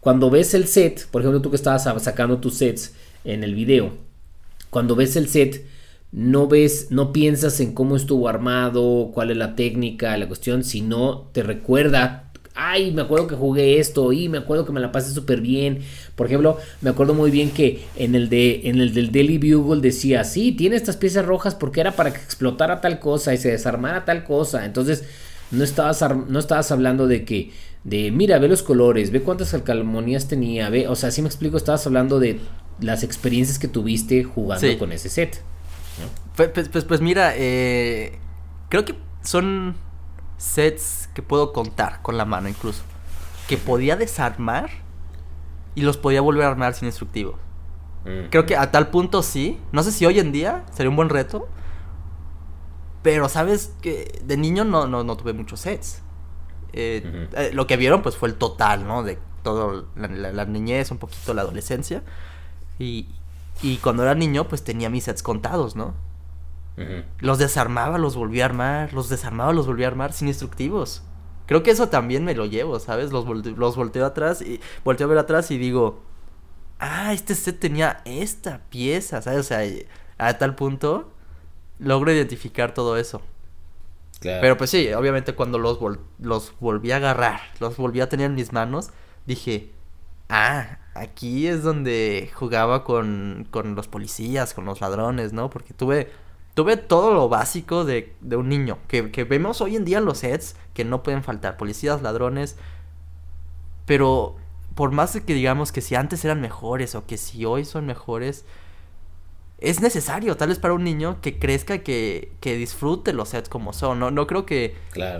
cuando 0.00 0.30
ves 0.30 0.54
el 0.54 0.66
set, 0.66 1.06
por 1.10 1.22
ejemplo, 1.22 1.42
tú 1.42 1.50
que 1.50 1.56
estabas 1.56 1.84
sacando 2.02 2.38
tus 2.38 2.54
sets 2.54 2.94
en 3.24 3.44
el 3.44 3.54
video, 3.54 3.92
cuando 4.70 4.96
ves 4.96 5.16
el 5.16 5.28
set 5.28 5.66
no 6.12 6.46
ves, 6.46 6.88
no 6.90 7.12
piensas 7.12 7.58
en 7.60 7.72
cómo 7.72 7.96
estuvo 7.96 8.28
armado, 8.28 9.10
cuál 9.14 9.30
es 9.30 9.36
la 9.38 9.56
técnica, 9.56 10.16
la 10.18 10.28
cuestión, 10.28 10.62
sino 10.62 11.30
te 11.32 11.42
recuerda, 11.42 12.31
ay, 12.54 12.90
me 12.92 13.02
acuerdo 13.02 13.26
que 13.26 13.34
jugué 13.34 13.78
esto 13.78 14.12
y 14.12 14.28
me 14.28 14.38
acuerdo 14.38 14.64
que 14.64 14.72
me 14.72 14.80
la 14.80 14.92
pasé 14.92 15.12
súper 15.12 15.40
bien. 15.40 15.80
Por 16.14 16.26
ejemplo, 16.26 16.58
me 16.80 16.90
acuerdo 16.90 17.14
muy 17.14 17.30
bien 17.30 17.50
que 17.50 17.84
en 17.96 18.14
el 18.14 18.28
de 18.28 18.62
en 18.64 18.80
el 18.80 18.92
del 18.92 19.12
Daily 19.12 19.38
Bugle 19.38 19.80
decía, 19.80 20.24
sí, 20.24 20.52
tiene 20.52 20.76
estas 20.76 20.96
piezas 20.96 21.24
rojas 21.24 21.54
porque 21.54 21.80
era 21.80 21.92
para 21.92 22.12
que 22.12 22.20
explotara 22.20 22.80
tal 22.80 22.98
cosa 22.98 23.34
y 23.34 23.38
se 23.38 23.50
desarmara 23.50 24.04
tal 24.04 24.24
cosa. 24.24 24.64
Entonces, 24.64 25.04
no 25.50 25.64
estabas, 25.64 26.02
no 26.28 26.38
estabas 26.38 26.70
hablando 26.72 27.06
de 27.06 27.24
que, 27.24 27.50
de, 27.84 28.10
mira, 28.10 28.38
ve 28.38 28.48
los 28.48 28.62
colores, 28.62 29.10
ve 29.10 29.22
cuántas 29.22 29.54
alcalmonías 29.54 30.28
tenía, 30.28 30.70
ve, 30.70 30.88
o 30.88 30.96
sea, 30.96 31.10
si 31.10 31.22
me 31.22 31.28
explico, 31.28 31.56
estabas 31.56 31.86
hablando 31.86 32.18
de 32.18 32.40
las 32.80 33.02
experiencias 33.02 33.58
que 33.58 33.68
tuviste 33.68 34.24
jugando 34.24 34.78
con 34.78 34.92
ese 34.92 35.08
set. 35.08 35.42
Pues, 36.36 36.48
pues, 36.48 36.68
pues, 36.68 36.84
pues, 36.84 37.00
mira, 37.00 37.34
eh, 37.36 38.18
creo 38.70 38.84
que 38.84 38.94
son 39.22 39.76
sets 40.42 41.08
que 41.14 41.22
puedo 41.22 41.52
contar 41.52 42.02
con 42.02 42.16
la 42.16 42.24
mano 42.24 42.48
incluso. 42.48 42.82
Que 43.48 43.56
podía 43.56 43.96
desarmar 43.96 44.70
y 45.74 45.82
los 45.82 45.96
podía 45.96 46.20
volver 46.20 46.44
a 46.44 46.48
armar 46.48 46.74
sin 46.74 46.86
instructivo. 46.86 47.38
Mm. 48.04 48.28
Creo 48.30 48.44
que 48.44 48.56
a 48.56 48.70
tal 48.70 48.88
punto 48.88 49.22
sí. 49.22 49.60
No 49.70 49.82
sé 49.82 49.92
si 49.92 50.04
hoy 50.04 50.18
en 50.18 50.32
día 50.32 50.64
sería 50.72 50.90
un 50.90 50.96
buen 50.96 51.08
reto. 51.08 51.48
Pero 53.02 53.28
sabes 53.28 53.72
que 53.80 54.20
de 54.24 54.36
niño 54.36 54.64
no, 54.64 54.86
no, 54.86 55.16
tuve 55.16 55.32
muchos 55.32 55.60
sets. 55.60 56.02
Eh, 56.72 57.28
eh, 57.34 57.50
lo 57.52 57.66
que 57.66 57.76
vieron 57.76 58.02
pues 58.02 58.16
fue 58.16 58.28
el 58.28 58.36
total, 58.36 58.86
¿no? 58.86 59.02
De 59.02 59.18
todo 59.42 59.86
la, 59.96 60.44
niñez, 60.44 60.90
un 60.90 60.98
poquito 60.98 61.34
la 61.34 61.42
adolescencia. 61.42 62.02
Y, 62.78 63.08
y 63.60 63.78
cuando 63.78 64.02
era 64.04 64.14
niño, 64.14 64.48
pues 64.48 64.62
tenía 64.62 64.88
mis 64.88 65.04
sets 65.04 65.22
contados, 65.22 65.74
¿no? 65.74 65.94
Los 67.18 67.38
desarmaba, 67.38 67.98
los 67.98 68.16
volvía 68.16 68.44
a 68.44 68.46
armar, 68.46 68.92
los 68.94 69.08
desarmaba, 69.08 69.52
los 69.52 69.66
volvía 69.66 69.86
a 69.86 69.90
armar 69.90 70.12
sin 70.12 70.28
instructivos. 70.28 71.02
Creo 71.46 71.62
que 71.62 71.70
eso 71.70 71.88
también 71.88 72.24
me 72.24 72.34
lo 72.34 72.46
llevo, 72.46 72.78
¿sabes? 72.78 73.12
Los, 73.12 73.26
los 73.26 73.76
volteo 73.76 74.06
atrás 74.06 74.40
y 74.42 74.60
volteo 74.84 75.06
a 75.06 75.10
ver 75.10 75.18
atrás 75.18 75.50
y 75.50 75.58
digo, 75.58 76.02
ah, 76.78 77.12
este 77.12 77.34
set 77.34 77.58
tenía 77.58 78.00
esta 78.04 78.62
pieza, 78.70 79.20
¿sabes? 79.22 79.40
O 79.40 79.42
sea, 79.42 79.60
a 80.18 80.38
tal 80.38 80.54
punto 80.54 81.12
logro 81.78 82.12
identificar 82.12 82.74
todo 82.74 82.96
eso. 82.96 83.20
Pero 84.20 84.56
pues 84.56 84.70
sí, 84.70 84.92
obviamente 84.92 85.34
cuando 85.34 85.58
los, 85.58 85.78
los 86.18 86.52
volví 86.60 86.92
a 86.92 86.96
agarrar, 86.96 87.40
los 87.58 87.76
volví 87.76 88.00
a 88.00 88.08
tener 88.08 88.26
en 88.26 88.36
mis 88.36 88.52
manos, 88.52 88.90
dije, 89.26 89.72
ah, 90.28 90.78
aquí 90.94 91.48
es 91.48 91.62
donde 91.62 92.30
jugaba 92.32 92.84
con, 92.84 93.48
con 93.50 93.74
los 93.74 93.88
policías, 93.88 94.54
con 94.54 94.64
los 94.64 94.80
ladrones, 94.80 95.32
¿no? 95.32 95.50
Porque 95.50 95.74
tuve, 95.74 96.12
tuve 96.54 96.76
todo 96.76 97.14
lo 97.14 97.28
básico 97.28 97.84
de, 97.84 98.14
de 98.20 98.36
un 98.36 98.48
niño, 98.48 98.78
que, 98.88 99.10
que, 99.10 99.24
vemos 99.24 99.60
hoy 99.60 99.76
en 99.76 99.84
día 99.84 99.98
en 99.98 100.04
los 100.04 100.18
sets, 100.18 100.56
que 100.74 100.84
no 100.84 101.02
pueden 101.02 101.22
faltar, 101.22 101.56
policías, 101.56 102.02
ladrones, 102.02 102.56
pero 103.86 104.36
por 104.74 104.90
más 104.90 105.12
de 105.12 105.24
que 105.24 105.34
digamos 105.34 105.72
que 105.72 105.80
si 105.80 105.94
antes 105.94 106.24
eran 106.24 106.40
mejores 106.40 106.94
o 106.94 107.06
que 107.06 107.16
si 107.16 107.44
hoy 107.44 107.64
son 107.64 107.86
mejores, 107.86 108.44
es 109.58 109.80
necesario, 109.80 110.36
tal 110.36 110.48
vez 110.48 110.58
para 110.58 110.74
un 110.74 110.84
niño 110.84 111.20
que 111.20 111.38
crezca, 111.38 111.78
que, 111.78 112.32
que 112.40 112.56
disfrute 112.56 113.12
los 113.12 113.30
sets 113.30 113.48
como 113.48 113.72
son, 113.72 113.98
no, 113.98 114.10
no 114.10 114.26
creo 114.26 114.44
que, 114.44 114.74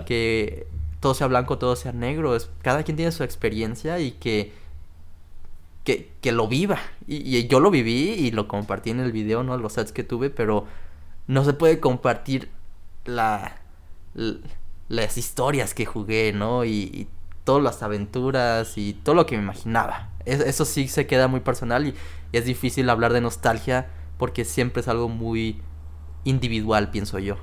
que 0.05 0.67
todo 0.99 1.13
sea 1.13 1.27
blanco, 1.27 1.57
todo 1.57 1.75
sea 1.75 1.93
negro, 1.93 2.35
es, 2.35 2.49
cada 2.61 2.83
quien 2.83 2.97
tiene 2.97 3.11
su 3.11 3.23
experiencia 3.23 3.99
y 3.99 4.11
que 4.11 4.51
que, 5.83 6.11
que 6.21 6.31
lo 6.31 6.47
viva. 6.47 6.79
Y, 7.07 7.47
yo 7.47 7.59
lo 7.59 7.69
viví 7.71 8.11
y 8.11 8.31
lo 8.31 8.47
compartí 8.47 8.89
en 8.89 8.99
el 8.99 9.11
video, 9.11 9.43
¿no? 9.43 9.57
Los 9.57 9.73
sets 9.73 9.91
que 9.91 10.03
tuve, 10.03 10.29
pero 10.29 10.65
no 11.27 11.43
se 11.45 11.53
puede 11.53 11.79
compartir 11.79 12.49
la, 13.05 13.61
las 14.89 15.17
historias 15.17 15.73
que 15.73 15.85
jugué, 15.85 16.33
¿no? 16.33 16.65
Y, 16.65 17.07
todas 17.43 17.61
las 17.61 17.83
aventuras 17.83 18.77
y 18.77 18.93
todo 18.93 19.15
lo 19.15 19.25
que 19.25 19.35
me 19.35 19.43
imaginaba. 19.43 20.11
eso 20.25 20.63
sí 20.63 20.87
se 20.87 21.07
queda 21.07 21.27
muy 21.27 21.41
personal 21.41 21.87
y, 21.87 21.93
es 22.31 22.45
difícil 22.45 22.89
hablar 22.89 23.11
de 23.11 23.19
nostalgia 23.19 23.87
porque 24.17 24.45
siempre 24.45 24.81
es 24.81 24.87
algo 24.87 25.09
muy 25.09 25.57
individual, 26.23 26.89
pienso 26.89 27.19
yo. 27.19 27.35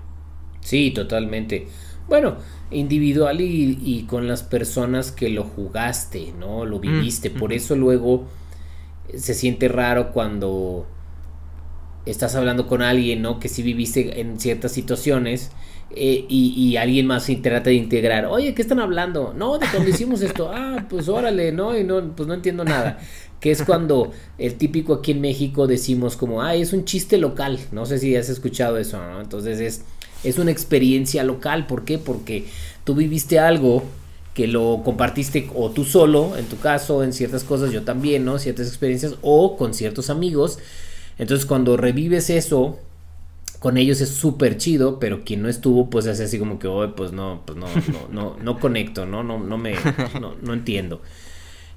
Sí, 0.60 0.90
totalmente. 0.90 1.68
Bueno, 2.08 2.38
individual 2.70 3.40
y, 3.40 4.04
con 4.08 4.26
las 4.26 4.42
personas 4.42 5.12
que 5.12 5.28
lo 5.28 5.44
jugaste, 5.44 6.32
¿no? 6.38 6.64
Lo 6.64 6.78
mm, 6.78 6.80
viviste. 6.80 7.30
Por 7.30 7.52
eso 7.52 7.76
luego 7.76 8.26
se 9.16 9.34
siente 9.34 9.68
raro 9.68 10.12
cuando 10.12 10.86
estás 12.06 12.34
hablando 12.34 12.66
con 12.66 12.82
alguien, 12.82 13.22
¿no? 13.22 13.40
Que 13.40 13.48
sí 13.48 13.62
viviste 13.62 14.20
en 14.20 14.40
ciertas 14.40 14.72
situaciones 14.72 15.50
eh, 15.92 16.24
y, 16.28 16.76
alguien 16.76 17.06
más 17.06 17.24
se 17.24 17.36
trata 17.36 17.70
de 17.70 17.74
integrar. 17.74 18.26
Oye, 18.26 18.54
¿qué 18.54 18.62
están 18.62 18.78
hablando? 18.78 19.34
No, 19.36 19.58
de 19.58 19.66
cuando 19.66 19.90
hicimos 19.90 20.22
esto. 20.22 20.50
Ah, 20.52 20.86
pues 20.88 21.08
órale, 21.08 21.52
¿no? 21.52 21.76
Y 21.76 21.84
no, 21.84 22.14
pues 22.14 22.28
no 22.28 22.34
entiendo 22.34 22.64
nada. 22.64 22.98
Que 23.40 23.50
es 23.50 23.62
cuando 23.62 24.12
el 24.38 24.54
típico 24.54 24.94
aquí 24.94 25.12
en 25.12 25.20
México 25.20 25.66
decimos 25.66 26.16
como, 26.16 26.42
ah, 26.42 26.54
es 26.54 26.72
un 26.72 26.84
chiste 26.84 27.18
local. 27.18 27.58
No 27.72 27.86
sé 27.86 27.98
si 27.98 28.14
has 28.14 28.28
escuchado 28.28 28.78
eso, 28.78 28.98
¿no? 28.98 29.20
Entonces 29.20 29.60
es, 29.60 29.82
es 30.22 30.38
una 30.38 30.52
experiencia 30.52 31.24
local. 31.24 31.66
¿Por 31.66 31.84
qué? 31.84 31.98
Porque 31.98 32.44
tú 32.84 32.94
viviste 32.94 33.38
algo 33.38 33.82
que 34.34 34.46
lo 34.46 34.82
compartiste 34.84 35.50
o 35.56 35.70
tú 35.70 35.84
solo, 35.84 36.36
en 36.36 36.46
tu 36.46 36.56
caso, 36.58 37.02
en 37.02 37.12
ciertas 37.12 37.42
cosas, 37.42 37.72
yo 37.72 37.82
también, 37.82 38.24
¿no? 38.24 38.38
Ciertas 38.38 38.68
experiencias 38.68 39.16
o 39.22 39.56
con 39.56 39.74
ciertos 39.74 40.08
amigos. 40.08 40.58
Entonces 41.20 41.44
cuando 41.44 41.76
revives 41.76 42.30
eso, 42.30 42.78
con 43.58 43.76
ellos 43.76 44.00
es 44.00 44.08
súper 44.08 44.56
chido, 44.56 44.98
pero 44.98 45.22
quien 45.22 45.42
no 45.42 45.50
estuvo, 45.50 45.90
pues 45.90 46.06
hace 46.06 46.24
así 46.24 46.38
como 46.38 46.58
que, 46.58 46.66
oh, 46.66 46.96
pues 46.96 47.12
no, 47.12 47.42
no, 47.46 47.66
no, 47.66 48.08
no, 48.10 48.36
no 48.42 48.58
conecto, 48.58 49.04
¿no? 49.04 49.22
No, 49.22 49.38
no 49.38 49.58
me, 49.58 49.74
no, 50.42 50.54
entiendo. 50.54 51.02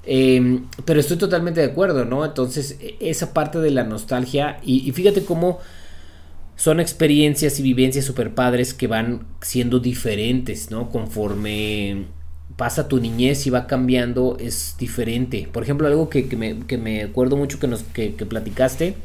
Em, 0.06 0.65
pero 0.86 1.01
estoy 1.01 1.17
totalmente 1.17 1.60
de 1.60 1.67
acuerdo, 1.67 2.06
¿no? 2.06 2.23
Entonces, 2.23 2.77
e, 2.79 2.95
esa 3.01 3.34
parte 3.34 3.60
de 3.60 3.71
la 3.71 3.84
nostalgia, 3.84 4.60
y, 4.63 4.89
fíjate 4.93 5.25
cómo 5.25 5.60
son 6.56 6.79
experiencias 6.79 7.60
y 7.60 7.63
vivencias 7.63 8.06
súper 8.06 8.34
padres 8.34 8.73
que 8.73 8.88
van 8.88 9.27
siendo 9.41 9.79
diferentes, 9.79 10.71
¿no? 10.71 10.89
Conforme 10.89 12.06
pasa 12.56 12.88
tu 12.88 13.01
niñez 13.01 13.45
y 13.45 13.49
va 13.49 13.67
cambiando, 13.67 14.38
es 14.39 14.77
diferente. 14.79 15.49
Por 15.51 15.63
ejemplo, 15.63 15.86
algo 15.88 16.10
que, 16.10 16.23
me, 16.38 16.60
que 16.65 16.77
me, 16.77 17.03
acuerdo 17.03 17.36
mucho 17.36 17.60
que, 17.60 17.67
nos, 17.67 17.84
que, 17.84 18.15
que 18.15 18.25
platicaste 18.25 18.95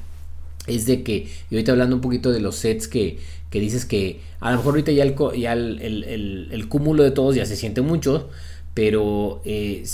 es 0.68 0.86
de 0.86 1.02
que, 1.02 1.28
y 1.50 1.54
ahorita 1.54 1.72
hablando 1.72 1.96
un 1.96 2.02
poquito 2.02 2.30
de 2.32 2.40
los 2.40 2.56
sets 2.56 2.88
que, 2.88 3.18
que 3.50 3.60
dices 3.60 3.84
que 3.84 4.20
a 4.40 4.50
lo 4.50 4.58
mejor 4.58 4.72
ahorita 4.74 4.92
ya 4.92 5.04
el, 5.04 5.16
ya 5.40 5.52
el, 5.52 6.66
cúmulo 6.68 7.02
de 7.02 7.10
todos 7.10 7.34
ya 7.34 7.46
se 7.46 7.56
siente 7.56 7.80
mucho, 7.80 8.28
pero 8.74 9.42
eh, 9.44 9.84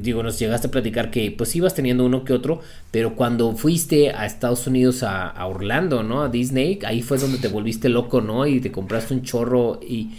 digo, 0.00 0.22
nos 0.22 0.38
llegaste 0.38 0.68
a 0.68 0.70
platicar 0.70 1.10
que 1.10 1.30
pues 1.30 1.54
ibas 1.54 1.74
teniendo 1.74 2.04
uno 2.04 2.24
que 2.24 2.32
otro, 2.32 2.60
pero 2.90 3.14
cuando 3.14 3.54
fuiste 3.54 4.10
a 4.10 4.26
Estados 4.26 4.66
Unidos 4.66 5.02
a, 5.02 5.28
a, 5.28 5.46
Orlando, 5.46 6.02
¿no? 6.02 6.22
A 6.22 6.28
Disney, 6.28 6.80
ahí 6.84 7.02
fue 7.02 7.18
donde 7.18 7.38
te 7.38 7.48
volviste 7.48 7.88
loco, 7.88 8.20
¿no? 8.20 8.46
Y 8.46 8.60
te 8.60 8.72
compraste 8.72 9.14
un 9.14 9.22
chorro 9.22 9.78
y 9.80 10.10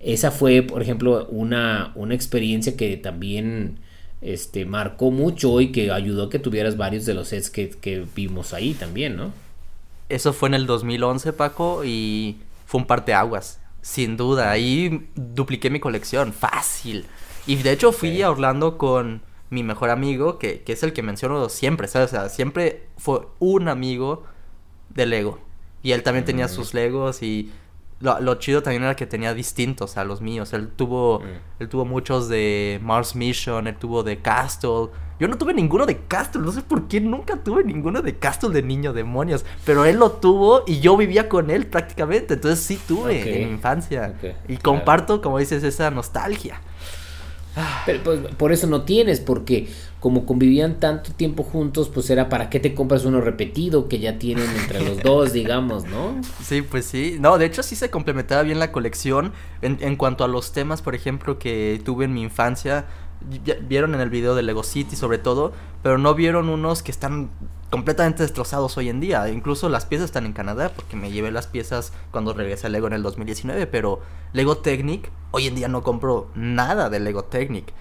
esa 0.00 0.30
fue, 0.30 0.62
por 0.62 0.82
ejemplo, 0.82 1.26
una, 1.30 1.92
una 1.94 2.14
experiencia 2.14 2.76
que 2.76 2.96
también 2.96 3.78
este, 4.20 4.66
marcó 4.66 5.10
mucho 5.10 5.60
y 5.60 5.72
que 5.72 5.90
ayudó 5.90 6.24
a 6.24 6.30
que 6.30 6.38
tuvieras 6.38 6.76
varios 6.76 7.06
de 7.06 7.14
los 7.14 7.28
sets 7.28 7.50
que, 7.50 8.06
vimos 8.14 8.52
ahí 8.52 8.74
también, 8.74 9.16
¿no? 9.16 9.32
Eso 10.08 10.32
fue 10.32 10.48
en 10.48 10.54
el 10.54 10.66
2011, 10.66 11.32
Paco, 11.32 11.84
y 11.84 12.38
fue 12.66 12.80
un 12.80 12.86
parteaguas, 12.86 13.60
sin 13.80 14.16
duda. 14.16 14.50
Ahí 14.50 15.08
dupliqué 15.14 15.70
mi 15.70 15.80
colección, 15.80 16.32
fácil. 16.32 17.06
Y 17.46 17.56
de 17.56 17.72
hecho 17.72 17.92
fui 17.92 18.20
a 18.22 18.30
Orlando 18.30 18.76
con 18.76 19.22
mi 19.50 19.62
mejor 19.62 19.90
amigo, 19.90 20.38
que, 20.38 20.62
que, 20.62 20.72
es 20.72 20.82
el 20.82 20.92
que 20.92 21.02
menciono 21.02 21.48
siempre, 21.48 21.88
¿sabes? 21.88 22.08
O 22.08 22.10
sea, 22.10 22.28
siempre 22.28 22.88
fue 22.98 23.20
un 23.38 23.68
amigo 23.68 24.24
de 24.90 25.06
Lego. 25.06 25.38
Y 25.82 25.92
él 25.92 26.02
también 26.02 26.24
tenía 26.24 26.48
sus 26.48 26.74
Legos 26.74 27.22
y 27.22 27.50
lo, 28.00 28.34
chido 28.36 28.62
también 28.62 28.82
era 28.82 28.96
que 28.96 29.06
tenía 29.06 29.34
distintos 29.34 29.98
a 29.98 30.04
los 30.04 30.22
míos. 30.22 30.52
Él 30.54 30.68
tuvo, 30.68 31.20
mm. 31.20 31.62
él 31.62 31.68
tuvo 31.68 31.84
muchos 31.84 32.28
de 32.28 32.80
Mars 32.82 33.14
Mission, 33.14 33.66
él 33.66 33.76
tuvo 33.76 34.02
de 34.02 34.20
Castle. 34.20 34.88
Yo 35.18 35.28
no 35.28 35.36
tuve 35.36 35.52
ninguno 35.52 35.84
de 35.84 35.98
Castle, 35.98 36.40
no 36.40 36.50
sé 36.50 36.62
por 36.62 36.88
qué 36.88 36.98
nunca 37.02 37.36
tuve 37.36 37.62
ninguno 37.62 38.00
de 38.00 38.16
Castle 38.16 38.50
de 38.50 38.62
niño, 38.62 38.94
demonios. 38.94 39.44
Pero 39.66 39.84
él 39.84 39.98
lo 39.98 40.12
tuvo 40.12 40.64
y 40.66 40.80
yo 40.80 40.96
vivía 40.96 41.28
con 41.28 41.50
él 41.50 41.66
prácticamente. 41.66 42.34
Entonces 42.34 42.64
sí 42.64 42.80
tuve 42.88 43.20
en 43.20 43.48
mi 43.48 43.54
infancia. 43.54 44.14
Y 44.48 44.56
comparto, 44.56 45.20
como 45.20 45.38
dices, 45.38 45.62
esa 45.62 45.90
nostalgia. 45.90 46.60
Pero 47.84 48.02
pues, 48.02 48.20
por 48.36 48.52
eso 48.52 48.66
no 48.66 48.82
tienes, 48.82 49.20
porque 49.20 49.68
como 50.00 50.26
convivían 50.26 50.80
tanto 50.80 51.12
tiempo 51.12 51.42
juntos, 51.42 51.90
pues 51.92 52.08
era 52.10 52.28
para 52.28 52.50
qué 52.50 52.58
te 52.58 52.74
compras 52.74 53.04
uno 53.04 53.20
repetido 53.20 53.86
que 53.86 53.98
ya 53.98 54.18
tienen 54.18 54.48
entre 54.56 54.82
los 54.82 54.98
dos, 55.02 55.32
digamos, 55.32 55.84
¿no? 55.84 56.20
Sí, 56.42 56.62
pues 56.62 56.86
sí. 56.86 57.18
No, 57.20 57.38
de 57.38 57.44
hecho 57.44 57.62
sí 57.62 57.76
se 57.76 57.90
complementaba 57.90 58.42
bien 58.42 58.58
la 58.58 58.72
colección. 58.72 59.32
En, 59.60 59.78
en 59.80 59.96
cuanto 59.96 60.24
a 60.24 60.28
los 60.28 60.52
temas, 60.52 60.80
por 60.80 60.94
ejemplo, 60.94 61.38
que 61.38 61.80
tuve 61.84 62.06
en 62.06 62.14
mi 62.14 62.22
infancia, 62.22 62.86
vieron 63.68 63.94
en 63.94 64.00
el 64.00 64.10
video 64.10 64.34
de 64.34 64.42
Lego 64.42 64.62
City 64.62 64.96
sobre 64.96 65.18
todo, 65.18 65.52
pero 65.82 65.98
no 65.98 66.14
vieron 66.14 66.48
unos 66.48 66.82
que 66.82 66.90
están 66.90 67.30
completamente 67.70 68.22
destrozados 68.22 68.76
hoy 68.76 68.88
en 68.88 69.00
día. 69.00 69.28
Incluso 69.28 69.68
las 69.68 69.86
piezas 69.86 70.06
están 70.06 70.26
en 70.26 70.32
Canadá, 70.32 70.72
porque 70.74 70.96
me 70.96 71.10
llevé 71.10 71.30
las 71.30 71.46
piezas 71.46 71.92
cuando 72.10 72.32
regresé 72.32 72.66
a 72.66 72.70
Lego 72.70 72.86
en 72.86 72.94
el 72.94 73.02
2019, 73.02 73.66
pero 73.66 74.00
Lego 74.32 74.58
Technic, 74.58 75.10
hoy 75.30 75.46
en 75.46 75.54
día 75.54 75.68
no 75.68 75.82
compro 75.82 76.30
nada 76.34 76.90
de 76.90 77.00
Lego 77.00 77.24
Technic. 77.24 77.72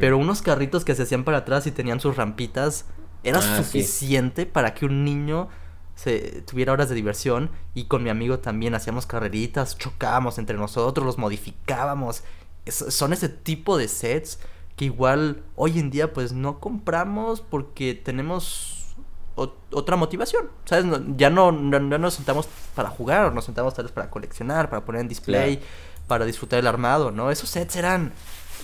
Pero 0.00 0.18
unos 0.18 0.42
carritos 0.42 0.84
que 0.84 0.94
se 0.94 1.04
hacían 1.04 1.24
para 1.24 1.38
atrás 1.38 1.66
y 1.66 1.70
tenían 1.70 2.00
sus 2.00 2.16
rampitas, 2.16 2.86
era 3.22 3.38
ah, 3.38 3.56
suficiente 3.56 4.46
para 4.46 4.74
que 4.74 4.86
un 4.86 5.04
niño 5.04 5.48
se 5.94 6.42
tuviera 6.42 6.72
horas 6.72 6.88
de 6.88 6.94
diversión 6.94 7.50
y 7.74 7.84
con 7.84 8.04
mi 8.04 8.10
amigo 8.10 8.38
también 8.38 8.74
hacíamos 8.74 9.06
carreritas, 9.06 9.76
chocábamos 9.76 10.38
entre 10.38 10.56
nosotros, 10.56 11.04
los 11.04 11.18
modificábamos. 11.18 12.22
son 12.66 13.12
ese 13.12 13.28
tipo 13.28 13.76
de 13.76 13.88
sets 13.88 14.38
que 14.76 14.84
igual 14.84 15.42
hoy 15.56 15.80
en 15.80 15.90
día 15.90 16.12
pues 16.12 16.32
no 16.32 16.60
compramos 16.60 17.40
porque 17.40 17.94
tenemos 17.94 18.94
otra 19.34 19.96
motivación, 19.96 20.50
¿sabes? 20.64 20.84
ya 21.16 21.30
no, 21.30 21.52
no, 21.52 21.80
nos 21.80 22.14
sentamos 22.14 22.48
para 22.74 22.90
jugar, 22.90 23.32
nos 23.32 23.44
sentamos 23.44 23.74
tal 23.74 23.84
vez 23.84 23.92
para 23.92 24.10
coleccionar, 24.10 24.70
para 24.70 24.84
poner 24.84 25.02
en 25.02 25.08
display, 25.08 25.60
para 26.06 26.24
disfrutar 26.24 26.58
el 26.58 26.66
armado, 26.66 27.10
¿no? 27.10 27.30
Esos 27.30 27.50
sets 27.50 27.76
eran... 27.76 28.12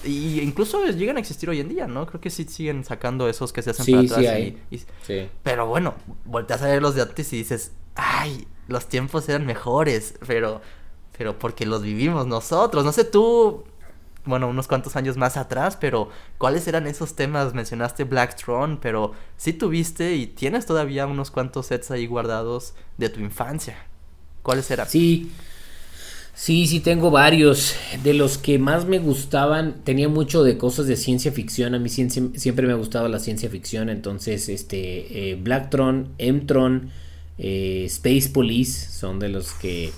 Y 0.05 0.40
incluso 0.40 0.85
llegan 0.87 1.17
a 1.17 1.21
existir 1.21 1.49
hoy 1.49 1.61
en 1.61 1.69
día, 1.69 1.87
¿no? 1.87 2.07
Creo 2.07 2.21
que 2.21 2.31
sí 2.31 2.45
siguen 2.45 2.85
sacando 2.85 3.29
esos 3.29 3.53
que 3.53 3.62
se 3.62 3.71
hacen 3.71 3.87
para 3.87 4.21
atrás. 4.21 4.53
sí. 5.03 5.29
Pero 5.43 5.67
bueno, 5.67 5.95
volteas 6.25 6.62
a 6.62 6.67
ver 6.67 6.83
los 6.83 6.95
de 6.95 7.03
antes 7.03 7.33
y 7.33 7.38
dices, 7.38 7.73
ay, 7.95 8.47
los 8.69 8.87
tiempos 8.87 9.29
eran 9.29 9.47
mejores, 9.47 10.14
pero, 10.27 10.61
pero 11.17 11.38
porque 11.38 11.67
los 11.67 11.83
vivimos 11.83 12.27
nosotros. 12.27 12.85
No 12.85 12.93
sé 12.93 13.05
tú, 13.05 13.64
bueno, 14.25 14.49
unos 14.49 14.69
cuantos 14.69 14.97
años 14.97 15.17
más 15.17 15.37
atrás, 15.37 15.77
pero 15.77 16.09
¿cuáles 16.38 16.67
eran 16.67 16.87
esos 16.87 17.14
temas? 17.14 17.55
Mencionaste 17.55 18.05
Black 18.05 18.37
Throne, 18.37 18.79
pero 18.81 19.12
sí 19.37 19.53
tuviste 19.53 20.14
y 20.14 20.27
tienes 20.27 20.67
todavía 20.67 21.07
unos 21.07 21.31
cuantos 21.31 21.67
sets 21.67 21.90
ahí 21.90 22.07
guardados 22.07 22.75
de 22.97 23.11
tu 23.11 23.21
infancia. 23.21 23.77
¿Cuáles 24.43 24.71
eran? 24.71 24.88
Sí, 24.88 25.31
sí, 26.35 26.66
sí 26.66 26.81
tengo 26.81 27.11
varios. 27.11 27.75
De 28.03 28.14
los 28.14 28.38
que 28.38 28.59
más 28.59 28.87
me 28.87 28.99
gustaban, 28.99 29.77
tenía 29.85 30.09
mucho 30.09 30.42
de 30.42 30.59
cosas 30.59 30.87
de 30.87 30.97
ciencia 30.97 31.33
ficción. 31.33 31.75
A 31.75 31.79
mí 31.79 31.88
siempre 31.88 32.66
me 32.66 32.73
ha 32.73 32.77
gustado 32.77 33.09
la 33.09 33.18
ciencia 33.18 33.49
ficción, 33.49 33.88
entonces 33.88 34.49
este 34.49 35.31
eh, 35.31 35.35
Black 35.37 35.70
Throne, 35.70 36.07
M-Tron, 36.18 36.90
eh, 37.38 37.85
Space 37.87 38.29
Police 38.31 38.90
son 38.92 39.18
de 39.18 39.29
los 39.29 39.53
que 39.53 39.90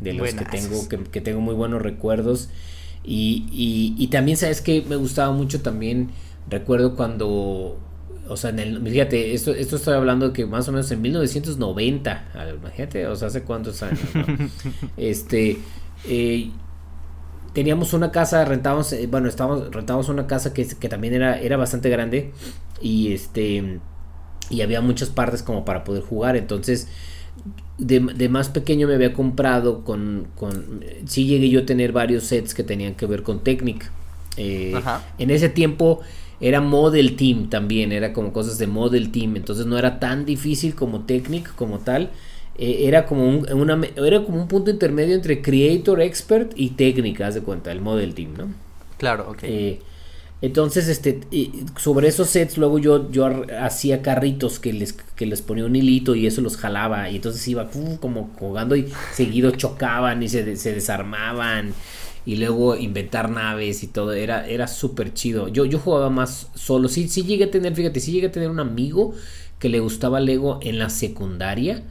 de 0.00 0.12
los 0.12 0.34
que 0.34 0.44
tengo 0.44 0.88
que, 0.88 0.98
que 0.98 1.20
tengo 1.20 1.40
muy 1.40 1.54
buenos 1.54 1.82
recuerdos. 1.82 2.48
Y, 3.04 3.94
y, 3.98 4.06
también, 4.06 4.38
¿sabes 4.38 4.60
que 4.62 4.82
Me 4.82 4.96
gustaba 4.96 5.32
mucho 5.32 5.60
también, 5.60 6.10
recuerdo 6.48 6.96
cuando, 6.96 7.78
o 8.28 8.36
sea, 8.36 8.50
en 8.50 8.58
el, 8.58 8.82
fíjate, 8.82 9.34
esto, 9.34 9.52
esto 9.52 9.76
estoy 9.76 9.94
hablando 9.94 10.28
de 10.28 10.32
que 10.32 10.46
más 10.46 10.68
o 10.68 10.72
menos 10.72 10.90
en 10.90 11.02
1990, 11.02 12.24
imagínate, 12.58 13.06
o 13.06 13.16
sea, 13.16 13.28
hace 13.28 13.42
cuántos 13.42 13.82
años, 13.82 14.00
Este, 14.96 15.58
eh, 16.06 16.50
teníamos 17.52 17.92
una 17.92 18.10
casa, 18.10 18.44
rentábamos, 18.44 18.92
eh, 18.92 19.06
bueno, 19.10 19.28
estábamos, 19.28 19.70
rentábamos 19.70 20.08
una 20.08 20.26
casa 20.26 20.52
que, 20.52 20.66
que 20.66 20.88
también 20.88 21.14
era, 21.14 21.40
era 21.40 21.56
bastante 21.56 21.88
grande 21.88 22.32
y 22.80 23.12
este, 23.12 23.80
y 24.50 24.60
había 24.60 24.80
muchas 24.80 25.10
partes 25.10 25.42
como 25.42 25.64
para 25.64 25.84
poder 25.84 26.02
jugar, 26.02 26.36
entonces 26.36 26.88
de, 27.78 28.28
más 28.28 28.48
pequeño 28.48 28.86
me 28.86 28.94
había 28.94 29.12
comprado 29.12 29.84
con, 29.84 30.28
con... 30.36 30.84
Sí 31.06 31.26
llegué 31.26 31.50
yo 31.50 31.60
a 31.60 31.66
tener 31.66 31.92
varios 31.92 32.24
sets 32.24 32.54
que 32.54 32.62
tenían 32.62 32.94
que 32.94 33.06
ver 33.06 33.22
con 33.22 33.42
Technic. 33.42 33.90
Eh, 34.36 34.74
en 35.18 35.30
ese 35.30 35.48
tiempo 35.48 36.00
era 36.40 36.60
Model 36.60 37.16
Team 37.16 37.48
también, 37.48 37.92
era 37.92 38.12
como 38.12 38.32
cosas 38.32 38.58
de 38.58 38.66
Model 38.66 39.10
Team, 39.12 39.36
entonces 39.36 39.66
no 39.66 39.78
era 39.78 39.98
tan 39.98 40.24
difícil 40.24 40.74
como 40.74 41.00
Technic 41.00 41.54
como 41.54 41.78
tal. 41.78 42.10
Eh, 42.56 42.86
era, 42.86 43.06
como 43.06 43.28
un, 43.28 43.52
una, 43.52 43.80
era 43.96 44.22
como 44.24 44.40
un 44.40 44.48
punto 44.48 44.70
intermedio 44.70 45.14
entre 45.14 45.42
Creator 45.42 46.00
Expert 46.00 46.52
y 46.54 46.70
Técnica, 46.70 47.26
haz 47.26 47.34
de 47.34 47.40
cuenta, 47.40 47.72
el 47.72 47.80
Model 47.80 48.14
Team, 48.14 48.34
¿no? 48.36 48.48
Claro, 48.98 49.28
ok. 49.30 49.38
Eh, 49.42 49.80
entonces, 50.44 50.88
este, 50.88 51.20
sobre 51.78 52.08
esos 52.08 52.28
sets, 52.28 52.58
luego 52.58 52.78
yo, 52.78 53.10
yo 53.10 53.46
hacía 53.58 54.02
carritos 54.02 54.58
que 54.58 54.74
les, 54.74 54.92
que 54.92 55.24
les 55.24 55.40
ponía 55.40 55.64
un 55.64 55.74
hilito 55.74 56.14
y 56.14 56.26
eso 56.26 56.42
los 56.42 56.58
jalaba. 56.58 57.08
Y 57.08 57.16
entonces 57.16 57.48
iba 57.48 57.70
como 57.98 58.30
jugando 58.38 58.76
y 58.76 58.92
seguido 59.14 59.52
chocaban 59.52 60.22
y 60.22 60.28
se, 60.28 60.56
se 60.56 60.74
desarmaban. 60.74 61.72
Y 62.26 62.36
luego 62.36 62.76
inventar 62.76 63.30
naves 63.30 63.82
y 63.82 63.88
todo. 63.88 64.12
Era, 64.12 64.46
era 64.46 64.66
súper 64.66 65.12
chido. 65.12 65.48
Yo, 65.48 65.64
yo 65.64 65.78
jugaba 65.78 66.10
más 66.10 66.50
solo. 66.54 66.88
Sí, 66.88 67.08
sí 67.08 67.24
llegué 67.24 67.44
a 67.44 67.50
tener, 67.50 67.74
fíjate, 67.74 68.00
sí 68.00 68.12
llegué 68.12 68.28
a 68.28 68.32
tener 68.32 68.50
un 68.50 68.60
amigo 68.60 69.14
que 69.58 69.68
le 69.68 69.80
gustaba 69.80 70.20
Lego 70.20 70.58
en 70.62 70.78
la 70.78 70.90
secundaria. 70.90 71.82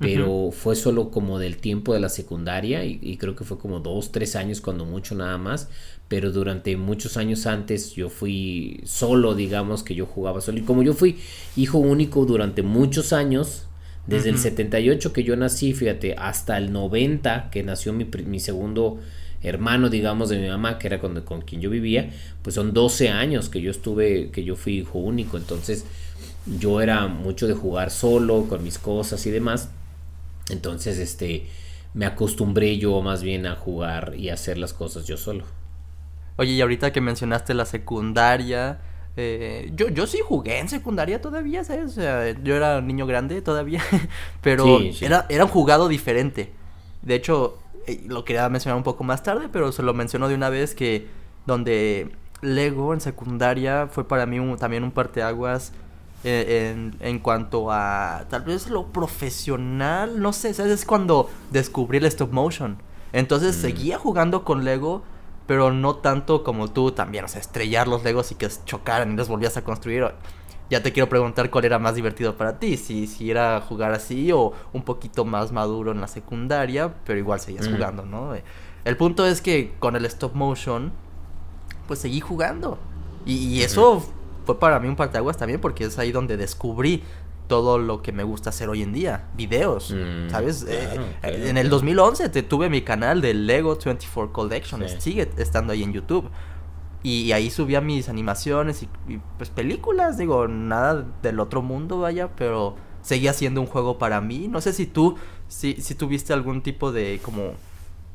pero 0.00 0.50
fue 0.50 0.74
solo 0.74 1.10
como 1.10 1.38
del 1.38 1.56
tiempo 1.56 1.94
de 1.94 2.00
la 2.00 2.08
secundaria 2.08 2.84
y, 2.84 3.16
creo 3.16 3.36
que 3.36 3.44
fue 3.44 3.58
como 3.58 3.78
dos, 3.78 4.10
tres 4.10 4.34
años 4.36 4.60
cuando 4.60 4.84
mucho 4.84 5.14
nada 5.14 5.38
más, 5.38 5.68
pero 6.08 6.32
durante 6.32 6.76
muchos 6.76 7.16
años 7.16 7.46
antes 7.46 7.92
yo 7.92 8.10
fui 8.10 8.80
solo, 8.84 9.34
digamos 9.34 9.82
que 9.82 9.94
yo 9.94 10.04
jugaba 10.04 10.40
solo 10.40 10.58
y 10.58 10.62
como 10.62 10.82
yo 10.82 10.92
fui 10.92 11.20
hijo 11.56 11.78
único 11.78 12.26
durante 12.26 12.62
muchos 12.62 13.12
años, 13.12 13.66
desde 14.06 14.28
el 14.30 14.38
78 14.38 15.12
que 15.12 15.22
yo 15.22 15.36
nací, 15.36 15.72
fíjate, 15.72 16.14
hasta 16.18 16.58
el 16.58 16.72
90 16.72 17.48
que 17.50 17.62
nació 17.62 17.92
mi, 17.92 18.04
mi 18.26 18.40
segundo 18.40 18.98
hermano, 19.44 19.90
digamos, 19.90 20.30
de 20.30 20.38
mi 20.38 20.48
mamá, 20.48 20.78
que 20.78 20.88
era 20.88 20.98
con, 20.98 21.20
con, 21.20 21.42
quien 21.42 21.60
yo 21.60 21.70
vivía, 21.70 22.10
pues 22.42 22.54
son 22.54 22.72
12 22.72 23.10
años 23.10 23.48
que 23.48 23.60
yo 23.60 23.70
estuve, 23.70 24.30
que 24.30 24.42
yo 24.42 24.56
fui 24.56 24.78
hijo 24.78 24.98
único. 24.98 25.36
Entonces, 25.36 25.84
yo 26.58 26.80
era 26.80 27.06
mucho 27.06 27.46
de 27.46 27.54
jugar 27.54 27.90
solo, 27.90 28.46
con 28.48 28.64
mis 28.64 28.78
cosas 28.78 29.24
y 29.26 29.30
demás. 29.30 29.68
Entonces, 30.50 30.98
este, 30.98 31.46
me 31.94 32.06
acostumbré 32.06 32.78
yo 32.78 33.00
más 33.02 33.22
bien 33.22 33.46
a 33.46 33.54
jugar 33.54 34.14
y 34.16 34.30
hacer 34.30 34.58
las 34.58 34.72
cosas 34.72 35.06
yo 35.06 35.16
solo. 35.16 35.44
Oye, 36.36 36.52
y 36.52 36.60
ahorita 36.60 36.92
que 36.92 37.00
mencionaste 37.00 37.54
la 37.54 37.64
secundaria, 37.64 38.80
eh, 39.16 39.70
yo, 39.74 39.88
yo 39.88 40.06
sí 40.06 40.18
jugué 40.24 40.58
en 40.58 40.68
secundaria 40.68 41.20
todavía, 41.20 41.62
¿sabes? 41.62 41.84
O 41.84 41.94
sea, 41.94 42.30
yo 42.42 42.56
era 42.56 42.80
niño 42.80 43.06
grande 43.06 43.40
todavía, 43.40 43.82
pero 44.42 44.80
Era, 45.00 45.26
era 45.28 45.44
un 45.44 45.50
jugado 45.50 45.88
diferente. 45.88 46.50
De 47.02 47.14
hecho, 47.14 47.58
lo 48.06 48.24
quería 48.24 48.48
mencionar 48.48 48.76
un 48.76 48.82
poco 48.84 49.04
más 49.04 49.22
tarde, 49.22 49.48
pero 49.50 49.72
se 49.72 49.82
lo 49.82 49.94
menciono 49.94 50.28
de 50.28 50.34
una 50.34 50.48
vez 50.48 50.74
que 50.74 51.08
donde 51.46 52.12
Lego 52.40 52.94
en 52.94 53.00
secundaria 53.00 53.88
fue 53.90 54.06
para 54.06 54.26
mí 54.26 54.38
también 54.56 54.84
un 54.84 54.90
parteaguas 54.90 55.72
eh, 56.24 56.72
en, 56.72 56.96
en, 57.00 57.18
cuanto 57.18 57.70
a 57.70 58.24
tal 58.30 58.42
vez 58.42 58.70
lo 58.70 58.86
profesional, 58.86 60.20
no 60.20 60.32
sé, 60.32 60.54
¿sabes? 60.54 60.72
Es 60.72 60.84
cuando 60.86 61.28
descubrí 61.50 61.98
el 61.98 62.06
stop 62.06 62.32
motion. 62.32 62.78
Entonces 63.12 63.56
mm. 63.56 63.60
seguía 63.60 63.98
jugando 63.98 64.42
con 64.44 64.64
Lego, 64.64 65.02
pero 65.46 65.70
no 65.70 65.96
tanto 65.96 66.42
como 66.42 66.70
tú 66.70 66.92
también, 66.92 67.24
o 67.24 67.28
sea, 67.28 67.40
estrellar 67.40 67.88
los 67.88 68.04
Legos 68.04 68.32
y 68.32 68.36
que 68.36 68.48
chocaran 68.64 69.12
y 69.12 69.16
los 69.16 69.28
volvías 69.28 69.56
a 69.56 69.64
construir. 69.64 70.12
Ya 70.70 70.82
te 70.82 70.92
quiero 70.92 71.08
preguntar 71.08 71.50
cuál 71.50 71.66
era 71.66 71.78
más 71.78 71.94
divertido 71.94 72.36
para 72.36 72.58
ti, 72.58 72.76
si, 72.76 73.06
si 73.06 73.30
era 73.30 73.60
jugar 73.60 73.92
así 73.92 74.32
o 74.32 74.52
un 74.72 74.82
poquito 74.82 75.24
más 75.24 75.52
maduro 75.52 75.92
en 75.92 76.00
la 76.00 76.08
secundaria, 76.08 76.94
pero 77.04 77.18
igual 77.18 77.38
seguías 77.38 77.68
mm. 77.68 77.72
jugando, 77.72 78.06
¿no? 78.06 78.34
El 78.84 78.96
punto 78.96 79.26
es 79.26 79.40
que 79.40 79.74
con 79.78 79.96
el 79.96 80.04
stop 80.06 80.34
motion, 80.34 80.92
pues 81.86 82.00
seguí 82.00 82.20
jugando. 82.20 82.78
Y, 83.26 83.62
eso 83.62 84.04
fue 84.44 84.58
para 84.58 84.78
mí 84.80 84.88
un 84.88 84.96
parteaguas 84.96 85.36
también 85.36 85.60
porque 85.60 85.84
es 85.84 85.98
ahí 85.98 86.12
donde 86.12 86.36
descubrí 86.36 87.02
todo 87.48 87.78
lo 87.78 88.02
que 88.02 88.12
me 88.12 88.22
gusta 88.22 88.50
hacer 88.50 88.68
hoy 88.68 88.82
en 88.82 88.92
día, 88.92 89.26
videos, 89.36 89.90
mm, 89.90 90.30
¿sabes? 90.30 90.64
Eh, 90.68 90.98
en 91.22 91.58
el 91.58 91.68
2011 91.68 92.30
te 92.30 92.42
tuve 92.42 92.70
mi 92.70 92.82
canal 92.82 93.20
de 93.20 93.34
Lego 93.34 93.78
24 93.82 94.32
Collection, 94.32 94.82
sigue 94.98 95.30
estando 95.36 95.72
ahí 95.72 95.82
en 95.82 95.92
YouTube. 95.92 96.30
Y, 97.04 97.32
ahí 97.32 97.50
subía 97.50 97.80
mis 97.80 98.08
animaciones 98.08 98.82
y, 98.82 98.88
pues 99.36 99.50
películas, 99.50 100.16
digo, 100.16 100.48
nada 100.48 101.06
del 101.22 101.38
otro 101.38 101.60
mundo, 101.60 102.00
vaya, 102.00 102.30
pero 102.34 102.76
seguía 103.02 103.34
siendo 103.34 103.60
un 103.60 103.66
juego 103.66 103.98
para 103.98 104.20
mí. 104.22 104.48
No 104.48 104.60
sé 104.60 104.72
si 104.72 104.86
tú, 104.86 105.16
si, 105.46 105.74
si 105.74 105.94
tuviste 105.94 106.32
algún 106.32 106.62
tipo 106.62 106.92
de 106.92 107.20
como 107.22 107.52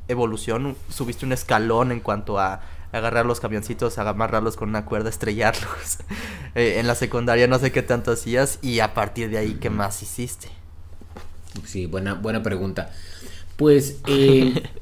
evolución, 0.07 0.75
subiste 0.89 1.25
un 1.25 1.33
escalón 1.33 1.91
en 1.91 1.99
cuanto 1.99 2.39
a 2.39 2.61
agarrar 2.91 3.25
los 3.25 3.39
camioncitos, 3.39 3.97
amarrarlos 3.99 4.55
con 4.55 4.69
una 4.69 4.85
cuerda, 4.85 5.09
estrellarlos. 5.09 5.99
Eh, 6.55 6.79
en 6.79 6.87
la 6.87 6.95
secundaria 6.95 7.45
no 7.45 7.59
sé 7.59 7.71
qué 7.71 7.83
tanto 7.83 8.11
hacías 8.11 8.57
y 8.63 8.79
a 8.79 8.95
partir 8.95 9.29
de 9.29 9.37
ahí, 9.37 9.59
¿qué 9.61 9.69
más 9.69 10.01
hiciste? 10.01 10.49
Sí, 11.63 11.85
buena, 11.85 12.15
buena 12.15 12.41
pregunta. 12.41 12.91
Pues 13.55 13.99
eh, 14.07 14.63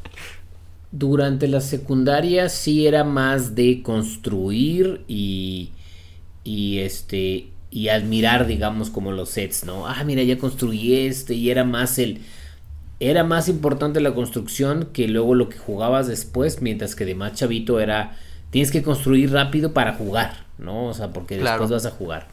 durante 0.91 1.47
la 1.47 1.61
secundaria 1.61 2.49
sí 2.49 2.87
era 2.87 3.03
más 3.03 3.55
de 3.55 3.81
construir 3.83 5.01
y, 5.07 5.71
y 6.43 6.79
este 6.79 7.49
y 7.69 7.89
admirar 7.89 8.47
digamos 8.47 8.89
como 8.89 9.11
los 9.11 9.29
sets, 9.29 9.65
¿no? 9.65 9.87
Ah, 9.87 10.03
mira, 10.05 10.23
ya 10.23 10.37
construí 10.37 10.95
este 10.95 11.33
y 11.33 11.49
era 11.49 11.63
más 11.63 11.99
el 11.99 12.21
era 12.99 13.23
más 13.23 13.47
importante 13.49 13.99
la 13.99 14.15
construcción 14.15 14.89
que 14.91 15.07
luego 15.07 15.35
lo 15.35 15.49
que 15.49 15.57
jugabas 15.57 16.07
después, 16.07 16.61
mientras 16.61 16.95
que 16.95 17.05
de 17.05 17.15
más 17.15 17.33
chavito 17.33 17.79
era 17.79 18.17
tienes 18.49 18.71
que 18.71 18.81
construir 18.81 19.31
rápido 19.31 19.73
para 19.73 19.93
jugar, 19.93 20.45
¿no? 20.57 20.85
O 20.87 20.93
sea, 20.93 21.11
porque 21.11 21.37
después 21.37 21.69
vas 21.69 21.85
a 21.85 21.91
jugar. 21.91 22.27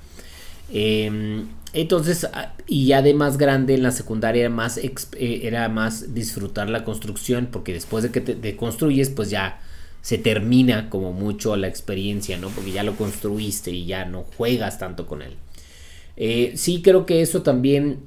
Em, 0.72 1.48
entonces, 1.74 2.24
ah, 2.32 2.54
y 2.68 2.86
ya 2.86 3.02
de 3.02 3.14
más 3.14 3.36
grande 3.36 3.74
en 3.74 3.82
la 3.82 3.90
secundaria 3.90 4.42
era 4.42 4.50
más, 4.50 4.78
eh, 4.78 4.92
era 5.42 5.68
más 5.68 6.14
disfrutar 6.14 6.70
la 6.70 6.84
construcción, 6.84 7.48
porque 7.50 7.72
después 7.72 8.04
de 8.04 8.10
que 8.12 8.20
te, 8.20 8.56
construyes, 8.56 9.10
pues 9.10 9.28
ya 9.28 9.60
se 10.00 10.16
termina 10.16 10.88
como 10.88 11.12
mucho 11.12 11.56
la 11.56 11.66
experiencia, 11.66 12.38
¿no? 12.38 12.48
Porque 12.50 12.70
ya 12.70 12.84
lo 12.84 12.94
construiste 12.96 13.72
y 13.72 13.86
ya 13.86 14.04
no 14.04 14.22
juegas 14.22 14.78
tanto 14.78 15.06
con 15.08 15.22
él. 15.22 15.34
Eh, 16.16 16.52
sí 16.56 16.80
creo 16.80 17.06
que 17.06 17.22
eso 17.22 17.42
también 17.42 18.00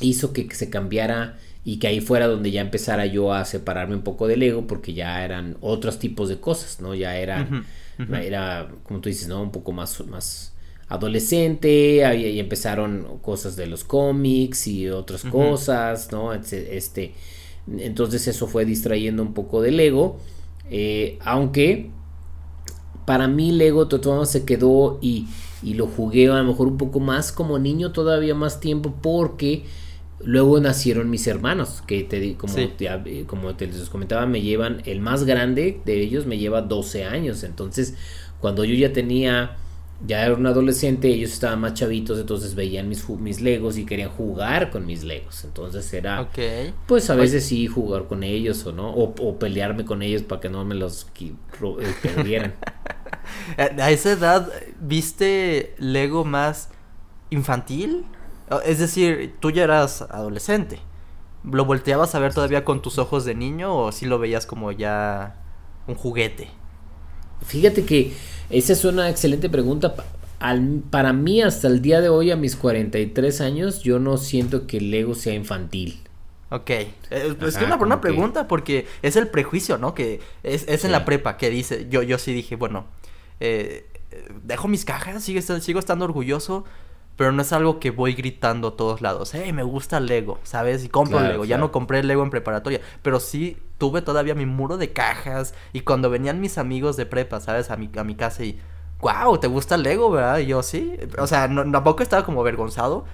hizo 0.00 0.32
que 0.32 0.48
se 0.54 0.70
cambiara 0.70 1.36
y 1.64 1.78
que 1.78 1.88
ahí 1.88 2.00
fuera 2.00 2.26
donde 2.26 2.50
ya 2.50 2.62
empezara 2.62 3.04
yo 3.04 3.34
a 3.34 3.44
separarme 3.44 3.96
un 3.96 4.02
poco 4.02 4.26
del 4.28 4.42
ego 4.42 4.66
porque 4.66 4.94
ya 4.94 5.22
eran 5.22 5.58
otros 5.60 5.98
tipos 5.98 6.30
de 6.30 6.40
cosas, 6.40 6.80
¿no? 6.80 6.94
Ya 6.94 7.18
era, 7.18 7.46
era 8.22 8.70
como 8.84 9.00
tú 9.00 9.10
dices, 9.10 9.28
¿no? 9.28 9.42
Un 9.42 9.52
poco 9.52 9.72
más, 9.72 10.00
más 10.06 10.54
adolescente, 10.88 12.04
ahí, 12.04 12.38
empezaron 12.38 13.18
cosas 13.22 13.56
de 13.56 13.66
los 13.66 13.84
cómics 13.84 14.66
y 14.66 14.88
otras 14.88 15.24
cosas, 15.24 16.10
¿no? 16.12 16.32
Este, 16.32 17.14
entonces 17.76 18.26
eso 18.28 18.46
fue 18.46 18.64
distrayendo 18.64 19.22
un 19.22 19.34
poco 19.34 19.60
del 19.60 19.78
ego, 19.78 20.18
eh, 20.70 21.18
aunque 21.24 21.90
para 23.04 23.26
mí 23.28 23.52
Lego 23.52 23.88
todo 23.88 24.26
se 24.26 24.44
quedó 24.44 24.98
y, 25.00 25.26
y 25.62 25.74
lo 25.74 25.86
jugué 25.86 26.28
a 26.28 26.42
lo 26.42 26.44
mejor 26.44 26.68
un 26.68 26.76
poco 26.76 27.00
más 27.00 27.32
como 27.32 27.58
niño 27.58 27.92
todavía 27.92 28.34
más 28.34 28.60
tiempo 28.60 28.94
porque 29.00 29.64
Luego 30.24 30.58
nacieron 30.58 31.10
mis 31.10 31.28
hermanos, 31.28 31.82
que 31.86 32.02
te, 32.02 32.34
como, 32.34 32.54
te, 32.54 33.24
como 33.26 33.54
te 33.54 33.68
les 33.68 33.88
comentaba, 33.88 34.26
me 34.26 34.42
llevan, 34.42 34.82
el 34.84 35.00
más 35.00 35.24
grande 35.24 35.80
de 35.84 36.00
ellos 36.00 36.26
me 36.26 36.38
lleva 36.38 36.60
12 36.60 37.04
años. 37.04 37.44
Entonces, 37.44 37.94
cuando 38.40 38.64
yo 38.64 38.74
ya 38.74 38.92
tenía, 38.92 39.56
ya 40.06 40.24
era 40.24 40.34
un 40.34 40.46
adolescente, 40.46 41.08
ellos 41.08 41.32
estaban 41.32 41.60
más 41.60 41.74
chavitos, 41.74 42.20
entonces 42.20 42.54
veían 42.54 42.88
mis, 42.88 43.08
mis 43.08 43.40
legos 43.40 43.76
y 43.78 43.84
querían 43.84 44.10
jugar 44.10 44.70
con 44.70 44.86
mis 44.86 45.02
legos. 45.02 45.44
Entonces 45.44 45.92
era, 45.92 46.28
pues 46.86 47.10
a 47.10 47.16
veces 47.16 47.44
sí 47.44 47.66
jugar 47.66 48.06
con 48.06 48.22
ellos 48.22 48.64
o 48.66 48.72
no, 48.72 48.92
o, 48.92 49.38
pelearme 49.38 49.84
con 49.84 50.02
ellos 50.02 50.22
para 50.22 50.40
que 50.40 50.48
no 50.48 50.64
me 50.64 50.76
los 50.76 51.08
eh, 51.20 51.34
perdieran. 52.02 52.54
a 53.56 53.90
esa 53.90 54.12
edad, 54.12 54.52
¿viste 54.80 55.74
Lego 55.78 56.24
más 56.24 56.70
infantil? 57.30 58.04
Es 58.64 58.78
decir, 58.78 59.34
tú 59.40 59.50
ya 59.50 59.64
eras 59.64 60.02
adolescente. 60.02 60.78
¿Lo 61.44 61.64
volteabas 61.64 62.14
a 62.14 62.18
ver 62.18 62.34
todavía 62.34 62.64
con 62.64 62.82
tus 62.82 62.98
ojos 62.98 63.24
de 63.24 63.34
niño 63.34 63.76
o 63.76 63.92
si 63.92 64.06
lo 64.06 64.18
veías 64.18 64.46
como 64.46 64.72
ya 64.72 65.36
un 65.86 65.94
juguete? 65.94 66.48
Fíjate 67.44 67.84
que 67.84 68.12
esa 68.50 68.72
es 68.72 68.84
una 68.84 69.08
excelente 69.08 69.48
pregunta. 69.48 69.94
para 70.90 71.12
mí, 71.12 71.42
hasta 71.42 71.68
el 71.68 71.82
día 71.82 72.00
de 72.00 72.08
hoy, 72.08 72.30
a 72.30 72.36
mis 72.36 72.56
43 72.56 73.40
años, 73.40 73.82
yo 73.82 73.98
no 73.98 74.16
siento 74.16 74.66
que 74.66 74.78
el 74.78 74.90
Lego 74.90 75.14
sea 75.14 75.34
infantil. 75.34 76.00
Ok, 76.50 76.70
eh, 76.70 76.88
es 77.10 77.56
una 77.56 77.76
buena 77.76 78.00
pregunta 78.00 78.48
porque 78.48 78.86
es 79.02 79.16
el 79.16 79.28
prejuicio, 79.28 79.76
¿no? 79.76 79.94
Que 79.94 80.20
es, 80.42 80.84
en 80.84 80.92
la 80.92 81.04
prepa 81.04 81.36
que 81.36 81.50
dice, 81.50 81.88
yo, 81.90 82.02
yo 82.02 82.16
sí 82.16 82.32
dije, 82.32 82.56
bueno, 82.56 82.86
eh, 83.40 83.86
dejo 84.44 84.66
mis 84.66 84.86
cajas, 84.86 85.22
sigo, 85.22 85.42
sigo 85.60 85.78
estando 85.78 86.06
orgulloso, 86.06 86.64
pero 87.16 87.32
no 87.32 87.42
es 87.42 87.52
algo 87.52 87.80
que 87.80 87.90
voy 87.90 88.14
gritando 88.14 88.68
a 88.68 88.76
todos 88.76 89.02
lados. 89.02 89.34
Hey, 89.34 89.52
me 89.52 89.62
gusta 89.62 90.00
Lego, 90.00 90.38
¿sabes? 90.42 90.84
Y 90.84 90.88
compro 90.88 91.20
Lego. 91.20 91.44
Ya 91.44 91.58
no 91.58 91.70
compré 91.70 92.02
Lego 92.02 92.22
en 92.22 92.30
preparatoria, 92.30 92.80
pero 93.02 93.20
sí 93.20 93.58
tuve 93.78 94.02
todavía 94.02 94.34
mi 94.34 94.46
muro 94.46 94.76
de 94.76 94.92
cajas. 94.92 95.54
Y 95.72 95.80
cuando 95.80 96.10
venían 96.10 96.40
mis 96.40 96.58
amigos 96.58 96.96
de 96.96 97.06
prepa, 97.06 97.40
¿sabes? 97.40 97.70
A 97.70 97.76
mi, 97.76 97.90
a 97.96 98.04
mi 98.04 98.14
casa 98.14 98.44
y, 98.44 98.60
wow, 99.00 99.38
¿te 99.38 99.46
gusta 99.46 99.76
Lego, 99.76 100.10
verdad? 100.10 100.38
Y 100.38 100.46
yo 100.46 100.62
sí. 100.62 100.96
O 101.18 101.26
sea, 101.26 101.48
no, 101.48 101.70
tampoco 101.70 102.02
estaba 102.02 102.24
como 102.24 102.40
avergonzado. 102.40 103.04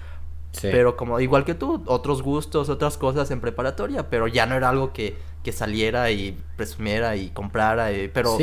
Pero 0.61 0.95
como 0.95 1.19
igual 1.19 1.43
que 1.43 1.53
tú, 1.53 1.83
otros 1.85 2.21
gustos, 2.21 2.69
otras 2.69 2.97
cosas 2.97 3.29
en 3.29 3.41
preparatoria, 3.41 4.09
pero 4.09 4.25
ya 4.27 4.45
no 4.45 4.55
era 4.55 4.69
algo 4.69 4.93
que 4.93 5.17
que 5.45 5.51
saliera 5.51 6.09
y 6.09 6.35
presumiera 6.57 7.15
y 7.15 7.29
comprara, 7.29 7.91
eh, 7.91 8.09
pero 8.11 8.35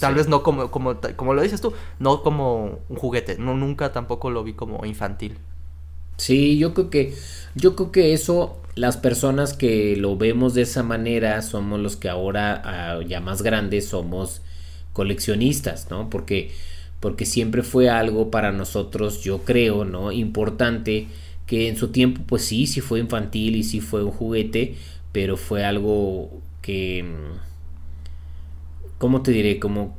tal 0.00 0.14
vez 0.14 0.26
no 0.26 0.42
como, 0.42 0.70
como, 0.70 0.96
como 1.14 1.34
lo 1.34 1.42
dices 1.42 1.60
tú, 1.60 1.74
no 1.98 2.22
como 2.22 2.78
un 2.88 2.96
juguete, 2.96 3.36
no, 3.36 3.54
nunca 3.54 3.92
tampoco 3.92 4.30
lo 4.30 4.42
vi 4.42 4.54
como 4.54 4.86
infantil. 4.86 5.38
Sí, 6.16 6.58
yo 6.58 6.74
creo 6.74 6.90
que, 6.90 7.14
yo 7.54 7.76
creo 7.76 7.92
que 7.92 8.12
eso, 8.12 8.60
las 8.74 8.96
personas 8.96 9.54
que 9.54 9.96
lo 9.96 10.16
vemos 10.16 10.54
de 10.54 10.62
esa 10.62 10.82
manera 10.82 11.42
somos 11.42 11.80
los 11.80 11.96
que 11.96 12.08
ahora, 12.08 12.62
ah, 12.64 13.00
ya 13.06 13.20
más 13.20 13.42
grandes, 13.42 13.88
somos 13.88 14.42
coleccionistas, 14.92 15.90
¿no? 15.90 16.08
Porque, 16.10 16.52
porque 17.00 17.26
siempre 17.26 17.62
fue 17.62 17.90
algo 17.90 18.30
para 18.30 18.52
nosotros, 18.52 19.22
yo 19.22 19.42
creo, 19.44 19.84
¿no? 19.84 20.10
Importante 20.12 21.08
que 21.46 21.68
en 21.68 21.76
su 21.76 21.88
tiempo 21.88 22.22
pues 22.26 22.42
sí, 22.44 22.66
sí 22.66 22.80
fue 22.80 22.98
infantil 23.00 23.56
y 23.56 23.62
sí 23.62 23.80
fue 23.80 24.02
un 24.04 24.10
juguete, 24.10 24.76
pero 25.12 25.36
fue 25.36 25.64
algo 25.64 26.30
que... 26.62 27.02
Mm, 27.04 27.46
¿Cómo 28.98 29.22
te 29.22 29.30
diré? 29.30 29.58
Como 29.58 29.96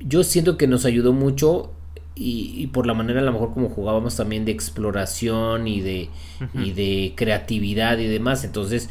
yo 0.00 0.24
siento 0.24 0.56
que 0.56 0.66
nos 0.66 0.84
ayudó 0.86 1.12
mucho 1.12 1.72
y, 2.20 2.66
por 2.68 2.86
la 2.86 2.94
manera 2.94 3.20
a 3.20 3.22
lo 3.22 3.32
mejor 3.32 3.54
como 3.54 3.68
jugábamos 3.68 4.16
también 4.16 4.44
de 4.44 4.52
exploración 4.52 5.68
y 5.68 5.80
de, 5.80 6.10
y 6.54 6.72
de 6.72 7.14
creatividad 7.16 7.98
y 7.98 8.06
demás. 8.06 8.44
Entonces, 8.44 8.90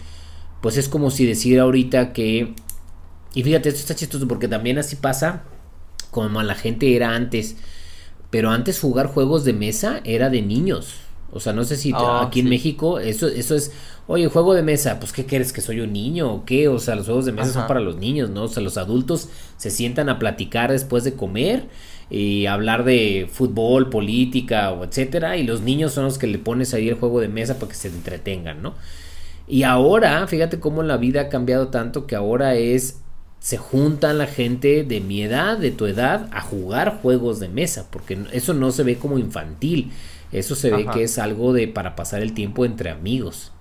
pues 0.62 0.78
es 0.78 0.88
como 0.88 1.12
si 1.12 1.26
decir 1.26 1.60
ahorita 1.60 2.14
que... 2.14 2.54
Y 3.34 3.44
fíjate, 3.44 3.70
esto 3.70 3.82
está 3.82 3.96
chistoso 3.96 4.28
porque 4.28 4.48
también 4.48 4.78
así 4.78 4.96
pasa 4.96 5.44
como 6.10 6.42
la 6.42 6.56
gente 6.56 6.96
era 6.96 7.14
antes. 7.14 7.58
Pero 8.30 8.50
antes 8.50 8.80
jugar 8.80 9.08
juegos 9.08 9.44
de 9.44 9.54
mesa 9.54 10.00
era 10.06 10.30
de 10.30 10.42
niños. 10.42 10.96
O 11.32 11.42
sea, 11.42 11.52
no 11.52 11.66
sé 11.66 11.76
si 11.76 11.92
ah, 11.94 12.24
aquí 12.26 12.40
en 12.40 12.50
México 12.50 13.00
eso, 13.00 13.28
eso 13.28 13.54
es, 13.56 13.74
oye, 14.08 14.28
juego 14.28 14.54
de 14.54 14.64
mesa, 14.64 15.00
pues 15.00 15.12
¿qué 15.12 15.26
quieres? 15.26 15.52
¿Que 15.52 15.60
soy 15.60 15.82
un 15.82 15.92
niño 15.92 16.32
o 16.32 16.46
qué? 16.46 16.70
O 16.70 16.80
sea, 16.80 16.96
los 16.96 17.06
juegos 17.06 17.26
de 17.26 17.34
mesa 17.34 17.52
son 17.52 17.68
para 17.68 17.82
los 17.82 17.98
niños, 17.98 18.30
¿no? 18.30 18.44
O 18.44 18.48
sea, 18.48 18.64
los 18.64 18.78
adultos 18.78 19.28
se 19.58 19.70
sientan 19.70 20.08
a 20.08 20.20
platicar 20.20 20.72
después 20.72 21.04
de 21.04 21.16
comer 21.16 21.68
y 22.10 22.46
hablar 22.46 22.84
de 22.84 23.30
fútbol, 23.32 23.90
política 23.90 24.72
o 24.72 24.84
etcétera, 24.84 25.38
y 25.38 25.44
los 25.44 25.62
niños 25.62 25.94
son 25.94 26.06
los 26.06 26.18
que 26.18 26.28
le 26.28 26.40
pones 26.40 26.74
ahí 26.74 26.90
el 26.90 26.96
juego 26.96 27.20
de 27.20 27.28
mesa 27.28 27.56
para 27.60 27.70
que 27.70 27.76
se 27.76 27.90
entretengan, 27.90 28.62
¿no? 28.62 28.76
Y 29.48 29.64
ahora, 29.64 30.26
fíjate 30.28 30.60
cómo 30.60 30.84
la 30.84 30.98
vida 30.98 31.22
ha 31.22 31.30
cambiado 31.30 31.70
tanto 31.70 32.06
que 32.06 32.16
ahora 32.16 32.56
es 32.56 33.02
se 33.40 33.58
juntan 33.58 34.18
la 34.18 34.28
gente 34.28 34.84
de 34.84 35.00
mi 35.00 35.22
edad, 35.22 35.58
de 35.58 35.72
tu 35.72 35.86
edad, 35.86 36.28
a 36.34 36.42
jugar 36.42 37.00
juegos 37.02 37.40
de 37.40 37.48
mesa, 37.48 37.88
porque 37.92 38.18
eso 38.34 38.54
no 38.54 38.72
se 38.72 38.84
ve 38.84 38.98
como 38.98 39.20
infantil, 39.20 39.92
eso 40.32 40.56
se 40.56 40.72
ve 40.72 40.88
que 40.92 41.04
es 41.04 41.18
algo 41.18 41.54
de 41.54 41.68
para 41.68 41.96
pasar 41.96 42.22
el 42.22 42.34
tiempo 42.34 42.66
entre 42.66 42.90
amigos. 42.90 43.52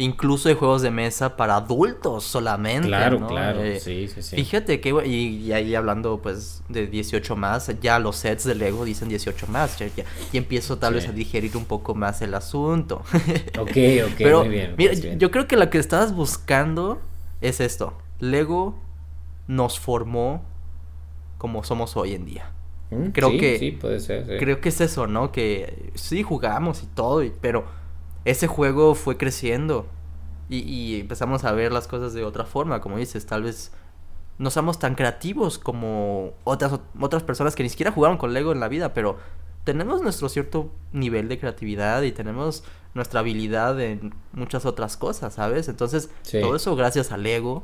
Incluso 0.00 0.48
hay 0.48 0.54
juegos 0.54 0.80
de 0.80 0.90
mesa 0.90 1.36
para 1.36 1.56
adultos 1.56 2.24
solamente. 2.24 2.88
Claro, 2.88 3.26
claro, 3.26 3.62
eh, 3.62 3.78
sí, 3.78 4.08
sí, 4.08 4.22
sí. 4.22 4.36
Fíjate 4.36 4.80
que, 4.80 4.90
y, 5.06 5.52
ahí 5.52 5.74
hablando 5.74 6.20
pues 6.22 6.62
de 6.70 6.86
18 6.86 7.36
más, 7.36 7.70
ya 7.82 7.98
los 7.98 8.16
sets 8.16 8.44
de 8.44 8.54
Lego 8.54 8.86
dicen 8.86 9.10
18 9.10 9.46
más, 9.48 9.78
ya, 9.78 9.88
y 10.32 10.38
empiezo 10.38 10.78
tal 10.78 10.94
vez 10.94 11.06
a 11.06 11.12
digerir 11.12 11.54
un 11.54 11.66
poco 11.66 11.94
más 11.94 12.22
el 12.22 12.32
asunto. 12.32 13.02
ok, 13.58 13.76
ok, 14.12 14.20
muy 14.38 14.48
bien. 14.48 14.74
Mira, 14.78 14.94
yo 14.94 15.30
creo 15.30 15.46
que 15.46 15.58
lo 15.58 15.68
que 15.68 15.76
estabas 15.76 16.14
buscando 16.14 17.02
es 17.42 17.60
esto, 17.60 17.92
Lego 18.20 18.78
nos 19.48 19.78
formó 19.78 20.46
como 21.36 21.62
somos 21.62 21.94
hoy 21.98 22.14
en 22.14 22.24
día. 22.24 22.52
Mm, 22.90 23.08
creo 23.08 23.32
que 23.32 23.58
sí, 23.58 23.72
puede 23.72 24.00
ser, 24.00 24.38
creo 24.38 24.62
que 24.62 24.70
es 24.70 24.80
eso, 24.80 25.06
¿no? 25.06 25.30
Que 25.30 25.92
sí 25.94 26.22
jugamos 26.22 26.82
y 26.82 26.86
todo, 26.86 27.22
pero 27.42 27.79
ese 28.24 28.46
juego 28.46 28.94
fue 28.94 29.16
creciendo 29.16 29.86
y, 30.48 30.98
empezamos 31.00 31.44
a 31.44 31.52
ver 31.52 31.70
las 31.70 31.86
cosas 31.86 32.12
de 32.12 32.24
otra 32.24 32.44
forma, 32.44 32.80
como 32.80 32.98
dices, 32.98 33.24
tal 33.24 33.44
vez 33.44 33.70
no 34.38 34.50
somos 34.50 34.78
tan 34.78 34.96
creativos 34.96 35.58
como 35.58 36.32
otras 36.44 36.80
otras 36.98 37.22
personas 37.22 37.54
que 37.54 37.62
ni 37.62 37.68
siquiera 37.68 37.92
jugaron 37.92 38.16
con 38.16 38.32
Lego 38.32 38.50
en 38.50 38.58
la 38.58 38.68
vida, 38.68 38.92
pero 38.92 39.18
tenemos 39.64 40.02
nuestro 40.02 40.28
cierto 40.28 40.72
nivel 40.92 41.28
de 41.28 41.38
creatividad 41.38 42.02
y 42.02 42.10
tenemos 42.10 42.64
nuestra 42.94 43.20
habilidad 43.20 43.80
en 43.80 44.12
muchas 44.32 44.66
otras 44.66 44.96
cosas, 44.96 45.34
¿sabes? 45.34 45.68
Entonces, 45.68 46.10
todo 46.32 46.56
eso 46.56 46.74
gracias 46.74 47.12
a 47.12 47.16
Lego 47.16 47.62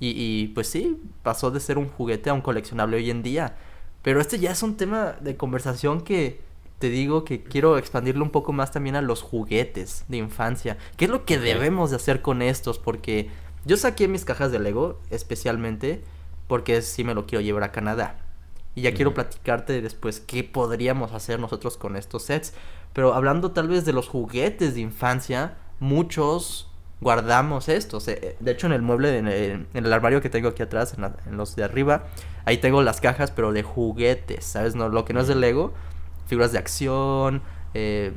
y, 0.00 0.48
pues 0.48 0.68
sí, 0.68 1.00
pasó 1.22 1.50
de 1.50 1.60
ser 1.60 1.78
un 1.78 1.88
juguete 1.88 2.30
a 2.30 2.34
un 2.34 2.40
coleccionable 2.40 2.98
hoy 2.98 3.10
en 3.10 3.22
día. 3.22 3.56
Pero 4.02 4.20
este 4.20 4.38
ya 4.38 4.52
es 4.52 4.62
un 4.62 4.76
tema 4.76 5.16
de 5.20 5.36
conversación 5.36 6.02
que 6.02 6.40
te 6.78 6.90
digo 6.90 7.24
que 7.24 7.42
quiero 7.42 7.76
expandirlo 7.76 8.24
un 8.24 8.30
poco 8.30 8.52
más 8.52 8.70
también 8.70 8.96
a 8.96 9.02
los 9.02 9.22
juguetes 9.22 10.04
de 10.08 10.18
infancia. 10.18 10.78
¿Qué 10.96 11.06
es 11.06 11.10
lo 11.10 11.24
que 11.24 11.38
debemos 11.38 11.90
de 11.90 11.96
hacer 11.96 12.22
con 12.22 12.42
estos? 12.42 12.78
Porque 12.78 13.30
yo 13.64 13.76
saqué 13.76 14.08
mis 14.08 14.24
cajas 14.24 14.52
de 14.52 14.60
Lego 14.60 15.00
especialmente 15.10 16.02
porque 16.46 16.80
sí 16.82 17.04
me 17.04 17.14
lo 17.14 17.26
quiero 17.26 17.42
llevar 17.42 17.64
a 17.64 17.72
Canadá. 17.72 18.18
Y 18.74 18.82
ya 18.82 18.94
quiero 18.94 19.12
platicarte 19.12 19.82
después 19.82 20.20
qué 20.20 20.44
podríamos 20.44 21.12
hacer 21.12 21.40
nosotros 21.40 21.76
con 21.76 21.96
estos 21.96 22.22
sets. 22.22 22.54
Pero 22.92 23.12
hablando 23.14 23.50
tal 23.50 23.68
vez 23.68 23.84
de 23.84 23.92
los 23.92 24.08
juguetes 24.08 24.74
de 24.74 24.80
infancia, 24.80 25.56
muchos 25.80 26.70
guardamos 27.00 27.68
esto. 27.68 27.98
de 28.00 28.50
hecho, 28.50 28.66
en 28.66 28.72
el 28.72 28.82
mueble, 28.82 29.18
en 29.18 29.68
el, 29.72 29.92
armario 29.92 30.20
que 30.20 30.30
tengo 30.30 30.48
aquí 30.48 30.62
atrás, 30.62 30.96
en, 30.96 31.36
los 31.36 31.56
de 31.56 31.64
arriba, 31.64 32.06
ahí 32.44 32.58
tengo 32.58 32.82
las 32.82 33.00
cajas, 33.00 33.30
pero 33.30 33.52
de 33.52 33.62
juguetes, 33.62 34.44
¿sabes? 34.44 34.74
No, 34.74 34.88
lo 34.88 35.04
que 35.04 35.12
no 35.12 35.20
es 35.20 35.28
de 35.28 35.34
Lego, 35.34 35.72
figuras 36.28 36.52
de 36.52 36.58
acción, 36.58 37.42
eh, 37.74 38.12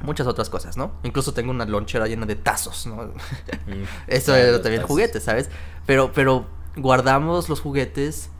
muchas 0.00 0.26
otras 0.26 0.48
cosas, 0.48 0.76
¿no? 0.76 0.92
Incluso 1.02 1.34
tengo 1.34 1.50
una 1.50 1.66
lonchera 1.66 2.06
llena 2.06 2.26
de 2.26 2.36
tazos, 2.36 2.86
¿no? 2.86 2.96
Mm, 2.96 3.84
Eso 4.06 4.34
es 4.34 4.62
también 4.62 4.82
juguetes, 4.82 5.24
¿sabes? 5.24 5.50
Pero, 5.84 6.12
pero 6.12 6.46
guardamos 6.76 7.48
los 7.48 7.60
juguetes 7.60 8.30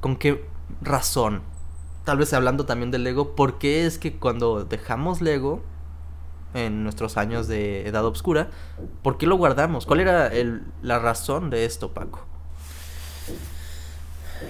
con 0.00 0.16
qué 0.16 0.44
razón. 0.80 1.42
Tal 2.04 2.18
vez 2.18 2.32
hablando 2.32 2.64
también 2.64 2.90
de 2.90 2.98
Lego, 2.98 3.34
¿por 3.34 3.58
qué 3.58 3.84
es 3.84 3.98
que 3.98 4.16
cuando 4.16 4.64
dejamos 4.64 5.20
Lego 5.20 5.62
en 6.54 6.82
nuestros 6.82 7.16
años 7.16 7.46
de 7.46 7.86
edad 7.86 8.04
oscura, 8.04 8.50
¿por 9.02 9.18
qué 9.18 9.26
lo 9.26 9.36
guardamos? 9.36 9.86
¿Cuál 9.86 10.00
era 10.00 10.30
la 10.82 10.98
razón 10.98 11.50
de 11.50 11.64
esto, 11.64 11.92
Paco? 11.92 12.26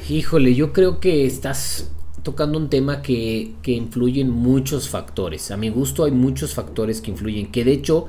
Híjole, 0.09 0.55
yo 0.55 0.73
creo 0.73 1.01
que 1.01 1.27
estás 1.27 1.91
tocando 2.23 2.59
un 2.59 2.69
tema 2.69 3.03
que, 3.03 3.55
que 3.63 3.73
influye 3.73 4.21
en 4.21 4.31
muchos 4.31 4.89
factores. 4.89 5.51
A 5.51 5.57
mi 5.57 5.69
gusto 5.69 6.05
hay 6.05 6.13
muchos 6.13 6.55
factores 6.55 7.01
que 7.01 7.11
influyen, 7.11 7.51
que 7.51 7.65
de 7.65 7.73
hecho 7.73 8.07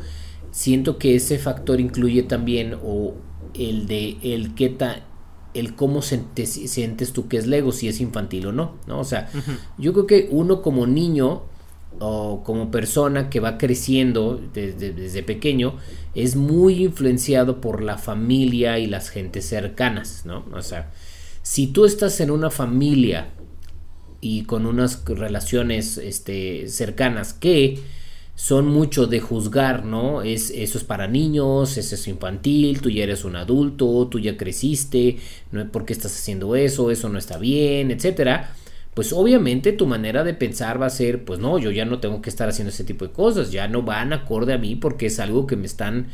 siento 0.51 0.97
que 0.97 1.15
ese 1.15 1.39
factor 1.39 1.79
incluye 1.79 2.23
también 2.23 2.77
o 2.83 3.15
el 3.53 3.87
de 3.87 4.17
el 4.21 4.53
qué 4.53 4.75
el 5.53 5.75
cómo 5.75 6.01
sientes, 6.01 7.13
tú 7.13 7.27
que 7.27 7.37
es 7.37 7.47
Lego, 7.47 7.71
si 7.71 7.87
es 7.87 7.99
infantil 7.99 8.47
o 8.47 8.51
no, 8.51 8.75
¿no? 8.87 8.99
O 8.99 9.03
sea, 9.03 9.29
yo 9.77 9.91
creo 9.93 10.07
que 10.07 10.27
uno 10.31 10.61
como 10.61 10.87
niño 10.87 11.43
o 11.99 12.41
como 12.43 12.71
persona 12.71 13.29
que 13.29 13.41
va 13.41 13.57
creciendo 13.57 14.39
desde, 14.53 15.23
pequeño 15.23 15.75
es 16.15 16.35
muy 16.37 16.85
influenciado 16.85 17.59
por 17.59 17.81
la 17.81 17.97
familia 17.97 18.79
y 18.79 18.87
las 18.87 19.09
gentes 19.09 19.45
cercanas, 19.45 20.25
¿no? 20.25 20.45
O 20.53 20.61
sea, 20.61 20.89
si 21.41 21.67
tú 21.67 21.85
estás 21.85 22.21
en 22.21 22.31
una 22.31 22.49
familia 22.49 23.33
y 24.21 24.43
con 24.43 24.65
unas 24.65 25.03
relaciones 25.05 25.97
este, 25.97 26.69
cercanas 26.69 27.33
que 27.33 27.79
son 28.35 28.67
mucho 28.67 29.07
de 29.07 29.19
juzgar, 29.19 29.83
¿no? 29.85 30.21
Es, 30.21 30.51
eso 30.51 30.77
es 30.77 30.83
para 30.83 31.07
niños, 31.07 31.77
eso 31.77 31.95
es 31.95 32.07
infantil, 32.07 32.81
tú 32.81 32.89
ya 32.89 33.03
eres 33.03 33.25
un 33.25 33.35
adulto, 33.35 34.07
tú 34.09 34.19
ya 34.19 34.37
creciste, 34.37 35.17
¿no? 35.51 35.67
¿por 35.69 35.85
qué 35.85 35.93
estás 35.93 36.15
haciendo 36.15 36.55
eso? 36.55 36.91
Eso 36.91 37.09
no 37.09 37.19
está 37.19 37.37
bien, 37.37 37.91
etcétera 37.91 38.55
pues 38.93 39.13
obviamente 39.13 39.71
tu 39.71 39.87
manera 39.87 40.23
de 40.23 40.33
pensar 40.33 40.81
va 40.81 40.87
a 40.87 40.89
ser, 40.89 41.23
pues 41.23 41.39
no, 41.39 41.57
yo 41.59 41.71
ya 41.71 41.85
no 41.85 41.99
tengo 41.99 42.21
que 42.21 42.29
estar 42.29 42.49
haciendo 42.49 42.71
ese 42.71 42.83
tipo 42.83 43.05
de 43.05 43.11
cosas, 43.13 43.51
ya 43.51 43.67
no 43.67 43.83
van 43.83 44.11
acorde 44.11 44.53
a 44.53 44.57
mí 44.57 44.75
porque 44.75 45.05
es 45.05 45.19
algo 45.19 45.47
que 45.47 45.55
me 45.55 45.65
están 45.65 46.07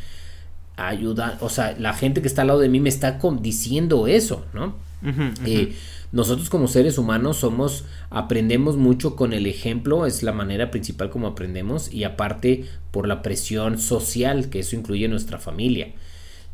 ayudando, 0.75 1.43
o 1.43 1.49
sea, 1.49 1.75
la 1.79 1.93
gente 1.93 2.21
que 2.21 2.27
está 2.27 2.41
al 2.41 2.49
lado 2.49 2.59
de 2.59 2.69
mí 2.69 2.79
me 2.79 2.89
está 2.89 3.19
diciendo 3.41 4.07
eso, 4.07 4.45
¿no? 4.53 4.75
Eh, 5.45 5.73
nosotros 6.11 6.49
como 6.49 6.67
seres 6.67 6.97
humanos 6.97 7.37
somos, 7.37 7.83
aprendemos 8.09 8.77
mucho 8.77 9.15
con 9.15 9.33
el 9.33 9.45
ejemplo, 9.45 10.05
es 10.05 10.23
la 10.23 10.31
manera 10.31 10.71
principal 10.71 11.09
como 11.09 11.27
aprendemos 11.27 11.91
y 11.91 12.05
aparte 12.05 12.65
por 12.91 13.07
la 13.07 13.21
presión 13.21 13.77
social 13.77 14.49
que 14.49 14.59
eso 14.59 14.75
incluye 14.75 15.07
nuestra 15.09 15.37
familia. 15.37 15.93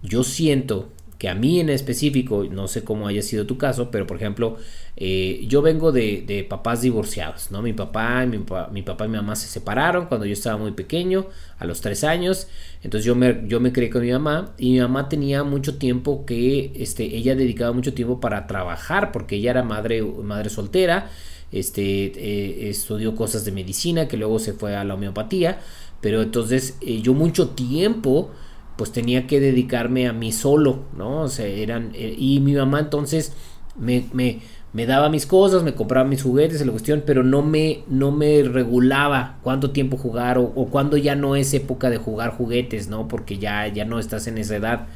Yo 0.02 0.24
siento 0.24 0.90
que 1.24 1.30
a 1.30 1.36
mí 1.36 1.62
en 1.62 1.70
específico, 1.70 2.44
no 2.52 2.68
sé 2.68 2.84
cómo 2.84 3.08
haya 3.08 3.22
sido 3.22 3.46
tu 3.46 3.58
caso, 3.58 3.90
pero 3.92 4.06
por 4.06 4.18
ejemplo, 4.18 4.58
eh, 4.98 5.46
yo 5.48 5.62
vengo 5.62 5.94
de, 5.94 6.46
papás 6.50 6.82
divorciados, 6.82 7.50
¿no? 7.50 7.62
Mi 7.62 7.72
papá, 7.72 8.26
mi, 8.26 8.40
papá 8.82 9.06
y 9.06 9.08
mi 9.08 9.16
mamá 9.16 9.38
se 9.38 9.48
separaron 9.48 10.08
cuando 10.08 10.26
yo 10.26 10.34
estaba 10.34 10.58
muy 10.58 10.74
pequeño, 10.74 11.28
a 11.60 11.66
los 11.66 11.80
tres 11.80 12.04
años, 12.04 12.50
entonces 12.84 13.06
yo 13.06 13.16
me, 13.16 13.42
yo 13.48 13.62
me 13.62 13.72
crié 13.72 13.90
con 13.90 14.02
mi 14.02 14.12
mamá 14.12 14.54
y 14.58 14.72
mi 14.72 14.82
mamá 14.82 15.08
tenía 15.08 15.46
mucho 15.46 15.78
tiempo 15.78 16.26
que, 16.26 16.74
este, 16.76 17.06
ella 17.16 17.38
dedicaba 17.38 17.72
mucho 17.72 17.94
tiempo 17.94 18.20
para 18.20 18.46
trabajar 18.46 19.14
porque 19.14 19.38
ella 19.38 19.52
era 19.52 19.64
madre, 19.64 20.02
madre 20.02 20.50
soltera, 20.50 21.10
este, 21.54 22.08
eh, 22.18 22.70
estudió 22.70 23.16
cosas 23.16 23.46
de 23.46 23.54
medicina 23.54 24.10
que 24.10 24.18
luego 24.18 24.40
se 24.40 24.52
fue 24.52 24.76
a 24.76 24.84
la 24.84 24.96
homeopatía, 24.96 25.62
pero 26.02 26.22
entonces 26.22 26.76
eh, 26.82 27.00
yo 27.02 27.14
mucho 27.14 27.52
tiempo 27.52 28.30
pues 28.76 28.92
tenía 28.92 29.28
que 29.28 29.40
dedicarme 29.40 30.08
a 30.08 30.14
mí 30.14 30.32
solo, 30.32 30.86
¿no? 30.98 31.22
O 31.22 31.28
sea, 31.28 31.46
eran... 31.46 31.92
Eh, 31.94 32.16
y 32.18 32.40
mi 32.40 32.54
mamá 32.54 32.80
entonces 32.80 33.34
me, 33.78 34.06
me, 34.14 34.42
me, 34.74 34.86
daba 34.86 35.10
mis 35.10 35.26
cosas, 35.26 35.64
me 35.64 35.74
compraba 35.74 36.08
mis 36.08 36.24
juguetes, 36.24 36.66
la 36.66 36.72
cuestión, 36.72 37.04
pero 37.06 37.24
no 37.24 37.42
me, 37.42 37.84
no 37.88 38.12
me 38.12 38.44
regulaba 38.44 39.38
cuánto 39.44 39.72
tiempo 39.72 39.98
jugar 39.98 40.38
o, 40.38 40.44
o 40.56 40.68
cuándo 40.68 40.98
ya 40.98 41.16
no 41.16 41.36
es 41.36 41.54
época 41.54 41.90
de 41.90 41.98
jugar 41.98 42.32
juguetes, 42.32 42.88
¿no? 42.88 43.08
Porque 43.08 43.38
ya, 43.38 43.68
ya 43.68 43.86
no 43.86 44.00
estás 44.00 44.28
en 44.28 44.38
esa 44.38 44.56
edad. 44.56 44.88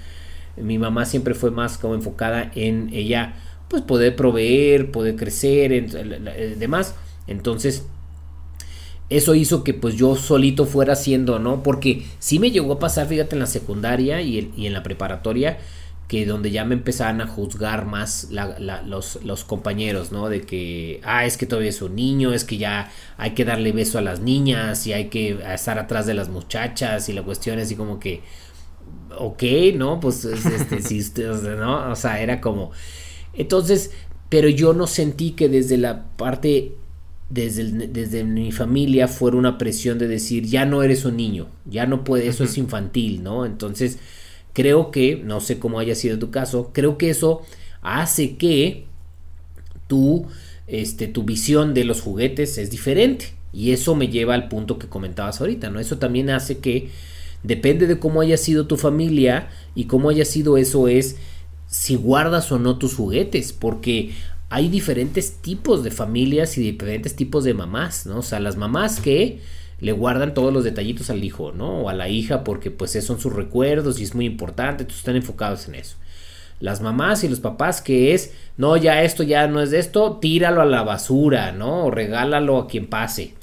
Mi 0.56 0.80
mamá 0.80 1.06
siempre 1.06 1.36
fue 1.36 1.52
más 1.52 1.78
como 1.78 1.94
enfocada 1.94 2.52
en 2.56 2.90
ella, 2.92 3.36
pues 3.68 3.84
poder 3.84 4.16
proveer, 4.16 4.92
poder 4.92 5.16
crecer, 5.16 5.72
en, 5.72 6.60
demás. 6.60 6.96
Entonces, 7.28 7.86
eso 9.10 9.36
hizo 9.36 9.64
que 9.64 9.74
pues 9.74 9.96
yo 9.96 10.16
solito 10.16 10.66
fuera 10.66 10.94
haciendo, 10.94 11.40
¿no? 11.40 11.64
Porque 11.64 12.06
sí 12.20 12.40
me 12.40 12.52
llegó 12.52 12.74
a 12.74 12.80
pasar, 12.80 13.08
fíjate, 13.08 13.36
en 13.36 13.40
la 13.40 13.48
secundaria 13.48 14.22
y, 14.22 14.52
y 14.58 14.68
en 14.68 14.74
la 14.74 14.84
preparatoria, 14.84 15.60
que 16.08 16.26
donde 16.26 16.52
ya 16.52 16.64
me 16.64 16.76
empezaban 16.76 17.20
a 17.20 17.28
juzgar 17.28 17.86
más 17.86 18.30
los, 18.86 19.20
los, 19.24 19.44
compañeros, 19.44 20.12
¿no? 20.12 20.30
De 20.30 20.42
que, 20.42 21.02
ah, 21.04 21.26
es 21.26 21.38
que 21.38 21.46
todavía 21.46 21.70
es 21.70 21.82
un 21.82 21.96
niño, 21.96 22.34
es 22.34 22.46
que 22.46 22.58
ya 22.58 22.92
hay 23.18 23.32
que 23.32 23.44
darle 23.44 23.74
beso 23.74 23.98
a 23.98 24.02
las 24.02 24.22
niñas 24.22 24.88
y 24.88 24.94
hay 24.94 25.10
que 25.10 25.38
estar 25.54 25.80
atrás 25.80 26.06
de 26.06 26.14
las 26.14 26.30
muchachas 26.30 27.10
y 27.10 27.14
la 27.14 27.24
cuestión 27.24 27.60
es 27.60 27.66
así 27.66 27.76
como 27.76 28.00
que, 28.00 28.22
ok, 29.18 29.44
¿no? 29.76 30.00
Pues, 30.00 30.24
este, 30.24 30.82
sí, 30.82 31.04
¿no? 31.58 31.92
O 31.92 31.96
sea, 31.96 32.22
era 32.22 32.40
como... 32.40 32.72
Entonces, 33.34 33.92
pero 34.30 34.48
yo 34.48 34.74
no 34.74 34.88
sentí 34.88 35.32
que 35.32 35.50
desde 35.50 35.78
la 35.78 36.06
parte 36.16 36.76
desde, 37.30 37.88
desde, 37.88 38.24
mi 38.24 38.52
familia 38.52 39.08
fuera 39.08 39.38
una 39.38 39.58
presión 39.58 39.98
de 40.00 40.08
decir 40.08 40.46
ya 40.46 40.66
no 40.66 40.84
eres 40.84 41.06
un 41.06 41.18
niño, 41.18 41.48
ya 41.66 41.86
no 41.86 42.04
puede, 42.04 42.28
eso 42.28 42.44
es 42.44 42.58
infantil, 42.58 43.24
¿no? 43.24 43.46
Entonces 43.46 44.00
Creo 44.58 44.90
que, 44.90 45.22
no 45.24 45.40
sé 45.40 45.60
cómo 45.60 45.78
haya 45.78 45.94
sido 45.94 46.18
tu 46.18 46.32
caso, 46.32 46.72
creo 46.74 46.98
que 46.98 47.12
eso 47.12 47.44
hace 47.84 48.38
que 48.38 48.88
tu, 49.86 50.26
este, 50.66 51.08
tu 51.08 51.22
visión 51.26 51.76
de 51.76 51.84
los 51.84 52.02
juguetes 52.02 52.58
es 52.58 52.72
diferente. 52.72 53.36
Y 53.54 53.72
eso 53.72 53.94
me 53.94 54.08
lleva 54.08 54.34
al 54.34 54.48
punto 54.50 54.80
que 54.80 54.88
comentabas 54.88 55.42
ahorita, 55.42 55.70
¿no? 55.70 55.80
Eso 55.80 56.00
también 56.00 56.32
hace 56.32 56.58
que, 56.58 56.90
depende 57.44 57.86
de 57.86 58.00
cómo 58.00 58.20
haya 58.20 58.36
sido 58.36 58.66
tu 58.66 58.78
familia 58.78 59.50
y 59.76 59.84
cómo 59.84 60.10
haya 60.10 60.26
sido 60.26 60.58
eso 60.58 60.88
es 60.88 61.18
si 61.68 61.96
guardas 61.96 62.52
o 62.52 62.58
no 62.58 62.80
tus 62.80 62.96
juguetes, 62.96 63.54
porque 63.54 64.16
hay 64.50 64.70
diferentes 64.70 65.42
tipos 65.42 65.84
de 65.84 65.92
familias 65.92 66.58
y 66.58 66.62
diferentes 66.62 67.16
tipos 67.16 67.44
de 67.44 67.54
mamás, 67.54 68.06
¿no? 68.06 68.20
O 68.20 68.24
sea, 68.24 68.40
las 68.40 68.56
mamás 68.56 69.00
que 69.02 69.42
le 69.80 69.92
guardan 69.92 70.34
todos 70.34 70.54
los 70.54 70.64
detallitos 70.64 71.10
al 71.10 71.24
hijo, 71.24 71.52
¿no? 71.52 71.82
O 71.82 71.90
a 71.90 71.94
la 71.94 72.10
hija 72.10 72.44
porque 72.44 72.72
pues 72.72 72.96
esos 72.96 73.08
son 73.08 73.20
sus 73.20 73.34
recuerdos 73.34 74.00
y 74.00 74.04
es 74.04 74.16
muy 74.16 74.26
importante, 74.26 74.84
entonces 74.84 75.00
están 75.00 75.16
enfocados 75.16 75.68
en 75.68 75.76
eso. 75.76 75.98
Las 76.60 76.82
mamás 76.82 77.24
y 77.24 77.30
los 77.30 77.40
papás 77.40 77.82
que 77.82 78.14
es, 78.14 78.34
no, 78.56 78.78
ya 78.78 79.04
esto 79.04 79.22
ya 79.22 79.48
no 79.48 79.62
es 79.62 79.70
de 79.70 79.80
esto, 79.80 80.18
tíralo 80.20 80.62
a 80.62 80.66
la 80.66 80.82
basura, 80.84 81.52
¿no? 81.52 81.86
O 81.86 81.92
regálalo 81.92 82.58
a 82.58 82.68
quien 82.68 82.88
pase. 82.88 83.36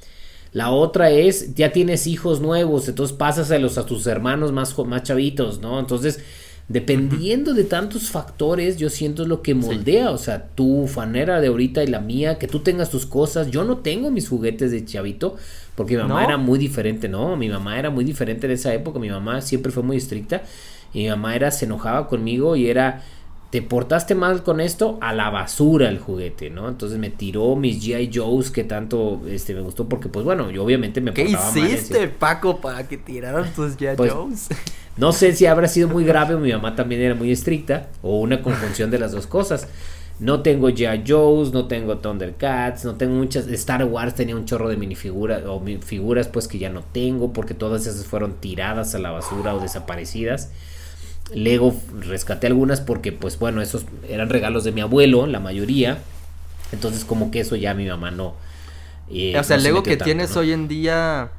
La 0.53 0.71
otra 0.71 1.11
es, 1.11 1.55
ya 1.55 1.71
tienes 1.73 2.07
hijos 2.07 2.41
nuevos, 2.41 2.89
entonces 2.89 3.17
pásaselos 3.17 3.77
a 3.77 3.87
tus 3.87 4.07
hermanos 4.07 4.53
más, 4.53 4.77
más 4.79 5.03
chavitos, 5.03 5.61
¿no? 5.61 5.79
Entonces, 5.79 6.21
dependiendo 6.69 7.53
de 7.53 7.65
tantos 7.65 8.11
factores, 8.11 8.79
yo 8.79 8.89
siento 8.89 9.23
es 9.23 9.29
lo 9.29 9.43
que 9.43 9.55
moldea, 9.55 10.11
o 10.11 10.19
sea, 10.19 10.47
tu 10.49 10.87
fanera 10.89 11.41
de 11.41 11.49
ahorita 11.49 11.85
y 11.85 11.89
la 11.89 12.01
mía, 12.01 12.39
que 12.39 12.49
tú 12.49 12.61
tengas 12.61 12.91
tus 12.91 13.05
cosas, 13.05 13.51
yo 13.51 13.65
no 13.65 13.79
tengo 13.79 14.11
mis 14.11 14.29
juguetes 14.29 14.71
de 14.71 14.85
chavito, 14.85 15.37
porque 15.75 15.97
mi 15.97 16.03
mamá 16.03 16.25
era 16.25 16.39
muy 16.39 16.59
diferente, 16.59 17.09
¿no? 17.09 17.37
Mi 17.37 17.49
mamá 17.49 17.79
era 17.79 17.91
muy 17.91 18.05
diferente 18.05 18.47
en 18.47 18.53
esa 18.53 18.73
época, 18.73 18.99
mi 18.99 19.11
mamá 19.11 19.43
siempre 19.43 19.73
fue 19.73 19.83
muy 19.83 19.99
estricta 19.99 20.43
y 20.95 21.03
mi 21.03 21.09
mamá 21.09 21.37
era, 21.37 21.51
se 21.51 21.67
enojaba 21.67 22.09
conmigo 22.09 22.57
y 22.57 22.69
era, 22.69 23.03
te 23.55 23.63
portaste 23.63 24.17
mal 24.17 24.43
con 24.43 24.59
esto, 24.61 24.99
a 25.01 25.13
la 25.13 25.31
basura 25.31 25.89
el 25.89 26.01
juguete, 26.01 26.51
¿no? 26.51 26.69
Entonces 26.69 26.99
me 26.99 27.11
tiró 27.11 27.55
mis 27.55 27.81
G.I. 27.87 28.11
Joes 28.13 28.51
que 28.51 28.65
tanto 28.65 29.23
este, 29.29 29.55
me 29.55 29.61
gustó 29.61 29.89
porque 29.89 30.09
pues 30.09 30.25
bueno, 30.25 30.51
yo 30.51 30.65
obviamente 30.65 31.01
me 31.01 31.15
¿Qué 31.15 31.23
hiciste, 31.23 32.09
Paco, 32.09 32.61
para 32.61 32.89
que 32.89 32.97
tiraran 32.97 33.55
tus 33.55 33.77
G.I. 33.77 33.97
Pues, 33.97 34.13
Joes? 34.13 34.49
No 34.97 35.13
sé 35.13 35.37
si 35.37 35.47
habrá 35.47 35.69
sido 35.69 35.87
muy 35.87 36.05
grave, 36.05 36.37
mi 36.37 36.51
mamá 36.51 36.75
también 36.75 37.01
era 37.01 37.15
muy 37.15 37.31
estricta 37.31 37.91
o 38.03 38.19
una 38.19 38.43
conjunción 38.43 38.91
de 38.91 38.99
las 38.99 39.13
dos 39.13 39.29
cosas. 39.29 39.69
No 40.19 40.43
tengo 40.43 40.69
ya 40.69 41.05
Joe's, 41.07 41.53
no 41.53 41.69
tengo 41.69 41.99
Thundercats, 41.99 42.85
no 42.85 42.97
tengo 42.97 43.15
muchas. 43.15 43.47
Star 43.47 43.85
Wars 43.85 44.17
tenía 44.17 44.35
un 44.35 44.47
chorro 44.47 44.69
de 44.69 44.77
minifiguras 44.77 45.45
o 45.47 45.63
figuras 45.81 46.27
pues 46.27 46.49
que 46.49 46.59
ya 46.59 46.71
no 46.71 46.83
tengo 46.83 47.33
porque 47.33 47.55
todas 47.55 47.87
esas 47.87 48.05
fueron 48.05 48.35
tiradas 48.41 48.97
a 48.97 48.99
la 48.99 49.13
basura 49.13 49.55
o 49.55 49.61
desaparecidas. 49.61 50.51
Lego 51.33 51.75
rescaté 52.01 52.47
algunas 52.47 52.81
porque 52.81 53.13
pues 53.13 53.39
bueno, 53.39 53.63
esos 53.63 53.87
eran 54.09 54.29
regalos 54.29 54.65
de 54.65 54.73
mi 54.73 54.81
abuelo, 54.81 55.27
la 55.27 55.41
mayoría. 55.41 55.99
Entonces 56.73 57.05
como 57.05 57.31
que 57.31 57.41
eso 57.41 57.57
ya 57.57 57.75
mi 57.75 57.87
mamá 57.87 58.11
no... 58.11 58.35
Eh, 59.11 59.39
o 59.39 59.45
sea, 59.45 59.57
el 59.57 59.63
Lego 59.63 59.83
que 59.83 59.97
tienes 59.97 60.37
hoy 60.37 60.53
en 60.53 60.67
día 60.67 61.31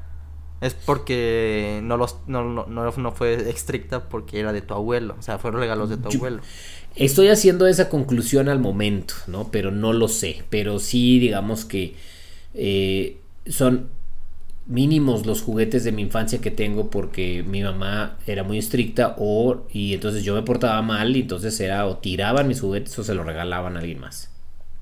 es 0.61 0.73
porque 0.73 1.81
no 1.83 1.97
los 1.97 2.17
no, 2.27 2.43
no, 2.43 2.65
no, 2.67 3.11
fue 3.11 3.49
estricta 3.49 4.07
porque 4.07 4.39
era 4.39 4.53
de 4.53 4.61
tu 4.61 4.73
abuelo, 4.73 5.15
o 5.19 5.21
sea, 5.21 5.37
fueron 5.37 5.59
regalos 5.59 5.89
de 5.89 5.97
tu 5.97 6.09
abuelo. 6.09 6.41
Estoy 6.95 7.27
haciendo 7.27 7.67
esa 7.67 7.89
conclusión 7.89 8.47
al 8.47 8.59
momento, 8.59 9.15
¿no? 9.27 9.49
Pero 9.51 9.71
no 9.71 9.91
lo 9.91 10.07
sé. 10.07 10.43
Pero 10.49 10.79
sí, 10.79 11.19
digamos 11.19 11.65
que 11.65 11.95
eh, 12.53 13.17
son 13.47 13.89
mínimos 14.67 15.25
los 15.25 15.41
juguetes 15.41 15.83
de 15.83 15.91
mi 15.91 16.01
infancia 16.01 16.41
que 16.41 16.51
tengo 16.51 16.89
porque 16.89 17.43
mi 17.47 17.61
mamá 17.61 18.17
era 18.25 18.43
muy 18.43 18.57
estricta 18.57 19.15
o 19.19 19.63
y 19.71 19.93
entonces 19.93 20.23
yo 20.23 20.33
me 20.33 20.41
portaba 20.41 20.81
mal 20.81 21.15
y 21.15 21.21
entonces 21.21 21.59
era 21.59 21.85
o 21.85 21.97
tiraban 21.97 22.47
mis 22.47 22.61
juguetes 22.61 22.97
o 22.97 23.03
se 23.03 23.13
los 23.13 23.25
regalaban 23.25 23.77
a 23.77 23.79
alguien 23.79 23.99
más. 23.99 24.31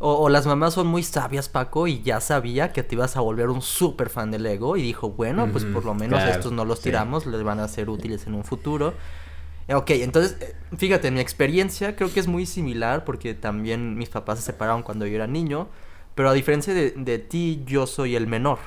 O, 0.05 0.27
las 0.27 0.45
mamás 0.45 0.73
son 0.73 0.87
muy 0.87 1.01
sabias, 1.01 1.47
Paco, 1.47 1.87
y 1.87 2.01
ya 2.01 2.19
sabía 2.19 2.73
que 2.73 2.83
te 2.83 2.95
ibas 2.95 3.15
a 3.15 3.21
volver 3.21 3.49
un 3.49 3.61
súper 3.61 4.09
fan 4.09 4.31
de 4.31 4.39
Lego 4.39 4.75
y 4.75 4.81
dijo, 4.81 5.11
bueno, 5.11 5.47
pues 5.49 5.63
por 5.63 5.85
lo 5.85 5.93
menos 5.93 6.21
estos 6.23 6.51
no 6.51 6.65
los 6.65 6.81
tiramos, 6.81 7.25
les 7.25 7.41
van 7.41 7.61
a 7.61 7.67
ser 7.69 7.89
útiles 7.89 8.27
en 8.27 8.33
un 8.33 8.43
futuro. 8.43 8.93
Ok, 9.73 9.91
entonces, 9.91 10.35
eh, 10.41 10.55
fíjate, 10.75 11.09
mi 11.09 11.21
experiencia 11.21 11.95
creo 11.95 12.11
que 12.11 12.19
es 12.19 12.27
muy 12.27 12.45
similar 12.45 13.05
porque 13.05 13.33
también 13.33 13.97
mis 13.97 14.09
papás 14.09 14.39
se 14.39 14.45
separaron 14.45 14.83
cuando 14.83 15.07
yo 15.07 15.15
era 15.15 15.25
niño, 15.25 15.69
pero 16.15 16.29
a 16.29 16.33
diferencia 16.33 16.73
de, 16.73 16.91
de 16.91 17.19
ti, 17.19 17.63
yo 17.65 17.87
soy 17.87 18.17
el 18.17 18.27
menor. 18.27 18.59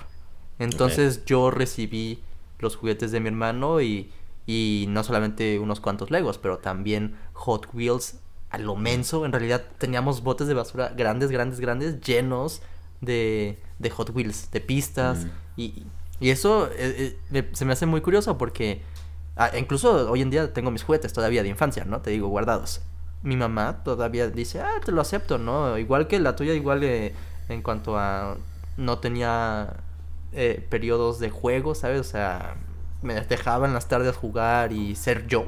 Entonces 0.59 1.25
yo 1.27 1.51
recibí 1.51 2.23
los 2.59 2.77
juguetes 2.77 3.13
de 3.13 3.21
mi 3.21 3.29
hermano 3.29 3.81
y, 3.81 4.11
y 4.47 4.87
no 4.89 5.05
solamente 5.05 5.59
unos 5.59 5.81
cuantos 5.81 6.11
Legos, 6.11 6.39
pero 6.39 6.59
también 6.59 7.17
Hot 7.35 7.69
Wheels 7.75 8.19
a 8.51 8.59
lo 8.59 8.77
menso. 8.77 9.27
En 9.27 9.33
realidad 9.33 9.65
teníamos 9.79 10.23
botes 10.23 10.47
de 10.47 10.55
basura 10.55 10.93
grandes, 10.97 11.31
grandes, 11.31 11.61
grandes, 11.61 12.01
llenos 12.01 12.63
de, 13.01 13.59
de 13.79 13.91
Hot 13.91 14.11
Wheels, 14.15 14.51
de 14.51 14.61
pistas. 14.61 15.25
Mm. 15.25 15.31
Y, 15.57 15.87
y, 16.21 16.31
eso 16.31 16.71
eh, 16.77 17.19
eh, 17.33 17.51
se 17.53 17.65
me 17.65 17.73
hace 17.73 17.87
muy 17.87 18.01
curioso 18.01 18.39
porque 18.39 18.83
Ah, 19.37 19.51
incluso 19.59 20.11
hoy 20.11 20.23
en 20.23 20.31
día 20.31 20.53
tengo 20.55 20.71
mis 20.71 20.83
juguetes 20.83 21.13
todavía 21.13 21.43
de 21.43 21.51
infancia, 21.51 21.85
¿no? 21.85 22.01
Te 22.01 22.11
digo, 22.11 22.29
guardados. 22.29 22.81
Mi 23.23 23.37
mamá 23.37 23.83
todavía 23.85 24.29
dice, 24.29 24.61
ah, 24.61 24.81
te 24.85 24.93
lo 24.93 25.03
acepto, 25.03 25.37
¿no? 25.37 25.77
Igual 25.79 26.09
que 26.09 26.19
la 26.19 26.35
tuya, 26.37 26.55
igual 26.55 26.83
eh, 26.85 27.15
en 27.49 27.63
cuanto 27.63 27.99
a 27.99 28.39
no 28.79 28.99
tenía 28.99 29.75
eh, 30.37 30.65
periodos 30.69 31.19
de 31.19 31.31
juego, 31.31 31.75
¿sabes? 31.75 32.01
O 32.01 32.05
sea, 32.05 32.57
me 33.03 33.15
dejaba 33.15 33.67
en 33.67 33.73
las 33.73 33.89
tardes 33.89 34.15
jugar 34.17 34.73
y 34.73 34.95
ser 34.95 35.27
yo. 35.27 35.47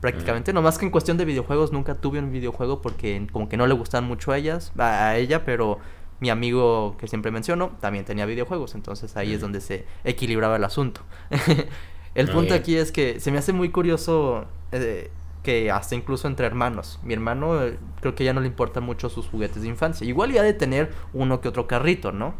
Prácticamente, 0.00 0.52
no 0.52 0.62
más 0.62 0.78
que 0.78 0.84
en 0.84 0.90
cuestión 0.90 1.16
de 1.16 1.24
videojuegos 1.24 1.72
nunca 1.72 1.94
tuve 1.94 2.18
un 2.18 2.30
videojuego 2.30 2.82
porque 2.82 3.26
como 3.32 3.48
que 3.48 3.56
no 3.56 3.66
le 3.66 3.74
gustan 3.74 4.04
mucho 4.04 4.32
a 4.32 4.38
ellas, 4.38 4.72
a 4.76 5.16
ella, 5.16 5.44
pero 5.44 5.78
mi 6.20 6.28
amigo 6.28 6.96
que 6.98 7.08
siempre 7.08 7.30
menciono 7.30 7.76
también 7.80 8.04
tenía 8.04 8.26
videojuegos, 8.26 8.74
entonces 8.74 9.16
ahí 9.16 9.32
es 9.32 9.40
donde 9.40 9.60
se 9.60 9.86
equilibraba 10.04 10.56
el 10.56 10.64
asunto. 10.64 11.02
El 12.16 12.28
punto 12.30 12.54
aquí 12.54 12.76
es 12.76 12.92
que 12.92 13.20
se 13.20 13.30
me 13.30 13.38
hace 13.38 13.52
muy 13.52 13.68
curioso 13.68 14.46
eh, 14.72 15.10
que 15.42 15.70
hasta 15.70 15.94
incluso 15.94 16.26
entre 16.26 16.46
hermanos. 16.46 16.98
Mi 17.04 17.12
hermano 17.12 17.62
eh, 17.62 17.78
creo 18.00 18.14
que 18.14 18.24
ya 18.24 18.32
no 18.32 18.40
le 18.40 18.46
importan 18.46 18.84
mucho 18.84 19.10
sus 19.10 19.28
juguetes 19.28 19.62
de 19.62 19.68
infancia. 19.68 20.06
Igual 20.06 20.32
ya 20.32 20.42
de 20.42 20.54
tener 20.54 20.92
uno 21.12 21.42
que 21.42 21.48
otro 21.48 21.66
carrito, 21.68 22.12
¿no? 22.12 22.34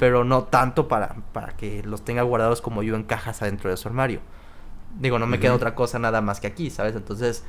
Pero 0.00 0.24
no 0.24 0.44
tanto 0.44 0.88
para, 0.88 1.16
para 1.32 1.56
que 1.56 1.82
los 1.84 2.04
tenga 2.04 2.22
guardados 2.22 2.60
como 2.60 2.82
yo 2.82 2.96
en 2.96 3.04
cajas 3.04 3.42
adentro 3.42 3.70
de 3.70 3.76
su 3.76 3.86
armario. 3.86 4.20
Digo, 4.98 5.18
no 5.18 5.26
me 5.26 5.38
queda 5.38 5.54
otra 5.54 5.74
cosa 5.74 5.98
nada 5.98 6.20
más 6.20 6.40
que 6.40 6.48
aquí, 6.48 6.70
¿sabes? 6.70 6.96
Entonces, 6.96 7.44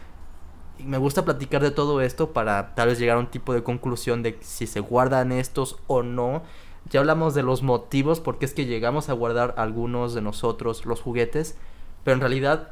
me 0.78 0.98
gusta 0.98 1.26
platicar 1.26 1.62
de 1.62 1.72
todo 1.72 2.02
esto 2.02 2.32
para 2.32 2.76
tal 2.76 2.90
vez 2.90 3.00
llegar 3.00 3.18
a 3.18 3.20
un 3.20 3.28
tipo 3.32 3.54
de 3.54 3.64
conclusión 3.64 4.22
de 4.22 4.38
si 4.42 4.68
se 4.68 4.80
guardan 4.80 5.32
estos 5.32 5.80
o 5.88 6.04
no 6.04 6.44
ya 6.90 7.00
hablamos 7.00 7.36
de 7.36 7.44
los 7.44 7.62
motivos 7.62 8.20
porque 8.20 8.46
es 8.46 8.54
que 8.54 8.66
llegamos 8.66 9.10
a 9.10 9.14
guardar 9.14 9.54
algunos 9.58 10.14
de 10.14 10.22
nosotros 10.22 10.86
los 10.86 11.02
juguetes, 11.02 11.58
pero 12.04 12.16
en 12.16 12.22
realidad 12.22 12.72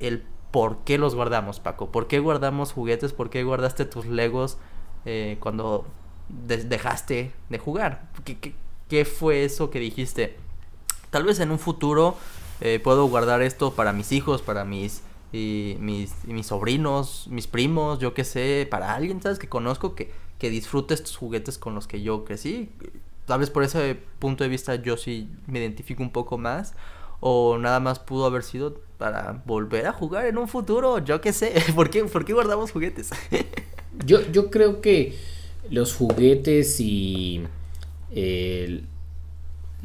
el 0.00 0.24
por 0.50 0.84
qué 0.84 0.98
los 0.98 1.14
guardamos, 1.14 1.60
Paco. 1.60 1.90
¿Por 1.90 2.06
qué 2.08 2.18
guardamos 2.18 2.72
juguetes? 2.72 3.12
¿Por 3.12 3.30
qué 3.30 3.42
guardaste 3.42 3.86
tus 3.86 4.06
legos 4.06 4.58
eh, 5.06 5.38
cuando 5.40 5.86
dejaste 6.28 7.32
de 7.48 7.58
jugar? 7.58 8.10
¿Qué, 8.24 8.38
¿Qué, 8.38 8.54
fue 9.04 9.44
eso 9.44 9.70
que 9.70 9.80
dijiste? 9.80 10.36
Tal 11.10 11.24
vez 11.24 11.40
en 11.40 11.50
un 11.50 11.58
futuro 11.58 12.16
eh, 12.60 12.80
puedo 12.82 13.06
guardar 13.06 13.42
esto 13.42 13.74
para 13.74 13.92
mis 13.92 14.12
hijos, 14.12 14.42
para 14.42 14.64
mis, 14.64 15.02
mis, 15.32 16.12
mis 16.24 16.46
sobrinos, 16.46 17.26
mis 17.28 17.46
primos, 17.46 17.98
yo 17.98 18.14
qué 18.14 18.24
sé, 18.24 18.66
para 18.70 18.94
alguien, 18.94 19.20
¿sabes? 19.20 19.38
Que 19.38 19.48
conozco 19.48 19.94
que, 19.94 20.12
que 20.38 20.50
disfrute 20.50 20.94
estos 20.94 21.16
juguetes 21.16 21.58
con 21.58 21.74
los 21.74 21.86
que 21.86 22.02
yo 22.02 22.24
crecí 22.24 22.70
tal 23.26 23.40
vez 23.40 23.50
por 23.50 23.62
ese 23.62 23.96
punto 24.18 24.44
de 24.44 24.50
vista 24.50 24.74
yo 24.76 24.96
sí 24.96 25.28
me 25.46 25.60
identifico 25.60 26.02
un 26.02 26.10
poco 26.10 26.38
más. 26.38 26.74
O 27.24 27.56
nada 27.56 27.78
más 27.78 28.00
pudo 28.00 28.26
haber 28.26 28.42
sido 28.42 28.80
para 28.98 29.42
volver 29.46 29.86
a 29.86 29.92
jugar 29.92 30.26
en 30.26 30.38
un 30.38 30.48
futuro, 30.48 30.98
yo 30.98 31.20
qué 31.20 31.32
sé. 31.32 31.54
¿Por 31.74 31.88
qué, 31.88 32.04
por 32.04 32.24
qué 32.24 32.32
guardamos 32.32 32.72
juguetes? 32.72 33.10
yo, 34.06 34.20
yo 34.32 34.50
creo 34.50 34.80
que 34.80 35.16
los 35.70 35.94
juguetes 35.94 36.80
y 36.80 37.44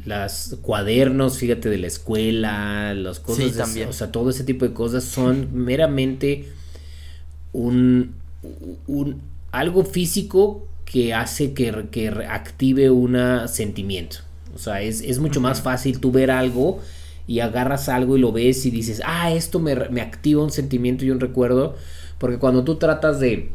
las 0.04 0.56
cuadernos, 0.62 1.38
fíjate, 1.38 1.68
de 1.68 1.78
la 1.78 1.86
escuela, 1.86 2.94
las 2.94 3.20
cosas, 3.20 3.56
también. 3.56 3.88
o 3.88 3.92
sea, 3.92 4.12
todo 4.12 4.30
ese 4.30 4.44
tipo 4.44 4.64
de 4.64 4.72
cosas 4.72 5.04
son 5.04 5.48
meramente 5.52 6.48
un, 7.52 8.14
un 8.86 9.20
algo 9.50 9.84
físico 9.84 10.66
que 10.84 11.14
hace 11.14 11.52
que, 11.52 11.86
que 11.90 12.08
active 12.08 12.90
un 12.90 13.18
sentimiento. 13.48 14.18
O 14.54 14.58
sea, 14.58 14.80
es, 14.82 15.00
es 15.02 15.18
mucho 15.18 15.40
más 15.40 15.60
fácil 15.60 16.00
tú 16.00 16.10
ver 16.10 16.30
algo 16.30 16.80
y 17.26 17.40
agarras 17.40 17.88
algo 17.88 18.16
y 18.16 18.20
lo 18.20 18.32
ves 18.32 18.64
y 18.64 18.70
dices, 18.70 19.02
ah, 19.04 19.30
esto 19.32 19.60
me, 19.60 19.74
me 19.90 20.00
activa 20.00 20.42
un 20.42 20.50
sentimiento 20.50 21.04
y 21.04 21.10
un 21.10 21.20
recuerdo. 21.20 21.76
Porque 22.18 22.38
cuando 22.38 22.64
tú 22.64 22.76
tratas 22.76 23.20
de 23.20 23.52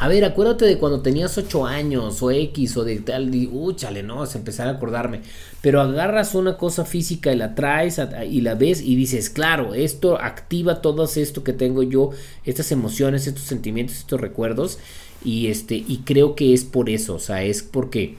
a 0.00 0.08
ver, 0.08 0.24
acuérdate 0.24 0.64
de 0.64 0.78
cuando 0.78 1.02
tenías 1.02 1.36
8 1.36 1.66
años 1.66 2.22
o 2.22 2.30
X 2.30 2.74
o 2.78 2.84
de 2.84 3.00
tal, 3.00 3.34
y, 3.34 3.46
uh, 3.46 3.76
no, 4.02 4.24
es 4.24 4.34
empezar 4.34 4.66
a 4.66 4.70
acordarme. 4.70 5.20
Pero 5.60 5.82
agarras 5.82 6.34
una 6.34 6.56
cosa 6.56 6.86
física 6.86 7.30
y 7.34 7.36
la 7.36 7.54
traes 7.54 8.00
y 8.26 8.40
la 8.40 8.54
ves 8.54 8.80
y 8.80 8.96
dices, 8.96 9.28
claro, 9.28 9.74
esto 9.74 10.18
activa 10.18 10.80
todo 10.80 11.04
esto 11.04 11.44
que 11.44 11.52
tengo 11.52 11.82
yo, 11.82 12.12
estas 12.46 12.72
emociones, 12.72 13.26
estos 13.26 13.44
sentimientos, 13.44 13.98
estos 13.98 14.18
recuerdos. 14.18 14.78
Y 15.22 15.48
este, 15.48 15.74
y 15.74 16.00
creo 16.06 16.34
que 16.34 16.54
es 16.54 16.64
por 16.64 16.88
eso, 16.88 17.16
o 17.16 17.18
sea, 17.18 17.42
es 17.42 17.62
porque 17.62 18.16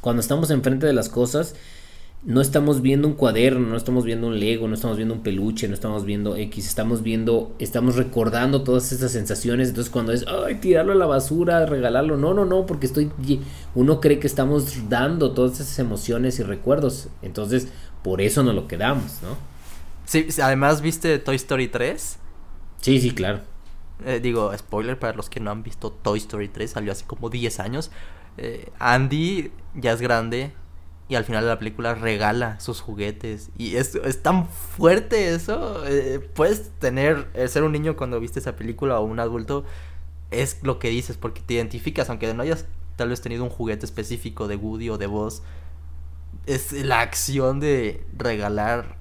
cuando 0.00 0.20
estamos 0.20 0.50
enfrente 0.50 0.86
de 0.86 0.92
las 0.92 1.08
cosas, 1.08 1.54
no 2.24 2.40
estamos 2.40 2.82
viendo 2.82 3.08
un 3.08 3.14
cuaderno, 3.14 3.66
no 3.66 3.76
estamos 3.76 4.04
viendo 4.04 4.28
un 4.28 4.38
Lego, 4.38 4.68
no 4.68 4.74
estamos 4.74 4.96
viendo 4.96 5.14
un 5.14 5.22
peluche, 5.22 5.66
no 5.66 5.74
estamos 5.74 6.04
viendo 6.04 6.36
X, 6.36 6.68
estamos 6.68 7.02
viendo, 7.02 7.54
estamos 7.58 7.96
recordando 7.96 8.62
todas 8.62 8.92
esas 8.92 9.10
sensaciones. 9.10 9.70
Entonces, 9.70 9.90
cuando 9.90 10.12
es, 10.12 10.24
ay, 10.28 10.56
tirarlo 10.56 10.92
a 10.92 10.94
la 10.94 11.06
basura, 11.06 11.66
regalarlo, 11.66 12.16
no, 12.16 12.32
no, 12.32 12.44
no, 12.44 12.64
porque 12.64 12.86
estoy, 12.86 13.10
uno 13.74 14.00
cree 14.00 14.20
que 14.20 14.28
estamos 14.28 14.88
dando 14.88 15.32
todas 15.32 15.58
esas 15.58 15.78
emociones 15.80 16.38
y 16.38 16.44
recuerdos. 16.44 17.08
Entonces, 17.22 17.68
por 18.04 18.20
eso 18.20 18.44
nos 18.44 18.54
lo 18.54 18.68
quedamos, 18.68 19.18
¿no? 19.22 19.36
Sí, 20.04 20.28
además, 20.40 20.80
¿viste 20.80 21.18
Toy 21.18 21.36
Story 21.36 21.68
3? 21.68 22.18
Sí, 22.80 23.00
sí, 23.00 23.10
claro. 23.10 23.40
Eh, 24.04 24.20
digo, 24.20 24.56
spoiler 24.56 24.96
para 24.98 25.16
los 25.16 25.28
que 25.28 25.40
no 25.40 25.50
han 25.50 25.64
visto 25.64 25.90
Toy 25.90 26.18
Story 26.18 26.48
3, 26.48 26.70
salió 26.70 26.92
hace 26.92 27.04
como 27.04 27.30
10 27.30 27.58
años. 27.58 27.90
Eh, 28.36 28.70
Andy 28.78 29.50
ya 29.74 29.92
es 29.92 30.00
grande, 30.00 30.52
y 31.12 31.14
al 31.14 31.24
final 31.24 31.42
de 31.44 31.50
la 31.50 31.58
película 31.58 31.94
regala 31.94 32.58
sus 32.58 32.80
juguetes. 32.80 33.50
Y 33.58 33.76
es, 33.76 33.96
es 33.96 34.22
tan 34.22 34.48
fuerte 34.48 35.34
eso. 35.34 35.84
Eh, 35.86 36.26
puedes 36.32 36.70
tener, 36.78 37.28
eh, 37.34 37.48
ser 37.48 37.64
un 37.64 37.72
niño 37.72 37.96
cuando 37.96 38.18
viste 38.18 38.38
esa 38.38 38.56
película 38.56 38.98
o 38.98 39.04
un 39.04 39.20
adulto, 39.20 39.66
es 40.30 40.60
lo 40.62 40.78
que 40.78 40.88
dices, 40.88 41.18
porque 41.18 41.42
te 41.42 41.52
identificas, 41.52 42.08
aunque 42.08 42.32
no 42.32 42.42
hayas 42.42 42.64
tal 42.96 43.10
vez 43.10 43.20
tenido 43.20 43.44
un 43.44 43.50
juguete 43.50 43.84
específico 43.84 44.48
de 44.48 44.56
Woody 44.56 44.88
o 44.88 44.96
de 44.96 45.06
vos 45.06 45.42
Es 46.46 46.72
la 46.72 47.00
acción 47.00 47.60
de 47.60 48.06
regalar 48.16 48.96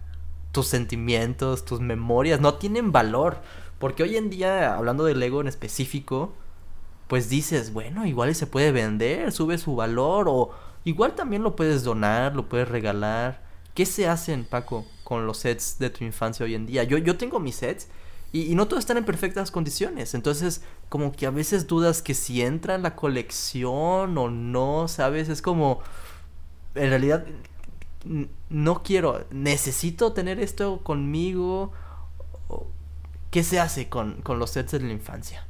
tus 0.52 0.68
sentimientos, 0.68 1.64
tus 1.64 1.80
memorias, 1.80 2.42
no 2.42 2.56
tienen 2.56 2.92
valor. 2.92 3.38
Porque 3.80 4.04
hoy 4.04 4.18
en 4.18 4.30
día, 4.30 4.76
hablando 4.76 5.06
del 5.06 5.22
Lego 5.22 5.40
en 5.40 5.48
específico, 5.48 6.34
pues 7.08 7.30
dices, 7.30 7.72
bueno, 7.72 8.06
igual 8.06 8.36
se 8.36 8.48
puede 8.48 8.74
vender, 8.74 9.32
sube 9.32 9.58
su 9.58 9.78
valor 9.78 10.28
o 10.28 10.52
Igual 10.84 11.16
también 11.16 11.44
lo 11.44 11.56
puedes 11.56 11.84
donar, 11.84 12.36
lo 12.36 12.50
puedes 12.50 12.68
regalar. 12.68 13.42
¿Qué 13.74 13.86
se 13.86 14.08
hacen, 14.08 14.46
Paco, 14.46 14.86
con 15.04 15.26
los 15.26 15.38
sets 15.38 15.78
de 15.80 15.90
tu 15.90 16.04
infancia 16.04 16.46
hoy 16.46 16.56
en 16.56 16.66
día? 16.66 16.84
Yo, 16.84 16.98
yo 16.98 17.18
tengo 17.18 17.40
mis 17.40 17.56
sets 17.56 17.88
y, 18.34 18.56
no 18.56 18.68
todos 18.68 18.80
están 18.80 18.98
en 18.98 19.06
perfectas 19.06 19.52
condiciones. 19.52 20.14
Entonces, 20.14 20.62
como 20.90 21.12
que 21.12 21.26
a 21.26 21.32
veces 21.32 21.68
dudas 21.68 22.02
que 22.02 22.14
si 22.14 22.42
entra 22.42 22.76
en 22.76 22.84
la 22.84 22.96
colección 22.96 24.18
o 24.18 24.30
no, 24.30 24.88
¿sabes? 24.88 25.30
Es 25.30 25.42
como, 25.42 25.82
en 26.76 26.90
realidad, 26.90 27.26
no 28.50 28.84
quiero, 28.84 29.26
necesito 29.32 30.14
tener 30.14 30.40
esto 30.40 30.82
conmigo. 30.84 31.72
¿Qué 33.32 33.44
se 33.44 33.60
hace 33.60 33.90
con, 33.90 34.22
con 34.22 34.40
los 34.40 34.52
sets 34.52 34.72
de 34.72 34.80
la 34.80 34.94
infancia? 34.94 35.46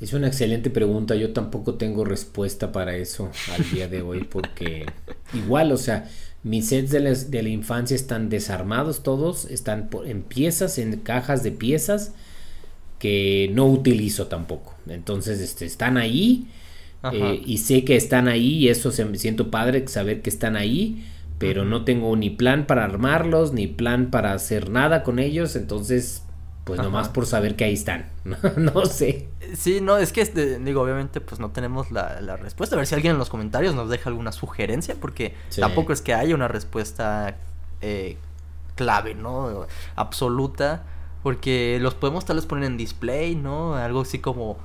Es 0.00 0.12
una 0.12 0.28
excelente 0.28 0.70
pregunta. 0.70 1.14
Yo 1.16 1.32
tampoco 1.32 1.74
tengo 1.74 2.04
respuesta 2.04 2.72
para 2.72 2.96
eso 2.96 3.30
al 3.56 3.70
día 3.70 3.88
de 3.88 4.02
hoy 4.02 4.24
porque 4.30 4.86
igual, 5.34 5.72
o 5.72 5.76
sea, 5.76 6.08
mis 6.42 6.68
sets 6.68 6.90
de, 6.90 7.00
de 7.00 7.42
la 7.42 7.48
infancia 7.48 7.94
están 7.94 8.28
desarmados 8.28 9.02
todos, 9.02 9.44
están 9.46 9.90
en 10.04 10.22
piezas, 10.22 10.78
en 10.78 10.98
cajas 10.98 11.42
de 11.42 11.50
piezas 11.50 12.12
que 12.98 13.50
no 13.52 13.66
utilizo 13.66 14.26
tampoco. 14.26 14.74
Entonces, 14.88 15.40
este, 15.40 15.64
están 15.66 15.96
ahí 15.96 16.46
eh, 17.12 17.42
y 17.44 17.58
sé 17.58 17.84
que 17.84 17.96
están 17.96 18.28
ahí 18.28 18.56
y 18.56 18.68
eso 18.68 18.90
se, 18.90 19.04
me 19.04 19.18
siento 19.18 19.50
padre 19.50 19.86
saber 19.88 20.20
que 20.22 20.30
están 20.30 20.56
ahí, 20.56 21.04
pero 21.38 21.64
no 21.64 21.84
tengo 21.84 22.14
ni 22.16 22.30
plan 22.30 22.66
para 22.66 22.84
armarlos, 22.84 23.52
ni 23.52 23.66
plan 23.66 24.10
para 24.10 24.32
hacer 24.32 24.70
nada 24.70 25.02
con 25.04 25.18
ellos. 25.18 25.54
Entonces, 25.56 26.22
pues 26.68 26.82
nomás 26.82 27.08
por 27.08 27.24
saber 27.24 27.56
que 27.56 27.64
ahí 27.64 27.72
están. 27.72 28.10
no 28.56 28.84
sé. 28.84 29.30
Sí, 29.56 29.80
no, 29.80 29.96
es 29.96 30.12
que, 30.12 30.20
este, 30.20 30.58
digo, 30.58 30.82
obviamente, 30.82 31.20
pues 31.22 31.40
no 31.40 31.50
tenemos 31.50 31.90
la, 31.90 32.20
la, 32.20 32.36
respuesta. 32.36 32.76
A 32.76 32.78
ver 32.78 32.86
si 32.86 32.94
alguien 32.94 33.12
en 33.12 33.18
los 33.18 33.30
comentarios 33.30 33.74
nos 33.74 33.88
deja 33.88 34.10
alguna 34.10 34.32
sugerencia, 34.32 34.96
porque 35.00 35.34
tampoco 35.58 35.94
es 35.94 36.02
que 36.02 36.12
haya 36.12 36.34
una 36.34 36.46
respuesta 36.46 37.38
eh, 37.80 38.18
clave, 38.74 39.14
¿no? 39.14 39.66
Absoluta, 39.96 40.84
porque 41.22 41.78
los 41.80 41.94
podemos 41.94 42.26
tal 42.26 42.36
vez 42.36 42.44
poner 42.44 42.64
en 42.64 42.76
display, 42.76 43.34
¿no? 43.34 43.74
Algo 43.74 44.02
así 44.02 44.18
como 44.18 44.58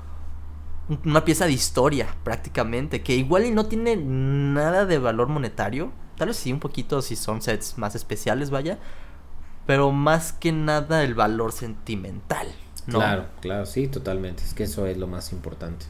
una 1.05 1.23
pieza 1.23 1.45
de 1.45 1.53
historia, 1.53 2.13
prácticamente, 2.25 3.01
que 3.01 3.15
igual 3.15 3.45
y 3.45 3.51
no 3.51 3.67
tiene 3.67 3.95
nada 3.95 4.85
de 4.85 4.99
valor 4.99 5.29
monetario. 5.29 5.93
Tal 6.17 6.27
vez 6.27 6.37
sí, 6.37 6.51
un 6.51 6.59
poquito 6.59 7.01
si 7.01 7.15
son 7.15 7.41
sets 7.41 7.77
más 7.77 7.95
especiales, 7.95 8.49
vaya 8.49 8.77
pero 9.65 9.91
más 9.91 10.33
que 10.33 10.51
nada 10.51 11.03
el 11.03 11.13
valor 11.13 11.51
sentimental. 11.51 12.47
Claro, 12.85 13.27
claro, 13.39 13.65
sí, 13.65 13.87
totalmente. 13.87 14.43
Es 14.43 14.53
que 14.53 14.63
eso 14.63 14.85
es 14.87 14.97
lo 14.97 15.07
más 15.07 15.31
importante. 15.31 15.85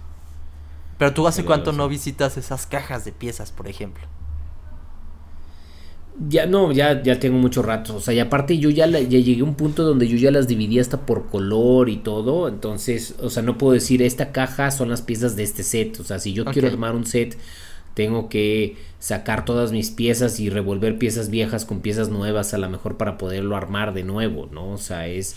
Pero 0.97 1.13
tú 1.13 1.27
hace 1.27 1.43
cuánto 1.43 1.71
no 1.73 1.87
visitas 1.89 2.37
esas 2.37 2.67
cajas 2.67 3.03
de 3.03 3.11
piezas, 3.11 3.51
por 3.51 3.67
ejemplo. 3.67 4.03
Ya 6.29 6.45
no, 6.45 6.71
ya, 6.71 7.01
ya 7.01 7.19
tengo 7.19 7.39
mucho 7.39 7.63
rato. 7.63 7.95
O 7.95 7.99
sea, 7.99 8.13
y 8.13 8.19
aparte 8.19 8.59
yo 8.59 8.69
ya, 8.69 8.85
ya 8.85 8.99
llegué 9.01 9.41
a 9.41 9.43
un 9.43 9.55
punto 9.55 9.83
donde 9.83 10.07
yo 10.07 10.17
ya 10.17 10.29
las 10.29 10.47
dividí 10.47 10.79
hasta 10.79 11.07
por 11.07 11.25
color 11.25 11.89
y 11.89 11.97
todo. 11.97 12.47
Entonces, 12.47 13.15
o 13.19 13.31
sea, 13.31 13.41
no 13.41 13.57
puedo 13.57 13.73
decir 13.73 14.03
esta 14.03 14.31
caja 14.31 14.69
son 14.69 14.89
las 14.89 15.01
piezas 15.01 15.35
de 15.35 15.41
este 15.43 15.63
set. 15.63 15.99
O 15.99 16.03
sea, 16.03 16.19
si 16.19 16.33
yo 16.33 16.45
quiero 16.45 16.67
armar 16.67 16.93
un 16.93 17.07
set, 17.07 17.35
tengo 17.93 18.29
que 18.29 18.75
sacar 18.99 19.45
todas 19.45 19.71
mis 19.71 19.91
piezas 19.91 20.39
y 20.39 20.49
revolver 20.49 20.97
piezas 20.97 21.29
viejas 21.29 21.65
con 21.65 21.81
piezas 21.81 22.09
nuevas 22.09 22.53
a 22.53 22.57
lo 22.57 22.69
mejor 22.69 22.97
para 22.97 23.17
poderlo 23.17 23.55
armar 23.55 23.93
de 23.93 24.03
nuevo, 24.03 24.49
¿no? 24.51 24.71
O 24.71 24.77
sea, 24.77 25.07
es, 25.07 25.35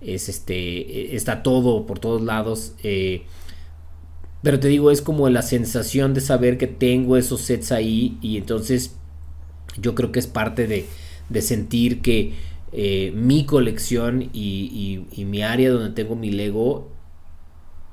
es 0.00 0.28
este, 0.28 1.16
está 1.16 1.42
todo 1.42 1.86
por 1.86 1.98
todos 1.98 2.22
lados. 2.22 2.74
Eh, 2.82 3.22
pero 4.42 4.60
te 4.60 4.68
digo, 4.68 4.90
es 4.90 5.02
como 5.02 5.28
la 5.28 5.42
sensación 5.42 6.14
de 6.14 6.20
saber 6.20 6.58
que 6.58 6.68
tengo 6.68 7.16
esos 7.16 7.40
sets 7.40 7.72
ahí 7.72 8.18
y 8.22 8.36
entonces 8.36 8.94
yo 9.76 9.94
creo 9.94 10.12
que 10.12 10.20
es 10.20 10.26
parte 10.26 10.66
de, 10.66 10.86
de 11.28 11.42
sentir 11.42 12.00
que 12.00 12.34
eh, 12.72 13.12
mi 13.14 13.46
colección 13.46 14.28
y, 14.32 15.06
mi 15.16 15.42
área 15.42 15.70
donde 15.70 15.90
tengo 15.90 16.16
mi 16.16 16.30
Lego 16.30 16.90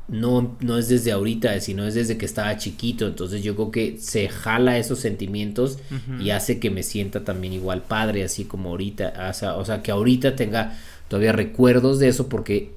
no, 0.08 0.56
no 0.60 0.78
es 0.78 0.88
desde 0.88 1.12
ahorita, 1.12 1.60
sino 1.62 1.86
es 1.86 1.96
desde 1.96 2.18
que 2.18 2.26
estaba 2.26 2.56
chiquito. 2.58 3.08
Entonces 3.08 3.44
yo 3.44 3.56
creo 3.56 3.72
que 3.72 3.98
se 4.00 4.30
jala 4.30 4.78
esos 4.78 5.00
sentimientos 5.00 5.80
y 6.20 6.30
hace 6.30 6.60
que 6.60 6.70
me 6.70 6.84
sienta 6.84 7.24
también 7.24 7.54
igual 7.54 7.82
padre, 7.82 8.24
así 8.24 8.46
como 8.46 8.70
ahorita. 8.70 9.32
O 9.58 9.66
sea, 9.66 9.82
que 9.82 9.92
ahorita 9.92 10.36
tenga 10.36 10.78
todavía 11.08 11.32
recuerdos 11.32 12.00
de 12.00 12.08
eso 12.08 12.30
porque 12.30 12.74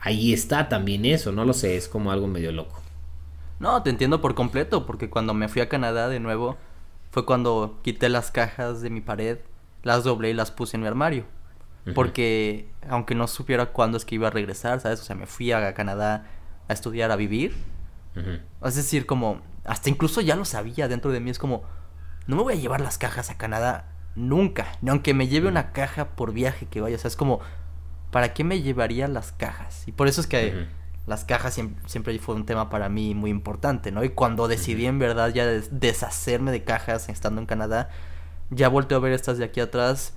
ahí 0.00 0.32
está 0.32 0.68
también 0.68 1.04
eso, 1.04 1.30
no 1.32 1.44
lo 1.44 1.52
sé, 1.52 1.76
es 1.76 1.88
como 1.88 2.10
algo 2.10 2.26
medio 2.26 2.52
loco. 2.52 2.80
No, 3.60 3.82
te 3.82 3.90
entiendo 3.90 4.20
por 4.20 4.34
completo, 4.34 4.86
porque 4.86 5.08
cuando 5.08 5.34
me 5.34 5.48
fui 5.48 5.62
a 5.62 5.68
Canadá 5.68 6.08
de 6.08 6.18
nuevo, 6.18 6.56
fue 7.12 7.24
cuando 7.24 7.78
quité 7.82 8.08
las 8.08 8.32
cajas 8.32 8.80
de 8.80 8.90
mi 8.90 9.00
pared, 9.00 9.38
las 9.84 10.02
doblé 10.02 10.30
y 10.30 10.34
las 10.34 10.50
puse 10.50 10.76
en 10.76 10.80
mi 10.80 10.88
armario. 10.88 11.24
Porque 11.94 12.68
aunque 12.88 13.14
no 13.14 13.26
supiera 13.26 13.66
cuándo 13.66 13.96
es 13.96 14.04
que 14.04 14.14
iba 14.14 14.28
a 14.28 14.30
regresar, 14.30 14.80
¿sabes? 14.80 15.00
O 15.00 15.04
sea, 15.04 15.16
me 15.16 15.26
fui 15.26 15.52
a 15.52 15.74
Canadá 15.74 16.26
a 16.68 16.72
estudiar, 16.72 17.10
a 17.10 17.16
vivir. 17.16 17.54
Es 18.62 18.74
decir, 18.74 19.06
como, 19.06 19.40
hasta 19.64 19.88
incluso 19.88 20.20
ya 20.20 20.36
lo 20.36 20.44
sabía 20.44 20.88
dentro 20.88 21.12
de 21.12 21.20
mí, 21.20 21.30
es 21.30 21.38
como, 21.38 21.62
no 22.26 22.36
me 22.36 22.42
voy 22.42 22.54
a 22.54 22.56
llevar 22.56 22.80
las 22.80 22.98
cajas 22.98 23.30
a 23.30 23.38
Canadá 23.38 23.88
nunca, 24.14 24.66
ni 24.82 24.90
aunque 24.90 25.14
me 25.14 25.28
lleve 25.28 25.48
una 25.48 25.72
caja 25.72 26.10
por 26.10 26.32
viaje 26.32 26.66
que 26.66 26.80
vaya, 26.80 26.96
o 26.96 26.98
sea, 26.98 27.08
es 27.08 27.16
como, 27.16 27.40
¿para 28.10 28.34
qué 28.34 28.44
me 28.44 28.60
llevaría 28.60 29.08
las 29.08 29.32
cajas? 29.32 29.88
Y 29.88 29.92
por 29.92 30.08
eso 30.08 30.20
es 30.20 30.26
que 30.26 30.66
las 31.06 31.24
cajas 31.24 31.58
siempre, 31.86 32.18
fue 32.18 32.34
un 32.34 32.46
tema 32.46 32.70
para 32.70 32.88
mí 32.88 33.14
muy 33.14 33.30
importante, 33.30 33.90
¿no? 33.90 34.04
Y 34.04 34.10
cuando 34.10 34.46
decidí 34.46 34.86
en 34.86 34.98
verdad 34.98 35.30
ya 35.30 35.46
deshacerme 35.46 36.52
de 36.52 36.62
cajas 36.62 37.08
estando 37.08 37.40
en 37.40 37.46
Canadá, 37.46 37.88
ya 38.50 38.68
volteo 38.68 38.98
a 38.98 39.00
ver 39.00 39.12
estas 39.12 39.38
de 39.38 39.44
aquí 39.44 39.60
atrás. 39.60 40.14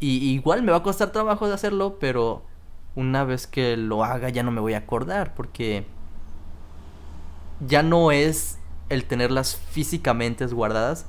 Y 0.00 0.30
igual 0.30 0.62
me 0.62 0.70
va 0.70 0.78
a 0.78 0.82
costar 0.82 1.10
trabajo 1.10 1.48
de 1.48 1.54
hacerlo, 1.54 1.98
pero 1.98 2.44
una 2.94 3.24
vez 3.24 3.46
que 3.46 3.76
lo 3.76 4.04
haga 4.04 4.28
ya 4.28 4.42
no 4.42 4.50
me 4.50 4.60
voy 4.60 4.74
a 4.74 4.78
acordar 4.78 5.34
porque 5.34 5.86
ya 7.66 7.82
no 7.82 8.10
es 8.10 8.58
el 8.88 9.04
tenerlas 9.04 9.56
físicamente 9.70 10.46
guardadas, 10.46 11.06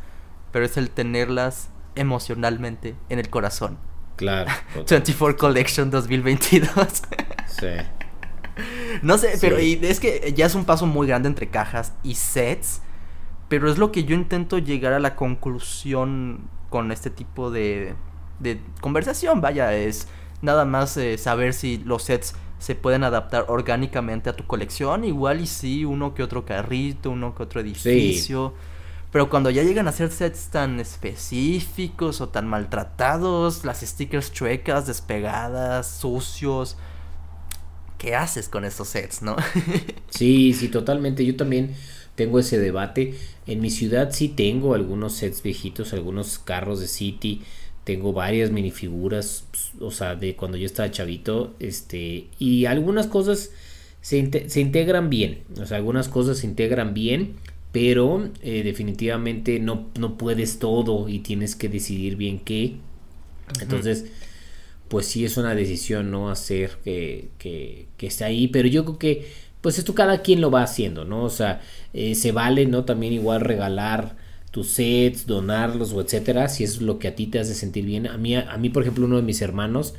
pero 0.52 0.66
es 0.66 0.78
el 0.78 0.90
tenerlas 0.90 1.70
emocionalmente 1.96 2.96
en 3.10 3.20
el 3.20 3.30
corazón. 3.30 3.78
Claro. 4.16 4.52
24 4.90 5.38
Collection 5.38 5.90
2022. 5.90 6.70
sí. 7.48 7.68
No 9.02 9.18
sé, 9.18 9.38
pero 9.40 9.58
es 9.58 10.02
que 10.02 10.34
ya 10.36 10.46
es 10.46 10.54
un 10.54 10.66
paso 10.66 10.86
muy 10.86 11.08
grande 11.08 11.30
entre 11.30 11.48
cajas 11.48 11.94
y 12.04 12.16
sets. 12.16 12.82
Pero 13.48 13.72
es 13.72 13.78
lo 13.78 13.92
que 13.92 14.04
yo 14.04 14.16
intento 14.16 14.58
llegar 14.58 14.92
a 14.94 15.00
la 15.00 15.16
conclusión 15.16 16.50
con 16.70 16.92
este 16.92 17.10
tipo 17.10 17.52
de, 17.52 17.96
de 18.40 18.62
conversación. 18.82 19.42
Vaya, 19.42 19.74
es 19.74 20.08
nada 20.42 20.66
más 20.66 20.96
eh, 20.98 21.18
saber 21.18 21.54
si 21.54 21.78
los 21.78 22.04
sets 22.04 22.34
se 22.60 22.76
pueden 22.76 23.04
adaptar 23.04 23.46
orgánicamente 23.48 24.30
a 24.30 24.36
tu 24.36 24.46
colección. 24.46 25.04
Igual 25.06 25.42
y 25.42 25.48
sí, 25.48 25.86
uno 25.86 26.14
que 26.14 26.24
otro 26.24 26.46
carrito, 26.46 27.12
uno 27.12 27.36
que 27.36 27.44
otro 27.44 27.62
edificio. 27.62 28.54
Pero 29.12 29.30
cuando 29.30 29.50
ya 29.50 29.64
llegan 29.64 29.88
a 29.88 29.92
ser 29.92 30.12
sets 30.12 30.50
tan 30.50 30.80
específicos 30.80 32.22
o 32.22 32.30
tan 32.30 32.48
maltratados, 32.48 33.66
las 33.66 33.80
stickers 33.80 34.32
chuecas, 34.32 34.86
despegadas, 34.86 35.90
sucios, 36.00 36.78
¿qué 37.98 38.16
haces 38.16 38.50
con 38.50 38.66
esos 38.66 38.90
sets, 38.90 39.24
no? 39.24 39.36
sí, 40.10 40.54
sí, 40.54 40.68
totalmente. 40.68 41.26
Yo 41.26 41.36
también 41.36 41.76
tengo 42.14 42.38
ese 42.38 42.60
debate. 42.60 43.16
En 43.48 43.62
mi 43.62 43.72
ciudad 43.72 44.12
sí 44.12 44.28
tengo 44.28 44.76
algunos 44.76 45.14
sets 45.14 45.42
viejitos, 45.42 45.94
algunos 45.94 46.38
carros 46.38 46.80
de 46.80 46.88
City 46.88 47.42
tengo 47.90 48.14
varias 48.14 48.52
minifiguras, 48.52 49.46
pues, 49.50 49.72
o 49.82 49.90
sea, 49.90 50.16
de 50.16 50.36
cuando 50.36 50.60
yo 50.60 50.68
estaba 50.68 50.92
chavito, 50.92 51.56
este, 51.60 52.28
y 52.38 52.66
algunas 52.66 53.08
cosas 53.08 53.50
se, 54.00 54.48
se 54.48 54.62
integran 54.62 55.10
bien, 55.10 55.40
o 55.60 55.66
sea, 55.66 55.78
algunas 55.78 56.08
cosas 56.08 56.38
se 56.38 56.46
integran 56.46 56.94
bien, 56.94 57.34
pero 57.72 58.30
eh, 58.44 58.62
definitivamente 58.62 59.60
no, 59.60 59.88
no 60.00 60.20
puedes 60.20 60.60
todo 60.60 61.10
y 61.10 61.18
tienes 61.18 61.56
que 61.56 61.68
decidir 61.68 62.16
bien 62.16 62.38
qué. 62.38 62.76
Entonces, 63.60 64.06
pues 64.88 65.08
sí 65.08 65.26
es 65.26 65.38
una 65.38 65.56
decisión 65.56 66.12
no 66.12 66.30
hacer 66.30 66.78
que, 66.84 67.30
que, 67.40 67.88
que 67.98 68.06
esté 68.06 68.24
ahí, 68.24 68.50
pero 68.50 68.68
yo 68.68 68.86
creo 68.86 69.00
que, 69.00 69.32
pues 69.62 69.80
esto 69.80 69.96
cada 69.96 70.22
quien 70.22 70.42
lo 70.42 70.52
va 70.52 70.62
haciendo, 70.62 71.06
¿no? 71.06 71.24
O 71.24 71.32
sea, 71.32 71.62
eh, 71.96 72.14
se 72.14 72.32
vale, 72.32 72.68
¿no? 72.68 72.86
También 72.86 73.14
igual 73.14 73.42
regalar 73.42 74.16
tus 74.52 74.68
sets, 74.68 75.28
donarlos 75.28 75.94
o 75.94 76.02
etcétera, 76.02 76.50
si 76.50 76.64
es 76.64 76.82
lo 76.82 77.00
que 77.00 77.08
a 77.08 77.16
ti 77.16 77.28
te 77.28 77.40
hace 77.40 77.54
sentir 77.54 77.86
bien. 77.86 78.08
A 78.08 78.18
mí, 78.18 78.36
a 78.36 78.58
mí 78.58 78.70
por 78.70 78.84
ejemplo, 78.84 79.06
uno 79.06 79.18
de 79.18 79.22
mis 79.22 79.42
hermanos, 79.42 79.94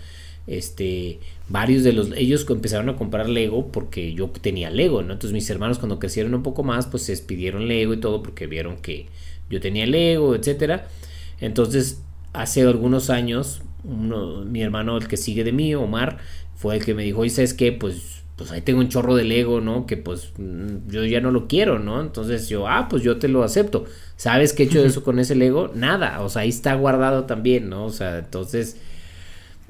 este, 0.46 1.20
varios 1.48 1.84
de 1.84 1.92
los, 1.92 2.12
ellos 2.16 2.46
empezaron 2.48 2.88
a 2.88 2.96
comprar 2.96 3.28
Lego 3.28 3.70
porque 3.70 4.14
yo 4.14 4.28
tenía 4.30 4.70
Lego, 4.70 5.02
¿no? 5.02 5.12
Entonces 5.12 5.32
mis 5.32 5.48
hermanos 5.50 5.78
cuando 5.78 5.98
crecieron 5.98 6.34
un 6.34 6.42
poco 6.42 6.62
más, 6.64 6.86
pues 6.86 7.04
se 7.04 7.12
despidieron 7.12 7.68
Lego 7.68 7.94
y 7.94 8.00
todo 8.00 8.22
porque 8.22 8.46
vieron 8.46 8.78
que 8.78 9.06
yo 9.48 9.60
tenía 9.60 9.86
Lego, 9.86 10.34
etcétera. 10.34 10.88
Entonces, 11.40 12.02
hace 12.32 12.62
algunos 12.62 13.10
años, 13.10 13.62
uno, 13.84 14.44
mi 14.44 14.62
hermano, 14.62 14.96
el 14.96 15.08
que 15.08 15.16
sigue 15.16 15.44
de 15.44 15.52
mí, 15.52 15.74
Omar, 15.74 16.18
fue 16.54 16.76
el 16.76 16.84
que 16.84 16.94
me 16.94 17.02
dijo, 17.02 17.24
¿y 17.24 17.30
sabes 17.30 17.54
qué? 17.54 17.72
Pues 17.72 18.22
pues 18.40 18.52
ahí 18.52 18.62
tengo 18.62 18.80
un 18.80 18.88
chorro 18.88 19.16
de 19.16 19.24
Lego, 19.24 19.60
¿no? 19.60 19.84
Que 19.84 19.98
pues 19.98 20.32
mm, 20.38 20.88
yo 20.88 21.04
ya 21.04 21.20
no 21.20 21.30
lo 21.30 21.46
quiero, 21.46 21.78
¿no? 21.78 22.00
Entonces 22.00 22.48
yo, 22.48 22.66
ah, 22.66 22.88
pues 22.88 23.02
yo 23.02 23.18
te 23.18 23.28
lo 23.28 23.44
acepto. 23.44 23.84
¿Sabes 24.16 24.54
qué 24.54 24.62
he 24.62 24.66
hecho 24.66 24.82
eso 24.82 25.04
con 25.04 25.18
ese 25.18 25.34
Lego? 25.34 25.70
Nada, 25.74 26.22
o 26.22 26.30
sea, 26.30 26.40
ahí 26.40 26.48
está 26.48 26.72
guardado 26.72 27.24
también, 27.24 27.68
¿no? 27.68 27.84
O 27.84 27.90
sea, 27.90 28.16
entonces, 28.16 28.78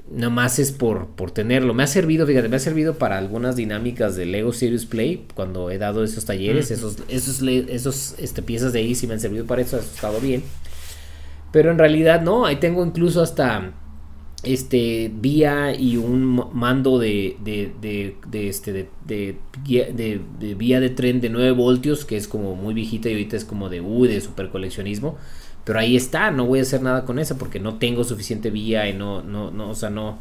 nomás 0.09 0.57
es 0.57 0.71
por, 0.71 1.07
por 1.17 1.31
tenerlo. 1.31 1.73
Me 1.73 1.83
ha 1.83 1.87
servido, 1.87 2.25
fíjate, 2.25 2.47
me 2.47 2.55
ha 2.55 2.59
servido 2.59 2.93
para 2.93 3.17
algunas 3.17 3.57
dinámicas 3.57 4.15
de 4.15 4.25
Lego 4.25 4.53
Serious 4.53 4.85
Play, 4.85 5.27
cuando 5.35 5.69
he 5.69 5.77
dado 5.77 6.05
esos 6.05 6.23
talleres, 6.23 6.71
esos, 6.71 6.95
esos, 7.09 7.41
esos 7.41 8.15
este, 8.19 8.41
piezas 8.41 8.71
de 8.71 8.79
ahí 8.79 8.95
sí 8.95 9.05
me 9.05 9.15
han 9.15 9.19
servido 9.19 9.45
para 9.45 9.63
eso, 9.63 9.75
ha 9.75 9.81
estado 9.81 10.21
bien. 10.21 10.43
Pero 11.51 11.71
en 11.71 11.77
realidad 11.77 12.21
no, 12.21 12.45
ahí 12.45 12.55
tengo 12.55 12.85
incluso 12.85 13.21
hasta 13.21 13.73
este 14.43 15.11
vía 15.13 15.75
y 15.75 15.97
un 15.97 16.49
mando 16.53 16.97
de, 16.97 17.37
de, 17.43 17.71
de, 17.79 18.17
de 18.27 18.49
este 18.49 18.73
de, 18.73 18.89
de, 19.05 20.55
vía 20.55 20.79
de 20.79 20.89
tren 20.89 21.21
de 21.21 21.29
9 21.29 21.51
voltios 21.51 22.05
que 22.05 22.17
es 22.17 22.27
como 22.27 22.55
muy 22.55 22.73
viejita 22.73 23.09
y 23.09 23.13
ahorita 23.13 23.37
es 23.37 23.45
como 23.45 23.69
de 23.69 23.81
uh, 23.81 24.05
de 24.05 24.19
super 24.19 24.49
coleccionismo 24.49 25.17
pero 25.63 25.79
ahí 25.79 25.95
está 25.95 26.31
no 26.31 26.45
voy 26.45 26.59
a 26.59 26.61
hacer 26.63 26.81
nada 26.81 27.05
con 27.05 27.19
esa 27.19 27.37
porque 27.37 27.59
no 27.59 27.75
tengo 27.75 28.03
suficiente 28.03 28.49
vía 28.49 28.89
y 28.89 28.93
no 28.93 29.21
no 29.21 29.51
no 29.51 29.69
o 29.69 29.75
sea 29.75 29.89
no. 29.89 30.17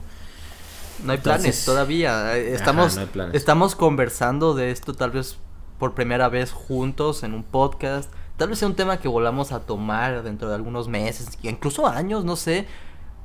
No 1.04 1.12
hay 1.12 1.18
planes 1.18 1.64
todavía. 1.64 2.36
estamos 2.36 3.00
estamos 3.32 3.74
conversando 3.74 4.52
de 4.52 4.70
esto 4.70 4.92
tal 4.92 5.12
vez 5.12 5.38
por 5.78 5.94
primera 5.94 6.28
vez 6.28 6.52
juntos 6.52 7.22
en 7.22 7.32
un 7.32 7.42
podcast. 7.42 8.12
Tal 8.36 8.50
vez 8.50 8.58
sea 8.58 8.68
un 8.68 8.74
tema 8.74 8.98
que 8.98 9.08
volvamos 9.08 9.52
a 9.52 9.60
tomar 9.60 10.22
dentro 10.22 10.50
de 10.50 10.54
algunos 10.54 10.88
meses 10.88 11.38
incluso 11.42 11.86
años 11.86 12.24
no 12.26 12.36
sé 12.36 12.66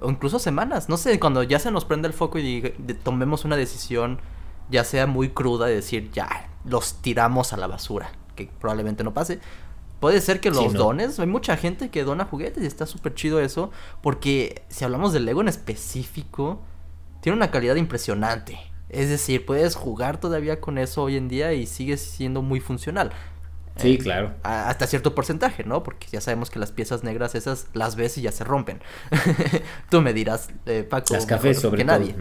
o 0.01 0.09
incluso 0.09 0.39
semanas, 0.39 0.89
no 0.89 0.97
sé, 0.97 1.19
cuando 1.19 1.43
ya 1.43 1.59
se 1.59 1.71
nos 1.71 1.85
prende 1.85 2.07
el 2.07 2.13
foco 2.13 2.39
y 2.39 2.73
tomemos 3.03 3.45
una 3.45 3.55
decisión, 3.55 4.19
ya 4.69 4.83
sea 4.83 5.07
muy 5.07 5.29
cruda, 5.29 5.67
de 5.67 5.75
decir, 5.75 6.11
ya, 6.11 6.49
los 6.65 7.01
tiramos 7.01 7.53
a 7.53 7.57
la 7.57 7.67
basura, 7.67 8.11
que 8.35 8.49
probablemente 8.59 9.03
no 9.03 9.13
pase. 9.13 9.39
Puede 9.99 10.21
ser 10.21 10.41
que 10.41 10.51
los 10.51 10.73
dones, 10.73 11.19
hay 11.19 11.27
mucha 11.27 11.55
gente 11.57 11.89
que 11.89 12.03
dona 12.03 12.25
juguetes 12.25 12.63
y 12.63 12.67
está 12.67 12.85
súper 12.85 13.13
chido 13.15 13.39
eso, 13.39 13.71
porque 14.01 14.63
si 14.67 14.83
hablamos 14.83 15.13
del 15.13 15.25
Lego 15.25 15.41
en 15.41 15.47
específico, 15.47 16.59
tiene 17.21 17.37
una 17.37 17.49
calidad 17.49 17.75
impresionante. 17.75 18.59
Es 18.89 19.09
decir, 19.09 19.45
puedes 19.45 19.75
jugar 19.75 20.19
todavía 20.19 20.61
con 20.61 20.77
eso 20.77 21.03
hoy 21.03 21.15
en 21.17 21.27
día 21.27 21.53
y 21.53 21.65
sigue 21.65 21.97
siendo 21.97 22.41
muy 22.41 22.59
funcional. 22.59 23.11
Sí, 23.77 23.93
eh, 23.93 23.97
claro. 23.97 24.33
hasta 24.43 24.87
cierto 24.87 25.13
porcentaje, 25.13 25.63
¿no? 25.63 25.83
Porque 25.83 26.07
ya 26.11 26.21
sabemos 26.21 26.49
que 26.49 26.59
las 26.59 26.71
piezas 26.71 27.03
negras 27.03 27.35
esas 27.35 27.67
las 27.73 27.95
ves 27.95 28.17
y 28.17 28.21
ya 28.21 28.31
se 28.31 28.43
rompen. 28.43 28.79
Tú 29.89 30.01
me 30.01 30.13
dirás, 30.13 30.49
eh, 30.65 30.85
Paco. 30.89 31.13
Las 31.13 31.25
cafés 31.25 31.59
sobre 31.59 31.79
que 31.79 31.85
nadie. 31.85 32.15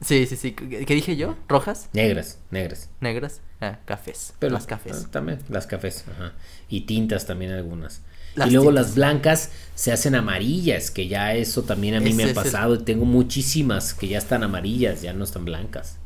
Sí, 0.00 0.26
sí, 0.26 0.36
sí. 0.36 0.52
¿Qué 0.52 0.94
dije 0.94 1.16
yo? 1.16 1.36
¿Rojas? 1.48 1.88
Negras, 1.92 2.38
negras. 2.50 2.88
Negras. 3.00 3.40
Ah, 3.60 3.80
cafés. 3.84 4.32
Pero 4.38 4.54
las 4.54 4.66
cafés. 4.66 5.04
Ah, 5.06 5.08
también, 5.10 5.40
las 5.48 5.66
cafés. 5.66 6.04
Ajá. 6.10 6.32
Y 6.68 6.82
tintas 6.82 7.26
también 7.26 7.52
algunas. 7.52 8.02
y 8.36 8.50
luego 8.50 8.70
las 8.70 8.94
blancas 8.94 9.50
se 9.74 9.92
hacen 9.92 10.14
amarillas, 10.14 10.90
que 10.90 11.08
ya 11.08 11.34
eso 11.34 11.64
también 11.64 11.96
a 11.96 12.00
mí 12.00 12.14
me 12.14 12.24
ha 12.24 12.34
pasado. 12.34 12.82
Tengo 12.82 13.04
muchísimas 13.04 13.92
que 13.92 14.08
ya 14.08 14.18
están 14.18 14.42
amarillas, 14.42 15.02
ya 15.02 15.12
no 15.12 15.24
están 15.24 15.44
blancas. 15.44 15.99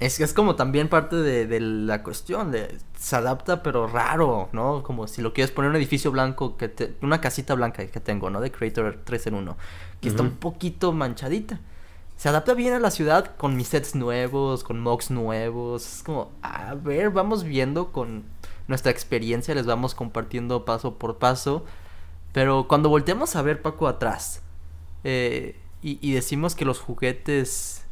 Es 0.00 0.18
que 0.18 0.24
es 0.24 0.34
como 0.34 0.56
también 0.56 0.88
parte 0.88 1.16
de, 1.16 1.60
la 1.60 2.02
cuestión, 2.02 2.50
de, 2.50 2.78
se 2.98 3.16
adapta 3.16 3.62
pero 3.62 3.86
raro, 3.86 4.48
¿no? 4.52 4.82
Como 4.82 5.06
si 5.06 5.22
lo 5.22 5.32
quieres 5.32 5.52
poner 5.52 5.70
un 5.70 5.76
edificio 5.76 6.10
blanco, 6.10 6.56
que 6.56 6.68
te, 6.68 6.94
una 7.00 7.20
casita 7.20 7.54
blanca 7.54 7.86
que 7.86 8.00
tengo, 8.00 8.28
¿no? 8.28 8.40
De 8.40 8.50
Creator 8.50 9.00
3 9.04 9.28
en 9.28 9.34
1, 9.34 9.56
que 10.00 10.08
está 10.08 10.22
un 10.22 10.32
poquito 10.32 10.92
manchadita. 10.92 11.60
Se 12.16 12.28
adapta 12.28 12.54
bien 12.54 12.74
a 12.74 12.80
la 12.80 12.90
ciudad 12.90 13.36
con 13.36 13.56
mis 13.56 13.68
sets 13.68 13.94
nuevos, 13.94 14.64
con 14.64 14.80
mocks 14.80 15.10
nuevos. 15.10 15.98
Es 15.98 16.02
como, 16.02 16.32
a 16.42 16.74
ver, 16.74 17.10
vamos 17.10 17.44
viendo 17.44 17.92
con 17.92 18.24
nuestra 18.66 18.90
experiencia, 18.90 19.54
les 19.54 19.66
vamos 19.66 19.94
compartiendo 19.94 20.64
paso 20.64 20.94
por 20.98 21.18
paso. 21.18 21.64
Pero 22.32 22.66
cuando 22.66 22.88
volteamos 22.88 23.36
a 23.36 23.42
ver 23.42 23.62
Paco 23.62 23.86
atrás 23.86 24.42
eh, 25.04 25.56
y 25.82 26.12
decimos 26.12 26.56
que 26.56 26.64
los 26.64 26.80
juguetes 26.80 27.84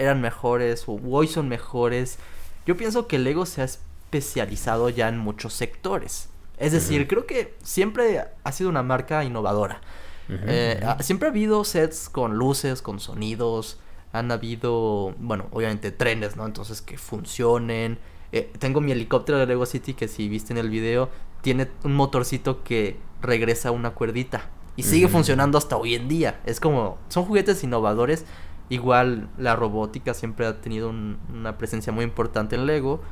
eran 0.00 0.20
mejores 0.20 0.84
o 0.88 0.98
hoy 1.10 1.28
son 1.28 1.48
mejores. 1.48 2.18
Yo 2.66 2.76
pienso 2.76 3.06
que 3.06 3.18
Lego 3.18 3.46
se 3.46 3.62
ha 3.62 3.64
especializado 3.64 4.88
ya 4.88 5.08
en 5.08 5.18
muchos 5.18 5.52
sectores. 5.52 6.30
Es 6.58 6.72
decir, 6.72 7.06
creo 7.06 7.26
que 7.26 7.54
siempre 7.62 8.22
ha 8.42 8.52
sido 8.52 8.68
una 8.68 8.82
marca 8.82 9.24
innovadora. 9.24 9.80
Eh, 10.28 10.80
siempre 11.00 11.28
ha 11.28 11.30
habido 11.30 11.64
sets 11.64 12.08
con 12.08 12.36
luces, 12.36 12.82
con 12.82 13.00
sonidos. 13.00 13.78
Han 14.12 14.30
habido, 14.30 15.14
bueno, 15.18 15.46
obviamente 15.52 15.90
trenes, 15.90 16.36
¿no? 16.36 16.44
Entonces 16.44 16.82
que 16.82 16.98
funcionen. 16.98 17.98
Eh, 18.32 18.52
tengo 18.58 18.80
mi 18.80 18.92
helicóptero 18.92 19.38
de 19.38 19.46
Lego 19.46 19.66
City 19.66 19.94
que 19.94 20.06
si 20.06 20.28
viste 20.28 20.52
en 20.52 20.58
el 20.58 20.70
video 20.70 21.08
tiene 21.40 21.68
un 21.84 21.94
motorcito 21.94 22.62
que 22.62 22.98
regresa 23.20 23.70
una 23.70 23.90
cuerdita. 23.90 24.48
Y 24.76 24.82
sigue 24.82 25.08
funcionando 25.08 25.58
hasta 25.58 25.76
hoy 25.76 25.94
en 25.94 26.08
día. 26.08 26.40
Es 26.46 26.58
como, 26.58 26.96
son 27.08 27.24
juguetes 27.24 27.62
innovadores 27.64 28.24
Igual 28.70 29.28
la 29.36 29.56
robótica 29.56 30.14
siempre 30.14 30.46
ha 30.46 30.60
tenido 30.62 30.88
una 30.88 31.58
presencia 31.58 31.92
muy 31.92 32.04
importante 32.04 32.56
en 32.56 32.64
Lego. 32.66 33.02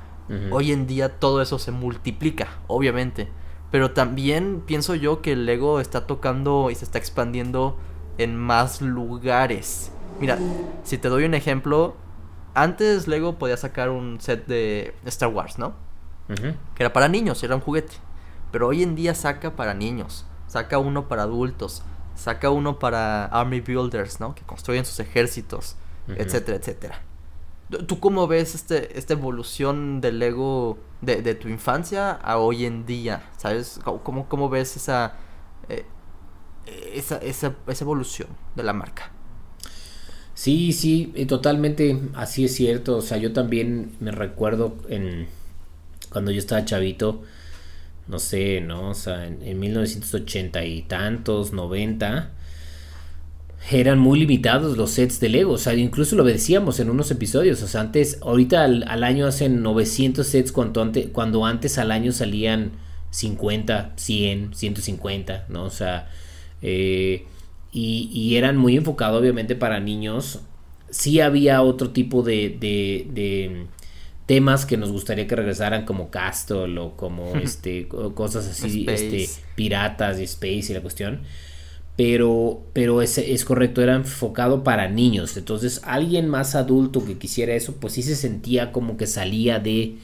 Hoy 0.51 0.73
en 0.73 0.87
día 0.87 1.19
todo 1.19 1.43
eso 1.43 1.59
se 1.59 1.73
multiplica, 1.73 2.49
obviamente. 2.67 3.29
Pero 3.71 3.91
también 3.91 4.63
pienso 4.65 4.95
yo 4.95 5.21
que 5.21 5.33
el 5.33 5.45
Lego 5.47 5.81
está 5.81 6.07
tocando 6.07 6.71
y 6.71 6.75
se 6.75 6.85
está 6.85 6.99
expandiendo 6.99 7.77
en 8.19 8.37
más 8.37 8.81
lugares. 8.81 9.93
Mira, 10.21 10.39
si 10.85 10.97
te 10.97 11.09
doy 11.09 11.25
un 11.25 11.35
ejemplo, 11.35 11.97
antes 12.55 13.09
Lego 13.09 13.39
podía 13.39 13.57
sacar 13.57 13.91
un 13.91 14.21
set 14.21 14.47
de 14.47 14.95
Star 15.07 15.29
Wars, 15.29 15.59
¿no? 15.59 15.75
Que 16.75 16.83
era 16.83 16.93
para 16.93 17.09
niños, 17.09 17.43
era 17.43 17.55
un 17.55 17.61
juguete. 17.61 17.95
Pero 18.53 18.69
hoy 18.69 18.83
en 18.83 18.95
día 18.95 19.15
saca 19.15 19.57
para 19.57 19.75
niños, 19.75 20.27
saca 20.47 20.79
uno 20.79 21.09
para 21.09 21.23
adultos, 21.23 21.83
saca 22.19 22.51
uno 22.51 22.79
para 22.79 23.27
Army 23.27 23.61
Builders, 23.61 24.21
¿no? 24.21 24.35
Que 24.35 24.43
construyen 24.43 24.85
sus 24.85 25.01
ejércitos, 25.01 25.77
etcétera, 26.09 26.59
etcétera. 26.59 27.03
¿Tú 27.87 28.01
cómo 28.01 28.27
ves 28.27 28.55
este, 28.55 28.99
esta 28.99 29.13
evolución 29.13 30.01
del 30.01 30.19
Lego 30.19 30.79
de, 31.03 31.35
tu 31.35 31.49
infancia 31.49 32.13
a 32.13 32.39
hoy 32.39 32.65
en 32.65 32.87
día? 32.87 33.31
¿Sabes? 33.37 33.81
¿Cómo, 34.03 34.29
cómo 34.29 34.49
ves 34.49 34.77
esa... 34.77 35.15
Eh, 35.69 35.85
esa, 36.93 37.17
esa, 37.19 37.55
esa 37.67 37.85
evolución 37.85 38.29
de 38.55 38.63
la 38.63 38.73
marca. 38.75 39.11
Sí, 40.35 40.73
sí, 40.73 41.13
totalmente, 41.27 42.01
así 42.15 42.45
es 42.45 42.55
cierto. 42.55 42.97
O 42.97 43.03
sea, 43.03 43.17
yo 43.19 43.33
también 43.33 43.97
me 44.01 44.11
recuerdo 44.11 44.77
en 44.89 45.27
cuando 46.11 46.31
yo 46.31 46.39
estaba 46.39 46.65
chavito, 46.65 47.23
no 48.09 48.19
sé, 48.19 48.61
¿no? 48.61 48.91
O 48.91 48.95
sea, 48.95 49.27
en, 49.27 49.43
en 49.43 49.59
1980 49.61 50.65
y 50.65 50.83
tantos, 50.83 51.53
90, 51.53 52.33
eran 53.71 53.99
muy 53.99 54.19
limitados 54.21 54.77
los 54.77 54.91
sets 54.93 55.21
de 55.21 55.29
Lego. 55.29 55.53
O 55.53 55.59
sea, 55.59 55.75
incluso 55.75 56.17
lo 56.17 56.25
decíamos 56.25 56.81
en 56.81 56.91
unos 56.91 57.11
episodios. 57.11 57.63
O 57.63 57.69
sea, 57.69 57.83
antes, 57.83 58.19
ahorita 58.23 58.65
al, 58.65 59.05
año 59.05 59.27
hacen 59.27 59.63
900 59.63 60.27
sets 60.27 60.53
cuando 60.53 60.83
antes, 60.83 61.09
cuando 61.13 61.45
antes 61.45 61.79
al 61.79 61.91
año 61.91 62.13
salían 62.13 62.73
50, 63.11 63.93
100, 63.97 64.55
150, 64.55 65.47
¿no? 65.49 65.65
O 65.65 65.71
sea, 65.71 66.09
eh, 66.63 67.27
y, 67.73 68.37
eran 68.37 68.57
muy 68.57 68.77
enfocados 68.77 69.21
obviamente 69.21 69.55
para 69.55 69.81
niños. 69.81 70.41
Sí 70.91 71.21
había 71.21 71.63
otro 71.63 71.91
tipo 71.91 72.23
de, 72.23 72.57
de, 72.59 73.67
temas 74.29 74.67
que 74.67 74.77
nos 74.77 74.93
gustaría 74.93 75.27
que 75.27 75.35
regresaran 75.35 75.87
como 75.87 76.11
Castle 76.11 76.79
o 76.79 76.97
como 76.99 77.35
este 77.37 77.89
cosas 77.89 78.47
así, 78.47 78.85
este, 78.87 79.27
piratas 79.55 80.21
y 80.21 80.25
Space 80.25 80.67
y 80.69 80.75
la 80.75 80.83
cuestión. 80.83 81.23
Pero, 81.97 82.63
pero 82.75 83.01
es, 83.01 83.17
es 83.17 83.45
correcto, 83.47 83.83
era 83.83 83.95
enfocado 83.97 84.63
para 84.63 84.87
niños. 84.87 85.35
Entonces, 85.39 85.81
alguien 85.83 86.29
más 86.29 86.55
adulto 86.55 87.05
que 87.07 87.17
quisiera 87.17 87.55
eso, 87.55 87.77
pues 87.77 87.95
sí 87.95 88.03
se 88.03 88.15
sentía 88.15 88.71
como 88.71 88.99
que 88.99 89.07
salía 89.07 89.61
de 89.61 89.97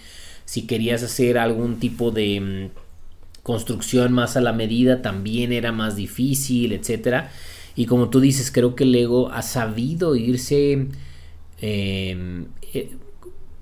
si 0.47 0.67
querías 0.67 1.03
hacer 1.03 1.37
algún 1.37 1.79
tipo 1.79 2.11
de 2.11 2.41
mm, 2.41 3.43
construcción 3.43 4.15
más 4.15 4.39
a 4.39 4.41
la 4.41 4.55
medida, 4.55 5.03
también 5.03 5.53
era 5.53 5.71
más 5.71 5.97
difícil, 5.97 6.73
etcétera. 6.73 7.31
Y 7.77 7.85
como 7.85 8.09
tú 8.09 8.21
dices, 8.21 8.51
creo 8.51 8.75
que 8.75 8.87
Lego 8.87 9.31
ha 9.31 9.43
sabido 9.43 10.17
irse 10.17 10.89
em, 11.61 12.47
eh, 12.73 12.91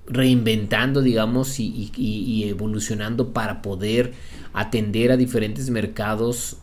reinventando, 0.07 1.01
digamos, 1.01 1.59
y, 1.59 2.43
evolucionando 2.47 3.33
para 3.33 3.61
poder 3.61 4.13
atender 4.53 5.11
a 5.11 5.17
diferentes 5.17 5.69
mercados 5.69 6.57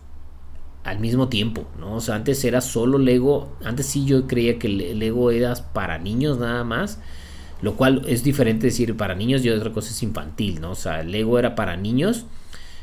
al 0.85 0.99
mismo 0.99 1.29
tiempo, 1.29 1.67
¿no? 1.79 1.97
O 1.97 2.01
sea, 2.01 2.15
antes 2.15 2.45
era 2.45 2.61
solo 2.61 2.99
Lego, 2.99 3.57
antes 3.65 3.87
sí 3.87 4.05
yo 4.05 4.27
creía 4.27 4.59
que 4.59 4.69
Lego 4.69 5.31
era 5.31 5.55
para 5.73 5.99
niños 5.99 6.39
nada 6.39 6.65
más, 6.65 7.01
lo 7.61 7.77
cual 7.77 8.03
es 8.07 8.25
diferente 8.25 8.67
decir 8.67 8.97
para 8.97 9.15
niños 9.15 9.45
y 9.45 9.51
otra 9.51 9.73
cosa 9.73 9.91
es 9.91 10.03
infantil, 10.03 10.61
¿no? 10.61 10.71
O 10.71 10.75
sea, 10.75 11.03
Lego 11.03 11.39
era 11.39 11.55
para 11.55 11.77
niños 11.77 12.27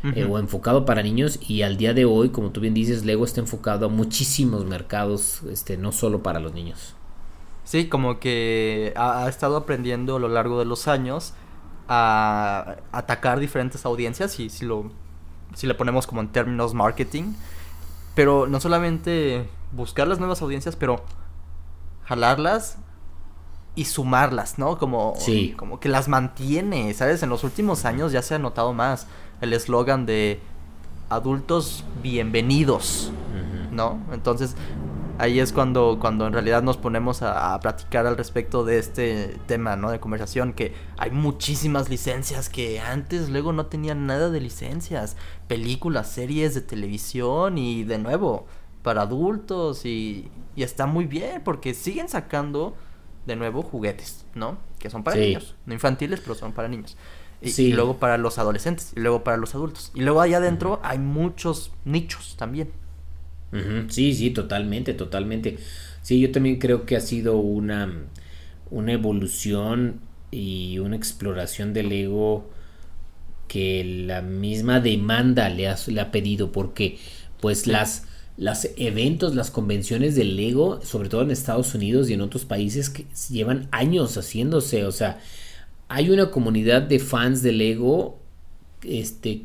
eh, 0.03 0.26
o 0.26 0.38
enfocado 0.38 0.86
para 0.86 1.01
niños 1.01 1.39
y 1.47 1.64
al 1.64 1.78
día 1.78 1.93
de 1.93 2.05
hoy, 2.05 2.30
como 2.30 2.51
tú 2.51 2.62
bien 2.62 2.76
dices, 2.76 3.03
Lego 3.03 3.26
está 3.26 3.41
enfocado 3.41 3.88
a 3.88 3.89
muchísimos 3.89 4.64
mercados, 4.66 5.41
este, 5.51 5.76
no 5.78 5.91
solo 5.91 6.22
para 6.22 6.39
los 6.39 6.53
niños. 6.53 6.97
Sí, 7.68 7.89
como 7.89 8.18
que 8.22 8.93
ha, 8.95 9.28
estado 9.28 9.57
aprendiendo 9.57 10.15
a 10.15 10.20
lo 10.20 10.30
largo 10.30 10.57
de 10.57 10.63
los 10.63 10.88
años 10.88 11.34
a 11.89 12.78
atacar 12.93 13.41
diferentes 13.41 13.86
audiencias 13.86 14.39
y 14.39 14.49
si 14.49 14.63
lo 14.63 14.89
si 15.53 15.68
le 15.68 15.74
ponemos 15.74 16.07
como 16.07 16.22
en 16.22 16.30
términos 16.30 16.74
marketing, 16.74 17.34
pero 18.15 18.47
no 18.47 18.61
solamente 18.61 19.49
buscar 19.74 20.07
las 20.07 20.18
nuevas 20.18 20.41
audiencias, 20.41 20.78
pero 20.78 21.03
jalarlas 22.05 22.78
y 23.76 23.84
sumarlas, 23.84 24.57
¿no? 24.57 24.78
Como, 24.78 25.15
como 25.57 25.82
que 25.82 25.89
las 25.89 26.07
mantiene, 26.07 26.93
¿sabes? 26.93 27.22
En 27.22 27.30
los 27.30 27.43
últimos 27.43 27.84
años 27.84 28.13
ya 28.13 28.22
se 28.22 28.36
ha 28.36 28.39
notado 28.39 28.72
más 28.72 29.07
el 29.41 29.51
eslogan 29.51 30.05
de 30.05 30.39
adultos 31.09 31.84
bienvenidos, 32.01 33.11
¿no? 33.72 33.99
Entonces 34.13 34.55
ahí 35.18 35.39
es 35.39 35.53
cuando, 35.53 35.97
cuando 35.99 36.28
en 36.28 36.34
realidad 36.34 36.63
nos 36.63 36.78
ponemos 36.78 37.22
a, 37.22 37.59
platicar 37.59 38.05
al 38.05 38.18
respecto 38.18 38.63
de 38.63 38.80
este 38.80 39.38
tema, 39.45 39.76
¿no? 39.76 39.91
De 39.91 39.99
conversación, 39.99 40.53
que 40.53 40.74
hay 40.97 41.11
muchísimas 41.11 41.89
licencias 41.89 42.49
que 42.49 42.80
antes 42.80 43.30
luego 43.30 43.53
no 43.53 43.65
tenían 43.68 44.05
nada 44.05 44.30
de 44.30 44.39
licencias, 44.39 45.18
películas, 45.47 46.09
series 46.11 46.53
de 46.53 46.61
televisión 46.61 47.57
y 47.57 47.84
de 47.84 47.97
nuevo 47.97 48.45
para 48.84 49.01
adultos 49.01 49.86
y, 49.86 50.30
y 50.55 50.63
está 50.63 50.86
muy 50.86 51.05
bien 51.05 51.41
porque 51.43 51.74
siguen 51.74 52.07
sacando 52.09 52.76
de 53.26 53.36
nuevo 53.36 53.61
juguetes, 53.61 54.26
¿no? 54.34 54.57
Que 54.80 54.89
son 54.89 55.03
para 55.03 55.18
niños, 55.18 55.55
no 55.65 55.74
infantiles, 55.74 56.22
pero 56.22 56.34
son 56.34 56.53
para 56.53 56.68
niños. 56.68 56.97
Y, 57.41 57.74
luego 57.74 57.97
para 57.97 58.18
los 58.18 58.39
adolescentes, 58.39 58.93
y 58.95 58.99
luego 58.99 59.24
para 59.24 59.38
los 59.38 59.53
adultos. 59.53 59.91
Y 59.93 60.01
luego 60.01 60.22
allá 60.22 60.38
adentro 60.38 60.80
hay 60.84 60.97
muchos 60.97 61.72
nichos 61.86 62.36
también. 62.38 62.72
Sí, 63.88 64.14
sí, 64.14 64.32
totalmente, 64.32 64.93
totalmente. 64.93 65.58
Sí, 66.02 66.20
yo 66.20 66.32
también 66.32 66.60
creo 66.60 66.86
que 66.86 66.95
ha 66.95 67.02
sido 67.02 67.38
una, 67.38 67.91
una 68.70 68.91
evolución 68.93 70.02
y 70.32 70.80
una 70.80 70.95
exploración 70.95 71.74
del 71.74 71.91
ego 71.91 72.50
que 73.48 73.84
la 73.84 74.22
misma 74.22 74.80
demanda 74.80 75.50
le 75.50 75.68
ha, 75.70 75.78
le 75.88 76.02
ha 76.02 76.12
pedido, 76.12 76.52
porque 76.52 76.98
pues 77.39 77.66
las, 77.68 78.06
las 78.36 78.70
eventos, 78.78 79.36
las 79.36 79.52
convenciones 79.52 80.16
del 80.16 80.36
Lego, 80.36 80.82
sobre 80.84 81.10
todo 81.10 81.22
en 81.22 81.32
Estados 81.32 81.74
Unidos 81.74 82.10
y 82.10 82.14
en 82.14 82.22
otros 82.22 82.45
países, 82.45 82.89
que 82.89 83.06
llevan 83.30 83.70
años 83.72 84.18
haciéndose, 84.18 84.86
o 84.86 84.91
sea, 84.91 85.20
hay 85.88 86.10
una 86.10 86.32
comunidad 86.32 86.82
de 86.84 87.00
fans 87.00 87.41
de 87.41 87.54
Lego 87.54 88.20
este, 88.84 89.43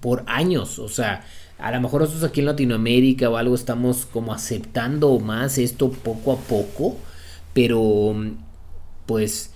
por 0.00 0.24
años. 0.26 0.78
O 0.78 0.88
sea, 0.88 1.24
a 1.58 1.70
lo 1.70 1.80
mejor 1.80 2.02
nosotros 2.02 2.28
aquí 2.28 2.40
en 2.40 2.46
Latinoamérica 2.46 3.30
o 3.30 3.36
algo 3.36 3.54
estamos 3.54 4.06
como 4.06 4.32
aceptando 4.32 5.18
más 5.18 5.58
esto 5.58 5.90
poco 5.90 6.32
a 6.32 6.36
poco. 6.36 6.96
Pero, 7.54 8.14
pues, 9.06 9.54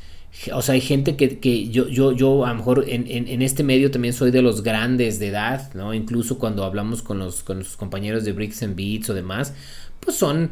o 0.55 0.63
sea, 0.63 0.75
hay 0.75 0.81
gente 0.81 1.17
que, 1.17 1.69
yo, 1.69 1.89
yo, 1.89 2.13
yo 2.13 2.47
a 2.47 2.51
lo 2.51 2.55
mejor 2.55 2.85
en, 2.89 3.43
este 3.43 3.63
medio 3.63 3.91
también 3.91 4.15
soy 4.15 4.31
de 4.31 4.41
los 4.41 4.63
grandes 4.63 5.19
de 5.19 5.29
edad, 5.29 5.73
¿no? 5.75 5.93
Incluso 5.93 6.39
cuando 6.39 6.65
hablamos 6.65 7.03
con 7.03 7.19
los, 7.19 7.43
con 7.43 7.59
los 7.59 7.77
compañeros 7.77 8.25
de 8.25 8.33
Bricks 8.33 8.63
and 8.63 8.77
Beats 8.77 9.11
o 9.11 9.15
demás, 9.15 9.53
pues 10.01 10.17
son 10.17 10.51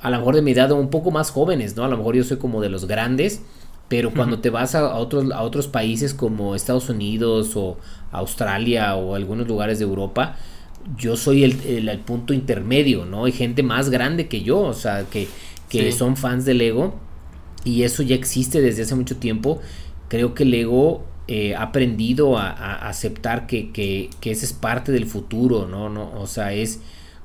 a 0.00 0.10
lo 0.10 0.18
mejor 0.18 0.34
de 0.34 0.42
mi 0.42 0.50
edad 0.50 0.70
o 0.72 0.76
un 0.76 0.90
poco 0.90 1.10
más 1.10 1.30
jóvenes, 1.30 1.76
¿no? 1.76 1.84
A 1.84 1.88
lo 1.88 1.96
mejor 1.96 2.16
yo 2.16 2.24
soy 2.24 2.36
como 2.36 2.60
de 2.60 2.68
los 2.68 2.86
grandes 2.86 3.40
pero 3.92 4.10
cuando 4.10 4.38
te 4.38 4.48
vas 4.48 4.74
a, 4.74 4.96
otros, 4.96 5.30
a 5.32 5.42
otros 5.42 5.68
países 5.68 6.14
como 6.14 6.54
Estados 6.54 6.88
Unidos 6.88 7.52
o 7.56 7.76
Australia 8.10 8.96
o 8.96 9.14
algunos 9.14 9.46
lugares 9.46 9.80
de 9.80 9.84
Europa, 9.84 10.36
yo 10.96 11.16
soy 11.16 11.44
el, 11.44 11.88
el, 11.88 11.98
punto 12.00 12.32
intermedio, 12.34 13.04
¿no? 13.04 13.24
Hay 13.24 13.32
gente 13.32 13.62
más 13.62 13.90
grande 13.90 14.28
que 14.28 14.42
yo, 14.42 14.60
o 14.60 14.74
sea, 14.74 15.04
que, 15.04 15.28
que 15.68 15.92
son 15.92 16.16
fans 16.16 16.44
de 16.44 16.54
Lego 16.54 16.94
y 17.64 17.82
eso 17.82 18.02
ya 18.02 18.14
existe 18.14 18.60
desde 18.60 18.82
hace 18.82 18.94
mucho 18.94 19.16
tiempo. 19.16 19.60
Creo 20.08 20.34
que 20.34 20.44
Lego 20.44 21.04
eh, 21.28 21.54
ha 21.54 21.62
aprendido 21.62 22.36
a, 22.36 22.50
a 22.50 22.88
aceptar 22.88 23.46
que, 23.46 23.70
que, 23.70 24.10
que, 24.20 24.32
ese 24.32 24.44
es 24.44 24.52
parte 24.52 24.92
del 24.92 25.06
futuro, 25.06 25.68
¿no? 25.68 25.88
no 25.88 26.12
o 26.20 26.26
sea, 26.26 26.52
es 26.52 26.80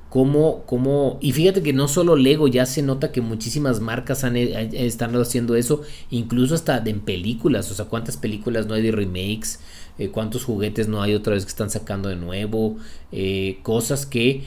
cómo, 0.08 0.62
cómo, 0.66 1.18
y 1.20 1.32
fíjate 1.32 1.62
que 1.62 1.72
no 1.72 1.88
solo 1.88 2.16
Lego, 2.16 2.48
ya 2.48 2.64
se 2.64 2.82
nota 2.82 3.12
que 3.12 3.20
muchísimas 3.20 3.80
marcas 3.80 4.24
han, 4.24 4.36
eh, 4.36 4.70
están 4.72 5.14
haciendo 5.16 5.56
eso, 5.56 5.82
incluso 6.10 6.54
hasta 6.54 6.78
en 6.78 7.00
películas, 7.00 7.70
o 7.70 7.74
sea, 7.74 7.86
cuántas 7.86 8.16
películas 8.16 8.66
no 8.66 8.74
hay 8.74 8.82
de 8.82 8.92
remakes, 8.92 9.60
eh, 9.98 10.10
cuántos 10.10 10.44
juguetes 10.44 10.88
no 10.88 11.02
hay 11.02 11.14
otra 11.14 11.34
vez 11.34 11.44
que 11.44 11.50
están 11.50 11.70
sacando 11.70 12.08
de 12.08 12.16
nuevo, 12.16 12.76
eh, 13.12 13.58
cosas 13.62 14.06
que 14.06 14.44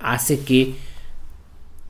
hace 0.00 0.40
que, 0.40 0.74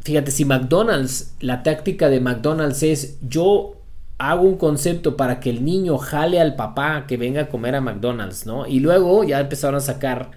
fíjate, 0.03 0.31
si 0.31 0.45
McDonald's, 0.45 1.35
la 1.41 1.63
táctica 1.63 2.09
de 2.09 2.21
McDonald's 2.21 2.83
es 2.83 3.19
yo 3.27 3.77
hago 4.19 4.43
un 4.43 4.57
concepto 4.57 5.17
para 5.17 5.41
que 5.41 5.51
el 5.51 5.65
niño 5.65 5.99
jale 5.99 6.41
al 6.41 6.57
papá 6.57 7.07
que 7.07 7.17
venga 7.17 7.43
a 7.43 7.49
comer 7.49 7.75
a 7.75 7.81
McDonald's, 7.81 8.47
¿no? 8.47 8.67
Y 8.67 8.81
luego 8.81 9.25
ya 9.25 9.41
empezaron 9.41 9.77
a 9.77 9.81
sacar 9.81 10.31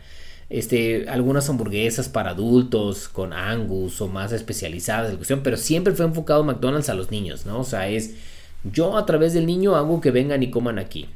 este, 0.49 1.07
algunas 1.09 1.49
hamburguesas 1.49 2.09
para 2.09 2.32
adultos 2.32 3.07
con 3.07 3.34
Angus 3.34 4.01
o 4.01 4.07
más 4.07 4.32
especializadas, 4.32 5.15
pero 5.43 5.57
siempre 5.57 5.93
fue 5.93 6.05
enfocado 6.05 6.43
McDonald's 6.43 6.89
a 6.89 6.93
los 6.93 7.11
niños, 7.11 7.45
¿no? 7.45 7.59
O 7.59 7.63
sea, 7.63 7.88
es 7.88 8.15
yo 8.63 8.97
a 8.97 9.05
través 9.05 9.34
del 9.34 9.45
niño 9.45 9.76
hago 9.76 10.01
que 10.01 10.11
vengan 10.11 10.43
y 10.43 10.51
coman 10.51 10.80
aquí. 10.80 11.07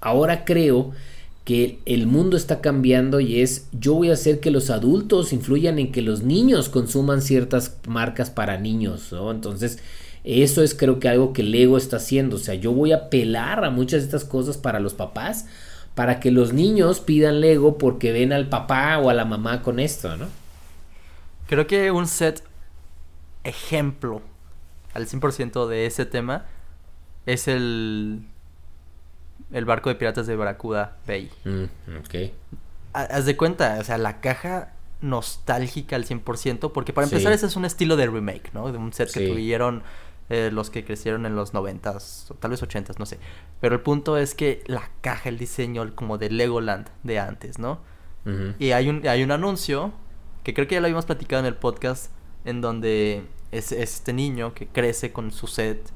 Ahora 0.00 0.44
creo 0.44 0.92
que 1.44 1.78
el 1.86 2.06
mundo 2.06 2.36
está 2.36 2.60
cambiando 2.60 3.20
y 3.20 3.40
es 3.40 3.68
yo 3.72 3.94
voy 3.94 4.10
a 4.10 4.14
hacer 4.14 4.38
que 4.40 4.50
los 4.50 4.68
adultos 4.68 5.32
influyan 5.32 5.78
en 5.78 5.92
que 5.92 6.02
los 6.02 6.22
niños 6.22 6.68
consuman 6.68 7.22
ciertas 7.22 7.78
marcas 7.86 8.30
para 8.30 8.58
niños, 8.58 9.12
¿no? 9.12 9.30
Entonces, 9.30 9.78
eso 10.24 10.62
es 10.62 10.74
creo 10.74 11.00
que 11.00 11.08
algo 11.08 11.32
que 11.32 11.42
Lego 11.42 11.78
está 11.78 11.96
haciendo, 11.96 12.36
o 12.36 12.38
sea, 12.38 12.54
yo 12.54 12.72
voy 12.72 12.92
a 12.92 13.08
pelar 13.08 13.64
a 13.64 13.70
muchas 13.70 14.00
de 14.00 14.06
estas 14.06 14.24
cosas 14.24 14.58
para 14.58 14.78
los 14.78 14.92
papás 14.92 15.46
para 15.94 16.20
que 16.20 16.30
los 16.30 16.52
niños 16.52 17.00
pidan 17.00 17.40
Lego 17.40 17.76
porque 17.76 18.12
ven 18.12 18.32
al 18.32 18.48
papá 18.48 18.98
o 18.98 19.10
a 19.10 19.14
la 19.14 19.24
mamá 19.24 19.62
con 19.62 19.80
esto, 19.80 20.16
¿no? 20.16 20.26
Creo 21.48 21.66
que 21.66 21.90
un 21.90 22.06
set 22.06 22.44
ejemplo 23.42 24.22
al 24.94 25.06
100% 25.06 25.66
de 25.66 25.86
ese 25.86 26.04
tema 26.04 26.44
es 27.26 27.48
el 27.48 28.20
el 29.52 29.64
barco 29.64 29.88
de 29.88 29.94
piratas 29.94 30.26
de 30.26 30.36
Barracuda 30.36 30.98
Bay. 31.06 31.30
Mm, 31.44 31.64
ok. 32.00 32.32
Haz 32.92 33.26
de 33.26 33.36
cuenta, 33.36 33.78
o 33.80 33.84
sea, 33.84 33.98
la 33.98 34.20
caja 34.20 34.72
nostálgica 35.00 35.96
al 35.96 36.04
100%, 36.04 36.72
porque 36.72 36.92
para 36.92 37.06
empezar 37.06 37.32
ese 37.32 37.46
es 37.46 37.56
un 37.56 37.64
estilo 37.64 37.96
de 37.96 38.06
remake, 38.06 38.52
¿no? 38.52 38.70
De 38.72 38.78
un 38.78 38.92
set 38.92 39.12
que 39.12 39.28
tuvieron 39.28 39.82
eh, 40.30 40.50
los 40.52 40.70
que 40.70 40.84
crecieron 40.84 41.24
en 41.24 41.36
los 41.36 41.54
90s, 41.54 42.30
o 42.30 42.34
tal 42.34 42.50
vez 42.50 42.62
80s, 42.62 42.98
no 42.98 43.06
sé. 43.06 43.18
Pero 43.60 43.76
el 43.76 43.80
punto 43.80 44.18
es 44.18 44.34
que 44.34 44.62
la 44.66 44.90
caja, 45.00 45.28
el 45.28 45.38
diseño 45.38 45.94
como 45.94 46.18
de 46.18 46.30
Legoland 46.30 46.88
de 47.02 47.18
antes, 47.18 47.58
¿no? 47.58 47.80
Y 48.58 48.72
hay 48.72 48.90
un, 48.90 49.08
hay 49.08 49.22
un 49.22 49.30
anuncio, 49.30 49.90
que 50.44 50.52
creo 50.52 50.68
que 50.68 50.74
ya 50.74 50.82
lo 50.82 50.86
habíamos 50.86 51.06
platicado 51.06 51.40
en 51.40 51.46
el 51.46 51.54
podcast, 51.54 52.12
en 52.44 52.60
donde 52.60 53.24
es, 53.52 53.72
este 53.72 54.12
niño 54.12 54.52
que 54.52 54.66
crece 54.66 55.12
con 55.12 55.32
su 55.32 55.46
set 55.46 55.90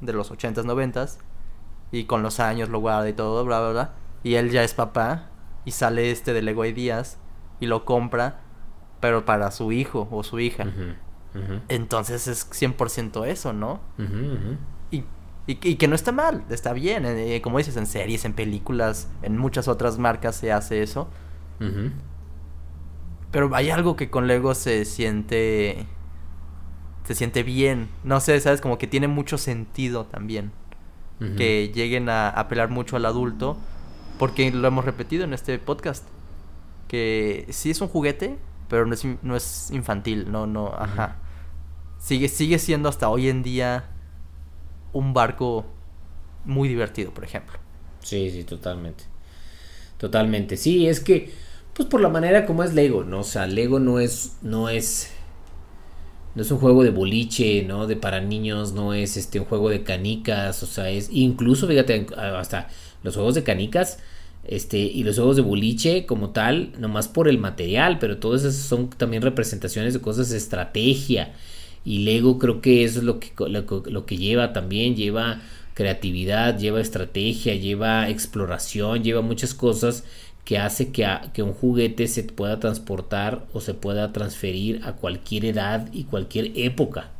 de 0.00 0.12
los 0.12 0.32
80s, 0.32 0.64
90s, 0.64 1.18
y 1.92 2.04
con 2.04 2.22
los 2.22 2.40
años 2.40 2.68
lo 2.68 2.80
guarda 2.80 3.08
y 3.08 3.12
todo, 3.12 3.44
bla, 3.44 3.60
bla, 3.60 3.70
bla. 3.70 3.94
Y 4.22 4.34
él 4.34 4.50
ya 4.50 4.62
es 4.62 4.74
papá, 4.74 5.30
y 5.64 5.72
sale 5.72 6.10
este 6.10 6.32
de 6.32 6.42
Lego 6.42 6.64
Ideas, 6.64 7.18
y 7.58 7.66
lo 7.66 7.84
compra, 7.84 8.40
pero 9.00 9.24
para 9.24 9.50
su 9.50 9.72
hijo 9.72 10.08
o 10.10 10.22
su 10.22 10.40
hija. 10.40 10.66
Entonces 11.68 12.26
es 12.26 12.50
100% 12.50 13.26
eso, 13.26 13.52
¿no? 13.52 13.80
Y, 14.90 15.04
y, 15.46 15.76
que 15.76 15.88
no 15.88 15.94
está 15.94 16.12
mal, 16.12 16.44
está 16.50 16.72
bien. 16.72 17.04
Eh, 17.06 17.40
como 17.42 17.58
dices, 17.58 17.76
en 17.76 17.86
series, 17.86 18.24
en 18.24 18.34
películas, 18.34 19.08
en 19.22 19.38
muchas 19.38 19.68
otras 19.68 19.98
marcas 19.98 20.36
se 20.36 20.52
hace 20.52 20.82
eso. 20.82 21.08
Pero 23.30 23.54
hay 23.54 23.70
algo 23.70 23.96
que 23.96 24.10
con 24.10 24.26
Lego 24.26 24.54
se 24.54 24.84
siente. 24.84 25.86
Se 27.04 27.14
siente 27.14 27.42
bien. 27.42 27.88
No 28.04 28.20
sé, 28.20 28.38
¿sabes? 28.40 28.60
Como 28.60 28.78
que 28.78 28.86
tiene 28.86 29.08
mucho 29.08 29.38
sentido 29.38 30.06
también. 30.06 30.52
Que 31.36 31.70
lleguen 31.74 32.08
a 32.08 32.30
apelar 32.30 32.70
mucho 32.70 32.96
al 32.96 33.04
adulto. 33.04 33.58
Porque 34.18 34.50
lo 34.50 34.66
hemos 34.66 34.84
repetido 34.84 35.24
en 35.24 35.34
este 35.34 35.58
podcast 35.58 36.04
que 36.90 37.46
sí 37.50 37.70
es 37.70 37.80
un 37.80 37.86
juguete, 37.86 38.36
pero 38.68 38.84
no 38.84 38.94
es, 38.94 39.06
no 39.22 39.36
es 39.36 39.70
infantil, 39.70 40.32
no, 40.32 40.48
no, 40.48 40.74
ajá. 40.76 41.18
Sigue, 41.98 42.28
sigue 42.28 42.58
siendo 42.58 42.88
hasta 42.88 43.08
hoy 43.08 43.28
en 43.28 43.44
día 43.44 43.84
un 44.92 45.14
barco 45.14 45.66
muy 46.44 46.68
divertido, 46.68 47.14
por 47.14 47.22
ejemplo. 47.22 47.60
Sí, 48.00 48.30
sí, 48.32 48.42
totalmente. 48.42 49.04
Totalmente. 49.98 50.56
Sí, 50.56 50.88
es 50.88 50.98
que, 50.98 51.32
pues 51.74 51.88
por 51.88 52.00
la 52.00 52.08
manera 52.08 52.44
como 52.44 52.64
es 52.64 52.74
Lego, 52.74 53.04
¿no? 53.04 53.20
O 53.20 53.24
sea, 53.24 53.46
Lego 53.46 53.78
no 53.78 54.00
es, 54.00 54.38
no 54.42 54.68
es, 54.68 55.12
no 56.34 56.42
es 56.42 56.50
un 56.50 56.58
juego 56.58 56.82
de 56.84 56.90
boliche, 56.90 57.64
¿no? 57.64 57.86
De 57.86 57.96
para 57.96 58.20
niños, 58.20 58.72
no 58.72 58.94
es 58.94 59.16
este 59.16 59.40
un 59.40 59.46
juego 59.46 59.68
de 59.70 59.82
canicas, 59.82 60.62
o 60.62 60.66
sea, 60.66 60.90
es, 60.90 61.08
incluso, 61.12 61.66
fíjate, 61.66 62.06
hasta 62.16 62.68
los 63.02 63.14
juegos 63.14 63.34
de 63.34 63.42
canicas, 63.42 63.98
este, 64.44 64.78
y 64.78 65.04
los 65.04 65.16
juegos 65.16 65.36
de 65.36 65.42
boliche 65.42 66.06
como 66.06 66.30
tal, 66.30 66.72
nomás 66.78 67.08
por 67.08 67.28
el 67.28 67.38
material, 67.38 67.98
pero 67.98 68.18
todos 68.18 68.42
esos 68.44 68.62
son 68.62 68.90
también 68.90 69.22
representaciones 69.22 69.94
de 69.94 70.00
cosas 70.00 70.30
de 70.30 70.38
estrategia. 70.38 71.32
Y 71.84 72.00
Lego 72.00 72.38
creo 72.38 72.60
que 72.60 72.84
eso 72.84 72.98
es 73.00 73.04
lo 73.04 73.20
que, 73.20 73.32
lo, 73.48 74.06
que 74.06 74.16
lleva 74.16 74.52
también, 74.52 74.96
lleva 74.96 75.40
creatividad, 75.74 76.58
lleva 76.58 76.80
estrategia, 76.80 77.54
lleva 77.54 78.08
exploración, 78.10 79.02
lleva 79.02 79.22
muchas 79.22 79.54
cosas 79.54 80.04
que 80.50 80.58
hace 80.58 80.90
que, 80.90 81.06
que, 81.32 81.44
un 81.44 81.54
juguete 81.54 82.08
se 82.08 82.24
pueda 82.24 82.58
transportar 82.58 83.46
o 83.52 83.60
se 83.60 83.72
pueda 83.72 84.12
transferir 84.12 84.82
a 84.84 84.94
cualquier 84.94 85.44
edad 85.44 85.88
y 85.92 86.06
cualquier 86.06 86.50
época. 86.56 87.10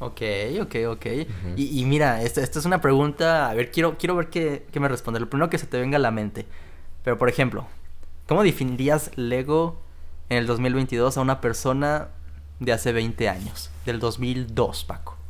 Ok, 0.00 0.22
ok, 0.60 0.74
ok. 0.88 1.06
y, 1.54 1.84
mira, 1.84 2.20
esta, 2.20 2.40
esta, 2.40 2.58
es 2.58 2.64
una 2.64 2.80
pregunta, 2.80 3.48
a 3.48 3.54
ver, 3.54 3.70
quiero, 3.70 3.96
quiero 3.96 4.16
ver 4.16 4.28
qué, 4.28 4.66
qué 4.72 4.80
me 4.80 4.88
responde. 4.88 5.20
Lo 5.20 5.30
primero 5.30 5.50
que 5.50 5.58
se 5.58 5.68
te 5.68 5.78
venga 5.78 5.98
a 5.98 6.00
la 6.00 6.10
mente. 6.10 6.44
Pero, 7.04 7.16
por 7.16 7.28
ejemplo, 7.28 7.68
¿cómo 8.26 8.42
definirías 8.42 9.16
Lego 9.16 9.80
en 10.28 10.38
el 10.38 10.48
2022 10.48 11.16
a 11.18 11.20
una 11.20 11.40
persona 11.40 12.08
de 12.58 12.72
hace 12.72 12.90
20 12.92 13.28
años? 13.28 13.70
Del 13.86 14.00
2002, 14.00 14.82
Paco. 14.82 15.21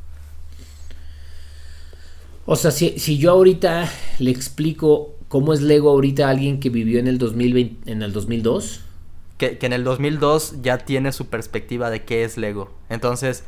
O 2.45 2.55
sea, 2.55 2.71
si, 2.71 2.99
si 2.99 3.17
yo 3.17 3.31
ahorita 3.31 3.89
le 4.19 4.31
explico 4.31 5.15
cómo 5.27 5.53
es 5.53 5.61
Lego 5.61 5.89
ahorita 5.89 6.27
a 6.27 6.29
alguien 6.31 6.59
que 6.59 6.69
vivió 6.69 6.99
en 6.99 7.07
el, 7.07 7.17
2020, 7.17 7.91
en 7.91 8.01
el 8.01 8.11
2002. 8.13 8.81
Que, 9.37 9.57
que 9.57 9.65
en 9.65 9.73
el 9.73 9.83
2002 9.83 10.61
ya 10.61 10.77
tiene 10.79 11.11
su 11.11 11.27
perspectiva 11.27 11.89
de 11.89 12.03
qué 12.03 12.23
es 12.23 12.37
Lego. 12.37 12.71
Entonces 12.89 13.43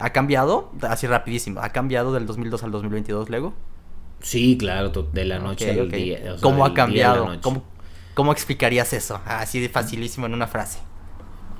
¿Ha 0.00 0.10
cambiado? 0.10 0.72
Así 0.80 1.06
rapidísimo. 1.06 1.60
¿Ha 1.60 1.68
cambiado 1.68 2.12
del 2.14 2.26
2002 2.26 2.62
al 2.64 2.70
2022 2.70 3.28
Lego? 3.28 3.52
Sí, 4.20 4.56
claro, 4.58 4.90
de 5.12 5.24
la 5.26 5.38
noche 5.38 5.78
al 5.78 5.90
día. 5.90 6.36
¿Cómo 6.40 6.64
ha 6.64 6.72
cambiado? 6.72 7.28
¿Cómo, 8.14 8.32
explicarías 8.32 8.92
eso? 8.92 9.20
Así 9.24 9.60
de 9.60 9.68
facilísimo 9.68 10.26
en 10.26 10.34
una 10.34 10.46
frase. 10.46 10.78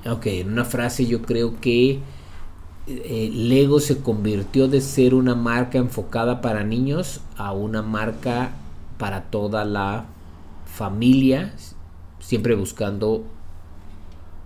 Ok, 0.05 0.25
en 0.25 0.51
una 0.51 0.65
frase 0.65 1.05
yo 1.05 1.21
creo 1.21 1.59
que 1.61 1.99
eh, 3.05 3.29
Lego 3.33 3.79
se 3.79 4.01
convirtió 4.01 4.67
de 4.67 4.81
ser 4.81 5.13
una 5.13 5.35
marca 5.35 5.77
enfocada 5.77 6.41
para 6.41 6.63
niños 6.63 7.21
a 7.37 7.53
una 7.53 7.81
marca 7.81 8.51
para 8.97 9.23
toda 9.23 9.65
la 9.65 10.05
familia, 10.65 11.53
siempre 12.19 12.55
buscando 12.55 13.23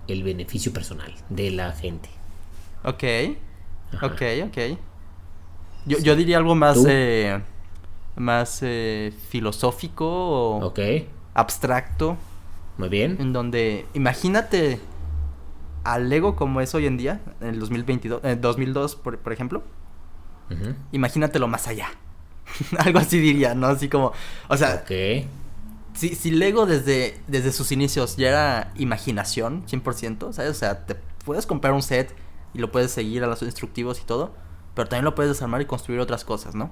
el 0.07 0.23
beneficio 0.23 0.71
personal 0.71 1.13
de 1.29 1.51
la 1.51 1.71
gente. 1.71 2.09
Ok. 2.83 3.03
Ok, 4.01 4.21
ok. 4.45 4.77
Yo, 5.85 5.99
yo 5.99 6.15
diría 6.15 6.37
algo 6.37 6.55
más, 6.55 6.83
eh, 6.87 7.39
más 8.15 8.59
eh, 8.61 9.13
filosófico 9.29 10.05
o 10.07 10.73
abstracto. 11.33 12.17
Muy 12.77 12.89
bien. 12.89 13.17
En 13.19 13.33
donde, 13.33 13.85
imagínate 13.93 14.79
al 15.86 16.09
Lego 16.09 16.36
como 16.36 16.59
es 16.59 16.75
hoy 16.75 16.88
en 16.88 16.97
día, 16.97 17.21
en 17.39 17.49
el 17.49 17.59
2022, 17.59 18.21
eh, 18.23 18.36
2002, 18.36 18.95
por, 18.97 19.19
por 19.19 19.31
ejemplo. 19.31 19.63
Imagínatelo 20.91 21.47
más 21.47 21.67
allá. 21.67 21.88
algo 22.77 22.99
así 22.99 23.19
diría, 23.19 23.55
¿no? 23.55 23.67
Así 23.67 23.88
como, 23.88 24.11
o 24.49 24.57
sea... 24.57 24.83
Si, 25.93 26.13
si 26.13 26.31
Lego 26.31 26.65
desde, 26.65 27.17
desde 27.27 27.53
sus 27.53 27.71
inicios 27.71 28.17
ya 28.17 28.27
era 28.27 28.73
imaginación, 28.75 29.65
100%, 29.65 30.33
¿sabes? 30.33 30.51
O 30.51 30.53
sea, 30.53 30.86
te 30.86 30.95
puedes 31.23 31.45
comprar 31.45 31.73
un 31.73 31.81
set 31.81 32.13
y 32.53 32.59
lo 32.59 32.69
puedes 32.69 32.91
seguir 32.91 33.23
a 33.23 33.27
los 33.27 33.41
instructivos 33.41 34.01
y 34.01 34.03
todo, 34.03 34.36
pero 34.73 34.89
también 34.89 35.05
lo 35.05 35.15
puedes 35.15 35.31
desarmar 35.31 35.61
y 35.61 35.65
construir 35.65 36.01
otras 36.01 36.25
cosas, 36.25 36.53
¿no? 36.53 36.69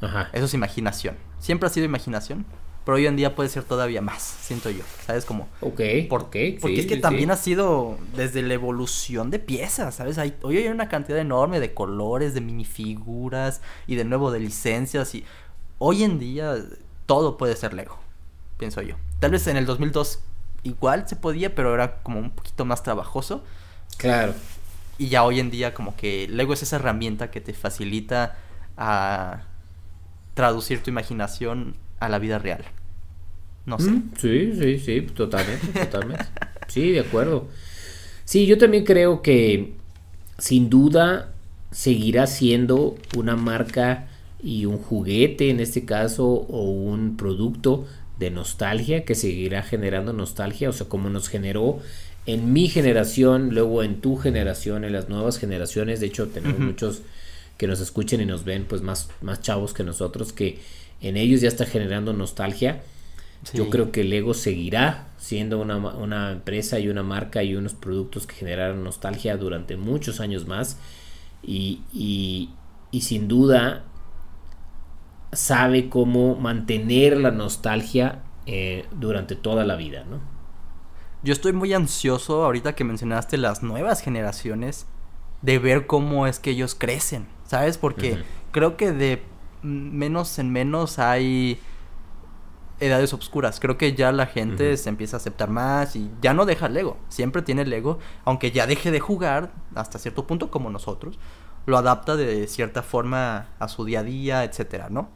Ajá. 0.00 0.28
Eso 0.32 0.46
es 0.46 0.54
imaginación. 0.54 1.16
Siempre 1.38 1.68
ha 1.68 1.70
sido 1.70 1.86
imaginación, 1.86 2.46
pero 2.84 2.96
hoy 2.96 3.06
en 3.06 3.16
día 3.16 3.34
puede 3.34 3.48
ser 3.48 3.64
todavía 3.64 4.02
más, 4.02 4.22
siento 4.22 4.70
yo. 4.70 4.84
¿Sabes 5.06 5.24
cómo? 5.24 5.48
Ok. 5.60 5.80
¿Por 6.08 6.28
qué? 6.28 6.58
Porque 6.60 6.80
es 6.80 6.86
que 6.86 6.98
también 6.98 7.30
ha 7.30 7.36
sido 7.36 7.96
desde 8.14 8.42
la 8.42 8.54
evolución 8.54 9.30
de 9.30 9.38
piezas, 9.38 9.94
¿sabes? 9.94 10.18
Hay, 10.18 10.34
hoy 10.42 10.58
hay 10.58 10.68
una 10.68 10.88
cantidad 10.88 11.18
enorme 11.18 11.60
de 11.60 11.72
colores, 11.72 12.34
de 12.34 12.42
minifiguras 12.42 13.62
y 13.86 13.96
de 13.96 14.04
nuevo 14.04 14.30
de 14.30 14.40
licencias 14.40 15.14
y 15.14 15.24
hoy 15.78 16.04
en 16.04 16.18
día 16.18 16.56
todo 17.06 17.38
puede 17.38 17.56
ser 17.56 17.72
Lego, 17.72 17.98
pienso 18.58 18.82
yo. 18.82 18.96
Tal 19.18 19.30
vez 19.30 19.46
en 19.46 19.56
el 19.56 19.64
2002 19.64 20.20
igual 20.62 21.08
se 21.08 21.16
podía, 21.16 21.54
pero 21.54 21.72
era 21.72 22.02
como 22.02 22.18
un 22.18 22.30
poquito 22.30 22.66
más 22.66 22.82
trabajoso. 22.82 23.42
Claro. 23.96 24.34
Y 24.98 25.08
ya 25.08 25.24
hoy 25.24 25.40
en 25.40 25.50
día 25.50 25.72
como 25.72 25.96
que 25.96 26.28
Lego 26.28 26.52
es 26.52 26.62
esa 26.62 26.76
herramienta 26.76 27.30
que 27.30 27.40
te 27.40 27.54
facilita 27.54 28.36
a 28.76 29.42
traducir 30.34 30.82
tu 30.82 30.90
imaginación 30.90 31.76
a 32.00 32.08
la 32.08 32.18
vida 32.18 32.38
real. 32.38 32.64
No 33.66 33.78
sé. 33.78 33.90
Mm, 33.90 34.10
sí, 34.18 34.52
sí, 34.58 34.78
sí, 34.78 35.00
totalmente, 35.02 35.66
totalmente. 35.66 36.24
Sí, 36.68 36.90
de 36.90 37.00
acuerdo. 37.00 37.48
Sí, 38.24 38.46
yo 38.46 38.58
también 38.58 38.84
creo 38.84 39.22
que 39.22 39.74
sin 40.38 40.70
duda 40.70 41.32
seguirá 41.70 42.26
siendo 42.26 42.96
una 43.16 43.36
marca 43.36 44.08
y 44.42 44.66
un 44.66 44.78
juguete 44.78 45.50
en 45.50 45.60
este 45.60 45.84
caso 45.84 46.26
o 46.26 46.70
un 46.70 47.16
producto 47.16 47.86
de 48.18 48.30
nostalgia 48.30 49.04
que 49.04 49.14
seguirá 49.14 49.62
generando 49.62 50.12
nostalgia, 50.12 50.68
o 50.68 50.72
sea, 50.72 50.88
como 50.88 51.10
nos 51.10 51.28
generó 51.28 51.80
en 52.26 52.52
mi 52.52 52.68
generación, 52.68 53.54
luego 53.54 53.82
en 53.82 54.00
tu 54.00 54.16
generación, 54.16 54.84
en 54.84 54.92
las 54.92 55.08
nuevas 55.08 55.38
generaciones. 55.38 56.00
De 56.00 56.06
hecho, 56.06 56.28
tenemos 56.28 56.58
muchos 56.58 57.02
que 57.58 57.66
nos 57.66 57.80
escuchen 57.80 58.20
y 58.20 58.26
nos 58.26 58.44
ven, 58.44 58.64
pues 58.64 58.82
más, 58.82 59.08
más 59.20 59.40
chavos 59.40 59.74
que 59.74 59.84
nosotros, 59.84 60.32
que 60.32 60.58
en 61.00 61.16
ellos 61.16 61.40
ya 61.40 61.48
está 61.48 61.66
generando 61.66 62.12
nostalgia. 62.12 62.82
Yo 63.52 63.68
creo 63.68 63.92
que 63.92 64.04
Lego 64.04 64.32
seguirá 64.32 65.08
siendo 65.18 65.60
una, 65.60 66.32
empresa 66.32 66.78
y 66.78 66.88
una 66.88 67.02
marca 67.02 67.42
y 67.42 67.56
unos 67.56 67.74
productos 67.74 68.26
que 68.26 68.34
generaron 68.34 68.82
nostalgia 68.82 69.36
durante 69.36 69.76
muchos 69.76 70.20
años 70.20 70.46
más. 70.46 70.78
Y, 71.42 71.82
y 72.90 73.00
sin 73.02 73.28
duda 73.28 73.84
sabe 75.32 75.88
cómo 75.88 76.36
mantener 76.36 77.18
la 77.18 77.30
nostalgia 77.30 78.22
eh, 78.46 78.86
durante 78.92 79.36
toda 79.36 79.64
la 79.64 79.76
vida, 79.76 80.04
¿no? 80.04 80.20
Yo 81.22 81.32
estoy 81.32 81.54
muy 81.54 81.72
ansioso 81.72 82.44
ahorita 82.44 82.74
que 82.74 82.84
mencionaste 82.84 83.38
las 83.38 83.62
nuevas 83.62 84.02
generaciones 84.02 84.86
de 85.40 85.58
ver 85.58 85.86
cómo 85.86 86.26
es 86.26 86.38
que 86.38 86.50
ellos 86.50 86.74
crecen, 86.74 87.26
¿sabes? 87.46 87.78
Porque 87.78 88.22
creo 88.52 88.76
que 88.76 88.92
de 88.92 89.22
menos 89.64 90.38
en 90.38 90.52
menos 90.52 90.98
hay 90.98 91.58
edades 92.80 93.12
obscuras. 93.12 93.60
Creo 93.60 93.78
que 93.78 93.94
ya 93.94 94.12
la 94.12 94.26
gente 94.26 94.76
se 94.76 94.88
empieza 94.88 95.16
a 95.16 95.18
aceptar 95.18 95.50
más 95.50 95.96
y 95.96 96.10
ya 96.20 96.34
no 96.34 96.46
deja 96.46 96.66
el 96.66 96.74
Lego. 96.74 96.98
Siempre 97.08 97.42
tiene 97.42 97.62
el 97.62 97.70
Lego, 97.70 97.98
aunque 98.24 98.50
ya 98.50 98.66
deje 98.66 98.90
de 98.90 99.00
jugar 99.00 99.52
hasta 99.74 99.98
cierto 99.98 100.26
punto 100.26 100.50
como 100.50 100.70
nosotros. 100.70 101.18
Lo 101.66 101.78
adapta 101.78 102.16
de 102.16 102.46
cierta 102.46 102.82
forma 102.82 103.48
a 103.58 103.68
su 103.68 103.84
día 103.84 104.00
a 104.00 104.02
día, 104.02 104.44
etcétera, 104.44 104.88
¿no? 104.90 105.08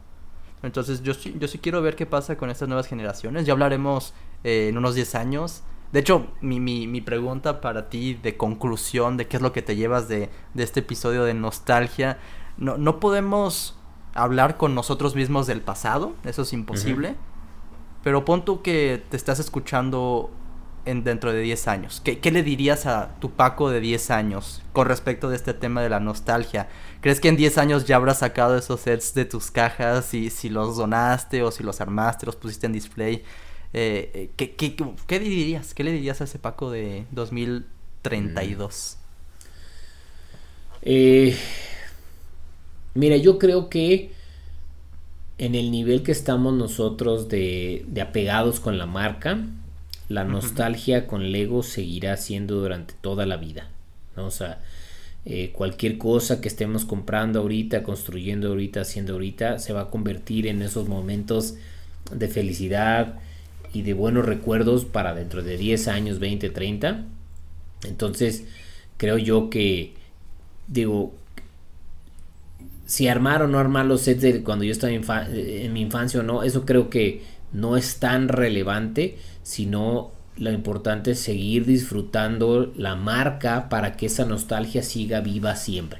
Entonces 0.63 1.03
yo 1.03 1.13
sí, 1.13 1.35
yo 1.39 1.47
sí 1.47 1.59
quiero 1.59 1.81
ver 1.81 1.95
qué 1.95 2.05
pasa 2.05 2.37
con 2.37 2.49
estas 2.49 2.67
nuevas 2.67 2.87
generaciones. 2.87 3.45
Ya 3.45 3.53
hablaremos 3.53 4.13
eh, 4.43 4.67
en 4.69 4.77
unos 4.77 4.95
10 4.95 5.15
años. 5.15 5.63
De 5.91 5.99
hecho, 5.99 6.27
mi, 6.41 6.59
mi, 6.59 6.85
mi, 6.85 7.01
pregunta 7.01 7.61
para 7.61 7.89
ti 7.89 8.13
de 8.13 8.37
conclusión, 8.37 9.17
de 9.17 9.27
qué 9.27 9.37
es 9.37 9.41
lo 9.41 9.53
que 9.53 9.63
te 9.63 9.75
llevas 9.75 10.07
de, 10.07 10.29
de 10.53 10.63
este 10.63 10.81
episodio 10.81 11.23
de 11.23 11.33
nostalgia, 11.33 12.19
no, 12.57 12.77
no 12.77 12.99
podemos 12.99 13.78
hablar 14.13 14.57
con 14.57 14.75
nosotros 14.75 15.15
mismos 15.15 15.47
del 15.47 15.61
pasado, 15.61 16.13
eso 16.25 16.43
es 16.43 16.53
imposible. 16.53 17.15
Pero 18.03 18.25
pon 18.25 18.45
tú 18.45 18.61
que 18.61 19.03
te 19.09 19.17
estás 19.17 19.39
escuchando 19.39 20.31
en 20.85 21.03
dentro 21.03 21.33
de 21.33 21.41
10 21.41 21.67
años. 21.67 22.01
¿Qué, 22.03 22.19
¿Qué, 22.19 22.31
le 22.31 22.43
dirías 22.43 22.85
a 22.85 23.15
tu 23.19 23.31
Paco 23.31 23.69
de 23.69 23.79
10 23.79 24.11
años 24.11 24.61
con 24.73 24.87
respecto 24.87 25.29
de 25.29 25.35
este 25.35 25.53
tema 25.53 25.81
de 25.81 25.89
la 25.89 25.99
nostalgia? 25.99 26.69
¿Crees 27.01 27.19
que 27.19 27.27
en 27.27 27.37
10 27.37 27.57
años 27.57 27.85
ya 27.85 27.97
habrás 27.97 28.19
sacado 28.19 28.57
esos 28.57 28.81
sets 28.81 29.13
de 29.13 29.25
tus 29.25 29.51
cajas 29.51 30.13
y 30.13 30.29
si 30.29 30.49
los 30.49 30.77
donaste 30.77 31.43
o 31.43 31.51
si 31.51 31.63
los 31.63 31.81
armaste, 31.81 32.25
los 32.25 32.35
pusiste 32.35 32.65
en 32.65 32.73
display? 32.73 33.23
Eh, 33.73 34.31
¿qué, 34.35 34.55
qué, 34.55 34.75
qué, 35.05 35.19
dirías? 35.19 35.73
¿Qué 35.73 35.83
le 35.83 35.91
dirías 35.91 36.21
a 36.21 36.23
ese 36.23 36.39
Paco 36.39 36.71
de 36.71 37.05
2032? 37.11 38.97
Eh, 40.81 41.37
mira, 42.93 43.17
yo 43.17 43.39
creo 43.39 43.69
que 43.69 44.11
en 45.37 45.55
el 45.55 45.71
nivel 45.71 46.03
que 46.03 46.11
estamos 46.11 46.53
nosotros 46.53 47.29
de, 47.29 47.85
de 47.87 48.01
apegados 48.01 48.59
con 48.59 48.77
la 48.77 48.85
marca, 48.85 49.39
la 50.09 50.23
nostalgia 50.23 51.07
con 51.07 51.31
Lego 51.31 51.63
seguirá 51.63 52.17
siendo 52.17 52.59
durante 52.59 52.93
toda 52.99 53.25
la 53.25 53.37
vida. 53.37 53.69
¿no? 54.17 54.25
O 54.25 54.31
sea, 54.31 54.59
eh, 55.25 55.51
cualquier 55.53 55.97
cosa 55.97 56.41
que 56.41 56.47
estemos 56.47 56.85
comprando 56.85 57.39
ahorita, 57.41 57.83
construyendo 57.83 58.49
ahorita, 58.49 58.81
haciendo 58.81 59.13
ahorita, 59.13 59.59
se 59.59 59.73
va 59.73 59.81
a 59.81 59.89
convertir 59.89 60.47
en 60.47 60.61
esos 60.61 60.87
momentos 60.87 61.55
de 62.11 62.27
felicidad 62.27 63.19
y 63.73 63.83
de 63.83 63.93
buenos 63.93 64.25
recuerdos 64.25 64.85
para 64.85 65.13
dentro 65.13 65.43
de 65.43 65.57
10 65.57 65.87
años, 65.89 66.19
20, 66.19 66.49
30. 66.49 67.05
Entonces, 67.83 68.45
creo 68.97 69.17
yo 69.17 69.49
que, 69.49 69.93
digo, 70.67 71.13
si 72.89 73.07
armar 73.07 73.43
o 73.43 73.47
no 73.47 73.59
armar 73.59 73.85
los 73.85 74.01
sets 74.01 74.21
de 74.23 74.41
cuando 74.41 74.65
yo 74.65 74.71
estaba 74.71 74.91
en, 74.91 75.73
mi 75.73 75.81
infancia 75.81 76.21
o 76.21 76.23
no, 76.23 76.41
eso 76.41 76.65
creo 76.65 76.89
que 76.89 77.23
no 77.53 77.77
es 77.77 77.99
tan 77.99 78.29
relevante, 78.29 79.19
sino 79.43 80.09
lo 80.37 80.51
importante 80.51 81.11
es 81.11 81.19
seguir 81.19 81.67
disfrutando 81.67 82.71
la 82.75 82.95
marca 82.95 83.69
para 83.69 83.95
que 83.95 84.07
esa 84.07 84.25
nostalgia 84.25 84.81
siga 84.81 85.21
viva 85.21 85.55
siempre. 85.55 85.99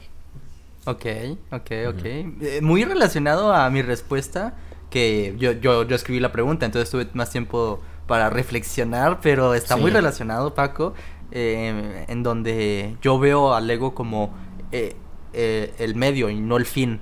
Ok, 0.86 1.06
ok, 1.52 1.72
ok. 1.90 2.06
Eh, 2.06 2.60
muy 2.64 2.84
relacionado 2.86 3.54
a 3.54 3.70
mi 3.70 3.84
respuesta, 3.84 4.56
que 4.90 5.36
yo, 5.38 5.52
yo, 5.52 5.84
yo, 5.88 5.96
escribí 5.96 6.20
la 6.20 6.32
pregunta, 6.32 6.66
entonces 6.66 6.90
tuve 6.90 7.08
más 7.14 7.30
tiempo 7.30 7.84
para 8.08 8.32
reflexionar, 8.32 9.20
pero 9.22 9.54
está 9.54 9.78
muy 9.78 9.92
relacionado, 9.92 10.56
Paco, 10.56 10.96
eh, 11.30 12.06
en 12.08 12.24
donde 12.24 12.96
yo 13.04 13.20
veo 13.20 13.54
al 13.54 13.70
ego 13.70 13.94
como... 13.94 14.34
Eh, 14.72 14.96
eh, 15.34 15.74
el 15.80 15.96
medio 15.96 16.30
y 16.30 16.40
no 16.40 16.58
el 16.58 16.66
fin. 16.66 17.02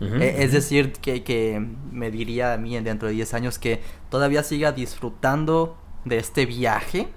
Eh, 0.00 0.36
es 0.38 0.52
decir, 0.52 0.92
que, 0.92 1.24
que, 1.24 1.60
me 1.90 2.12
diría 2.12 2.52
a 2.52 2.56
mí 2.56 2.78
dentro 2.78 3.08
de 3.08 3.14
10 3.14 3.34
años 3.34 3.58
que 3.58 3.82
todavía 4.10 4.44
siga 4.44 4.70
disfrutando 4.70 5.76
de 6.04 6.18
este 6.18 6.46
viaje, 6.46 7.08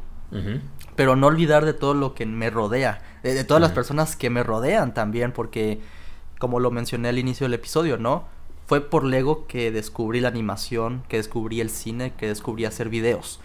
pero 0.95 1.15
no 1.15 1.27
olvidar 1.27 1.65
de 1.65 1.73
todo 1.73 1.93
lo 1.93 2.15
que 2.15 2.25
me 2.25 2.49
rodea, 2.49 3.01
de, 3.21 3.43
todas 3.43 3.61
las 3.61 3.71
personas 3.71 4.15
que 4.15 4.29
me 4.29 4.43
rodean 4.43 4.93
también, 4.93 5.31
porque 5.31 5.79
como 6.39 6.59
lo 6.59 6.71
mencioné 6.71 7.09
al 7.09 7.19
inicio 7.19 7.45
del 7.45 7.53
episodio, 7.53 7.97
¿no? 7.97 8.25
Fue 8.65 8.81
por 8.81 9.03
Lego 9.03 9.45
que 9.45 9.71
descubrí 9.71 10.19
la 10.19 10.29
animación, 10.29 11.03
que 11.07 11.17
descubrí 11.17 11.61
el 11.61 11.69
cine, 11.69 12.13
que 12.17 12.27
descubrí 12.27 12.65
hacer 12.65 12.89
videos. 12.89 13.39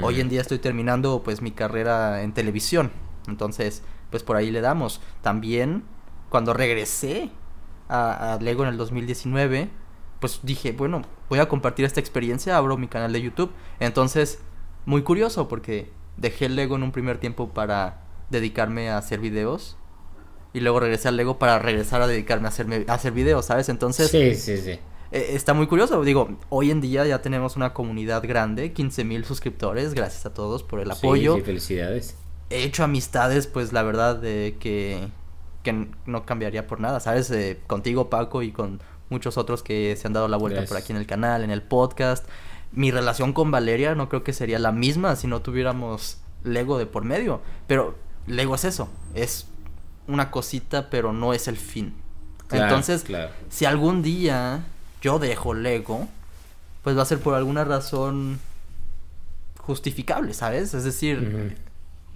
Hoy 0.00 0.20
en 0.20 0.28
día 0.28 0.40
estoy 0.40 0.58
terminando 0.58 1.22
pues 1.22 1.42
mi 1.42 1.50
carrera 1.50 2.22
en 2.22 2.32
televisión, 2.32 2.90
entonces 3.26 3.82
pues 4.10 4.22
por 4.22 4.36
ahí 4.36 4.50
le 4.50 4.60
damos. 4.60 5.00
También 5.22 5.82
cuando 6.28 6.52
regresé 6.54 7.30
a, 7.88 8.38
Lego 8.40 8.64
en 8.64 8.70
el 8.70 8.76
2019, 8.76 9.70
pues 10.20 10.40
dije, 10.42 10.72
bueno, 10.72 11.02
voy 11.28 11.38
a 11.38 11.48
compartir 11.48 11.84
esta 11.84 12.00
experiencia, 12.00 12.56
abro 12.56 12.76
mi 12.76 12.88
canal 12.88 13.12
de 13.12 13.22
YouTube. 13.22 13.50
Entonces, 13.80 14.40
muy 14.84 15.02
curioso 15.02 15.48
porque 15.48 15.90
dejé 16.16 16.46
el 16.46 16.56
Lego 16.56 16.76
en 16.76 16.82
un 16.82 16.92
primer 16.92 17.18
tiempo 17.18 17.48
para 17.48 18.02
dedicarme 18.30 18.90
a 18.90 18.98
hacer 18.98 19.20
videos. 19.20 19.76
Y 20.52 20.60
luego 20.60 20.80
regresé 20.80 21.08
al 21.08 21.16
Lego 21.16 21.38
para 21.38 21.58
regresar 21.58 22.02
a 22.02 22.06
dedicarme 22.06 22.46
a, 22.46 22.48
hacerme, 22.48 22.84
a 22.88 22.94
hacer 22.94 23.12
videos, 23.12 23.46
¿sabes? 23.46 23.68
Entonces... 23.68 24.10
Sí, 24.10 24.34
sí, 24.34 24.56
sí. 24.58 24.78
Eh, 25.10 25.30
está 25.32 25.54
muy 25.54 25.66
curioso. 25.66 26.02
Digo, 26.02 26.36
hoy 26.48 26.70
en 26.70 26.80
día 26.80 27.06
ya 27.06 27.22
tenemos 27.22 27.56
una 27.56 27.72
comunidad 27.72 28.22
grande, 28.26 28.72
15 28.72 29.04
mil 29.04 29.24
suscriptores. 29.24 29.94
Gracias 29.94 30.26
a 30.26 30.34
todos 30.34 30.62
por 30.62 30.80
el 30.80 30.90
apoyo. 30.90 31.36
Sí, 31.36 31.42
felicidades. 31.42 32.16
He 32.50 32.64
hecho 32.64 32.84
amistades, 32.84 33.46
pues 33.46 33.72
la 33.72 33.82
verdad, 33.82 34.16
de 34.16 34.56
que 34.58 35.08
que 35.68 35.88
no 36.06 36.24
cambiaría 36.24 36.66
por 36.66 36.80
nada, 36.80 37.00
¿sabes? 37.00 37.30
Eh, 37.30 37.58
contigo, 37.66 38.08
Paco, 38.08 38.42
y 38.42 38.52
con 38.52 38.80
muchos 39.10 39.36
otros 39.36 39.62
que 39.62 39.96
se 39.96 40.06
han 40.06 40.12
dado 40.12 40.28
la 40.28 40.36
vuelta 40.36 40.64
por 40.64 40.76
aquí 40.76 40.92
en 40.92 40.98
el 40.98 41.06
canal, 41.06 41.44
en 41.44 41.50
el 41.50 41.62
podcast. 41.62 42.26
Mi 42.72 42.90
relación 42.90 43.32
con 43.32 43.50
Valeria 43.50 43.94
no 43.94 44.08
creo 44.08 44.24
que 44.24 44.32
sería 44.32 44.58
la 44.58 44.72
misma 44.72 45.16
si 45.16 45.26
no 45.26 45.40
tuviéramos 45.40 46.18
Lego 46.44 46.78
de 46.78 46.86
por 46.86 47.04
medio. 47.04 47.40
Pero 47.66 47.96
Lego 48.26 48.54
es 48.54 48.64
eso, 48.64 48.88
es 49.14 49.46
una 50.06 50.30
cosita, 50.30 50.88
pero 50.90 51.12
no 51.12 51.34
es 51.34 51.48
el 51.48 51.56
fin. 51.56 51.94
Entonces, 52.50 53.04
si 53.50 53.66
algún 53.66 54.02
día 54.02 54.64
yo 55.02 55.18
dejo 55.18 55.52
Lego, 55.52 56.08
pues 56.82 56.96
va 56.96 57.02
a 57.02 57.06
ser 57.06 57.20
por 57.20 57.34
alguna 57.34 57.64
razón 57.64 58.38
justificable, 59.58 60.32
¿sabes? 60.32 60.72
Es 60.72 60.84
decir, 60.84 61.58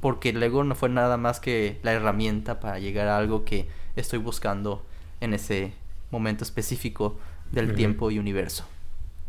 porque 0.02 0.32
Lego 0.32 0.64
no 0.64 0.74
fue 0.74 0.88
nada 0.88 1.16
más 1.16 1.38
que 1.38 1.78
la 1.84 1.92
herramienta 1.92 2.58
para 2.58 2.80
llegar 2.80 3.06
a 3.06 3.16
algo 3.16 3.44
que 3.44 3.68
estoy 3.94 4.18
buscando 4.18 4.84
en 5.20 5.32
ese 5.32 5.74
momento 6.10 6.42
específico 6.42 7.16
del 7.52 7.76
tiempo 7.76 8.10
y 8.10 8.18
universo. 8.18 8.64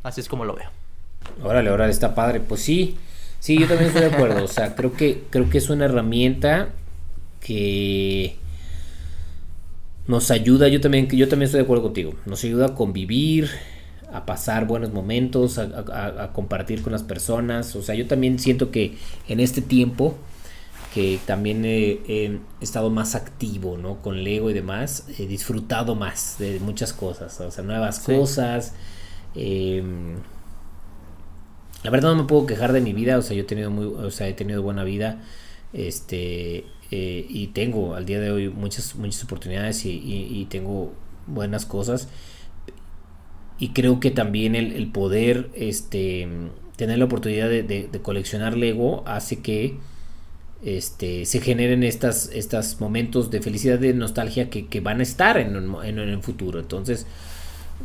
Así 0.01 0.19
es 0.19 0.27
como 0.27 0.45
lo 0.45 0.55
veo. 0.55 0.69
Órale, 1.43 1.69
órale, 1.69 1.91
está 1.91 2.15
padre. 2.15 2.39
Pues 2.39 2.61
sí, 2.61 2.97
sí, 3.39 3.55
yo 3.55 3.67
también 3.67 3.89
estoy 3.89 4.09
de 4.09 4.15
acuerdo. 4.15 4.43
O 4.43 4.47
sea, 4.47 4.73
creo 4.73 4.93
que, 4.93 5.25
creo 5.29 5.47
que 5.47 5.59
es 5.59 5.69
una 5.69 5.85
herramienta 5.85 6.69
que 7.39 8.35
nos 10.07 10.31
ayuda, 10.31 10.69
yo 10.69 10.81
también, 10.81 11.07
yo 11.07 11.29
también 11.29 11.45
estoy 11.45 11.59
de 11.59 11.65
acuerdo 11.65 11.83
contigo, 11.83 12.15
nos 12.25 12.43
ayuda 12.43 12.65
a 12.65 12.73
convivir, 12.73 13.47
a 14.11 14.25
pasar 14.25 14.65
buenos 14.65 14.91
momentos, 14.91 15.59
a 15.59 16.31
compartir 16.33 16.81
con 16.81 16.93
las 16.93 17.03
personas. 17.03 17.75
O 17.75 17.83
sea, 17.83 17.93
yo 17.93 18.07
también 18.07 18.39
siento 18.39 18.71
que 18.71 18.97
en 19.27 19.39
este 19.39 19.61
tiempo 19.61 20.17
que 20.93 21.19
también 21.25 21.65
he, 21.65 22.39
estado 22.61 22.91
más 22.91 23.15
activo, 23.15 23.77
¿no? 23.77 24.01
Con 24.01 24.23
Lego 24.23 24.51
y 24.51 24.53
demás, 24.53 25.07
he 25.17 25.25
disfrutado 25.25 25.95
más 25.95 26.37
de 26.37 26.59
muchas 26.59 26.93
cosas, 26.93 27.39
o 27.41 27.49
sea, 27.49 27.63
nuevas 27.63 27.99
cosas. 27.99 28.75
Em, 29.33 30.17
la 31.83 31.89
verdad 31.89 32.11
no 32.11 32.21
me 32.21 32.27
puedo 32.27 32.45
quejar 32.45 32.73
de 32.73 32.81
mi 32.81 32.93
vida, 32.93 33.17
o 33.17 33.23
sea, 33.23 33.35
yo 33.35 33.41
he 33.41 33.45
tenido 33.45 33.71
muy, 33.71 33.85
o 33.85 34.11
sea, 34.11 34.27
he 34.27 34.33
tenido 34.33 34.61
buena 34.61 34.83
vida, 34.83 35.23
este, 35.73 36.65
eh, 36.91 37.25
y 37.27 37.47
tengo 37.47 37.95
al 37.95 38.05
día 38.05 38.19
de 38.19 38.31
hoy 38.31 38.49
muchas, 38.49 38.95
muchas 38.95 39.23
oportunidades 39.23 39.85
y, 39.85 40.47
tengo 40.51 40.93
buenas 41.25 41.65
cosas. 41.65 42.07
Y 43.57 43.69
creo 43.69 43.99
que 43.99 44.11
también 44.11 44.55
el, 44.55 44.91
poder, 44.91 45.49
este, 45.55 46.27
tener 46.75 46.99
la 46.99 47.05
oportunidad 47.05 47.49
de 47.49 47.99
coleccionar 48.03 48.55
Lego 48.57 49.03
hace 49.07 49.41
que 49.41 49.79
este, 50.65 51.25
se 51.25 51.41
generen 51.41 51.83
estas, 51.83 52.29
estos 52.33 52.79
momentos 52.79 53.29
de 53.29 53.41
felicidad, 53.41 53.79
de 53.79 53.93
nostalgia 53.93 54.49
que, 54.49 54.79
van 54.79 54.99
a 54.99 55.03
estar 55.03 55.37
en, 55.37 55.55
en, 55.83 55.99
el 55.99 56.21
futuro. 56.21 56.59
Entonces, 56.59 57.05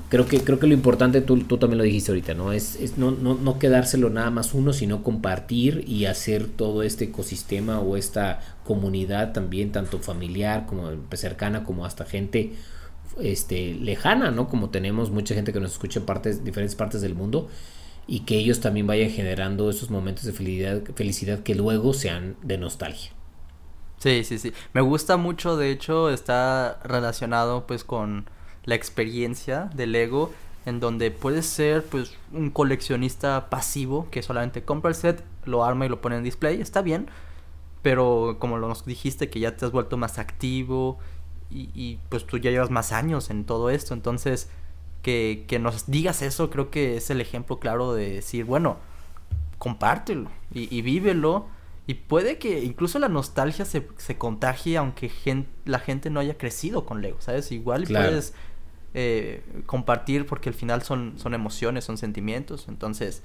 creo 0.09 0.27
que, 0.27 0.41
creo 0.41 0.59
que 0.59 0.67
lo 0.67 0.75
importante, 0.75 1.21
tú, 1.21 1.39
tú 1.41 1.59
también 1.59 1.79
lo 1.79 1.85
dijiste 1.85 2.13
ahorita, 2.13 2.35
¿no? 2.35 2.53
Es, 2.53 2.77
es 2.77 2.97
no, 2.97 3.11
no, 3.11 3.35
no, 3.35 3.59
quedárselo 3.59 4.11
nada 4.11 4.31
más 4.31 4.55
uno, 4.55 4.73
sino 4.73 5.03
compartir 5.03 5.85
y 5.89 6.05
hacer 6.05 6.47
todo 6.47 6.83
este 6.83 7.07
ecosistema 7.07 7.81
o 7.81 7.97
esta 7.97 8.41
comunidad 8.65 9.33
también, 9.33 9.73
tanto 9.73 9.99
familiar 9.99 10.67
como 10.67 10.91
cercana, 11.15 11.65
como 11.65 11.85
hasta 11.85 12.05
gente 12.05 12.53
este, 13.21 13.75
lejana, 13.75 14.31
¿no? 14.31 14.49
Como 14.49 14.71
tenemos 14.71 15.11
mucha 15.11 15.35
gente 15.35 15.53
que 15.53 15.61
nos 15.61 15.73
escucha 15.73 15.99
en 15.99 16.07
partes, 16.07 16.45
diferentes 16.45 16.77
partes 16.77 17.01
del 17.01 17.15
mundo 17.15 17.49
y 18.09 18.23
que 18.23 18.37
ellos 18.39 18.61
también 18.61 18.89
vayan 18.89 19.11
generando 19.11 19.71
esos 19.71 19.91
momentos 19.91 20.25
de 20.25 20.33
felicidad, 20.33 20.83
felicidad 20.97 21.45
que 21.45 21.55
luego 21.55 21.95
sean 21.95 22.37
de 22.43 22.59
nostalgia. 22.59 23.13
Sí, 23.99 24.25
sí, 24.25 24.39
sí. 24.39 24.53
Me 24.73 24.81
gusta 24.81 25.17
mucho, 25.17 25.57
de 25.57 25.71
hecho, 25.71 26.11
está 26.11 26.81
relacionado 26.85 27.67
pues 27.67 27.85
con 27.85 28.31
la 28.65 28.75
experiencia 28.77 29.71
del 29.75 29.95
ego. 29.95 30.33
en 30.67 30.81
donde 30.81 31.11
puedes 31.11 31.47
ser 31.47 31.85
pues 31.87 32.19
un 32.33 32.51
coleccionista 32.51 33.49
pasivo 33.51 34.11
que 34.11 34.23
solamente 34.23 34.65
compra 34.65 34.91
el 34.91 34.95
set, 34.97 35.25
lo 35.47 35.65
arma 35.65 35.87
y 35.87 35.89
lo 35.89 36.01
pone 36.03 36.17
en 36.17 36.25
display, 36.25 36.61
está 36.61 36.83
bien, 36.83 37.09
pero 37.83 38.37
como 38.39 38.59
nos 38.59 38.85
dijiste 38.85 39.31
que 39.31 39.41
ya 39.41 39.57
te 39.57 39.65
has 39.67 39.73
vuelto 39.73 39.97
más 39.97 40.19
activo 40.19 40.99
y, 41.51 41.71
y 41.75 42.01
pues 42.11 42.27
tú 42.27 42.39
ya 42.39 42.51
llevas 42.51 42.71
más 42.71 42.93
años 42.93 43.31
en 43.31 43.45
todo 43.47 43.71
esto, 43.71 43.95
entonces 43.95 44.51
que, 45.03 45.45
que 45.47 45.59
nos 45.59 45.91
digas 45.91 46.23
eso 46.23 46.51
creo 46.51 46.71
que 46.71 46.97
es 46.97 47.11
el 47.11 47.21
ejemplo 47.21 47.59
claro 47.59 47.95
de 47.95 48.15
decir, 48.15 48.45
bueno, 48.45 48.79
compártelo 49.59 50.31
y, 50.53 50.75
y 50.75 50.83
vívelo. 50.83 51.47
Y 51.87 51.95
puede 51.95 52.37
que 52.37 52.65
incluso 52.65 52.99
la 52.99 53.09
nostalgia 53.09 53.65
se, 53.65 53.89
se 53.97 54.19
contagie 54.19 54.77
aunque 54.77 55.11
la 55.65 55.79
gente 55.79 56.11
no 56.11 56.21
haya 56.21 56.37
crecido 56.37 56.85
con 56.85 57.01
Lego, 57.01 57.19
¿sabes? 57.23 57.51
Igual 57.51 57.85
puedes 57.85 58.35
eh, 58.93 59.43
compartir 59.65 60.27
porque 60.27 60.51
al 60.51 60.55
final 60.55 60.83
son, 60.83 61.15
son 61.17 61.33
emociones, 61.33 61.85
son 61.85 61.97
sentimientos. 61.97 62.67
Entonces, 62.69 63.23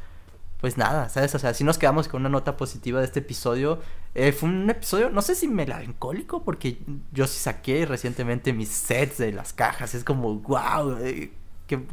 pues 0.61 0.77
nada, 0.77 1.09
¿sabes? 1.09 1.35
O 1.35 1.39
sea, 1.39 1.53
si 1.53 1.65
nos 1.65 1.77
quedamos 1.77 2.07
con 2.07 2.21
una 2.21 2.29
nota 2.29 2.55
positiva 2.55 2.99
de 2.99 3.05
este 3.05 3.19
episodio. 3.19 3.81
Eh, 4.15 4.31
fue 4.31 4.47
un 4.47 4.69
episodio, 4.69 5.09
no 5.09 5.21
sé 5.21 5.35
si 5.35 5.49
melancólico, 5.49 6.43
porque 6.43 6.77
yo 7.11 7.27
sí 7.27 7.39
saqué 7.39 7.85
recientemente 7.85 8.53
mis 8.53 8.69
sets 8.69 9.17
de 9.17 9.33
las 9.33 9.51
cajas. 9.51 9.93
Es 9.93 10.05
como, 10.05 10.35
wow, 10.35 10.99
eh, 11.01 11.33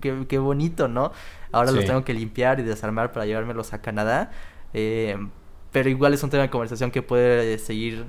qué, 0.01 0.39
bonito, 0.39 0.89
¿no? 0.89 1.13
Ahora 1.53 1.73
los 1.73 1.85
tengo 1.85 2.05
que 2.05 2.15
limpiar 2.15 2.61
y 2.61 2.63
desarmar 2.63 3.13
para 3.13 3.27
llevármelos 3.27 3.73
a 3.73 3.81
Canadá. 3.81 4.31
Eh, 4.73 5.17
pero 5.73 5.89
igual 5.89 6.15
es 6.15 6.23
un 6.23 6.31
tema 6.31 6.43
de 6.45 6.51
conversación 6.51 6.91
que 6.91 7.03
puede 7.03 7.59
seguir 7.59 8.07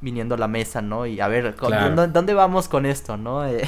viniendo 0.00 0.34
a 0.34 0.38
la 0.38 0.48
mesa, 0.48 0.80
¿no? 0.80 1.06
Y 1.06 1.20
a 1.20 1.28
ver, 1.28 1.54
¿dónde, 1.56 2.34
vamos 2.34 2.68
con 2.68 2.86
esto, 2.86 3.16
no? 3.16 3.42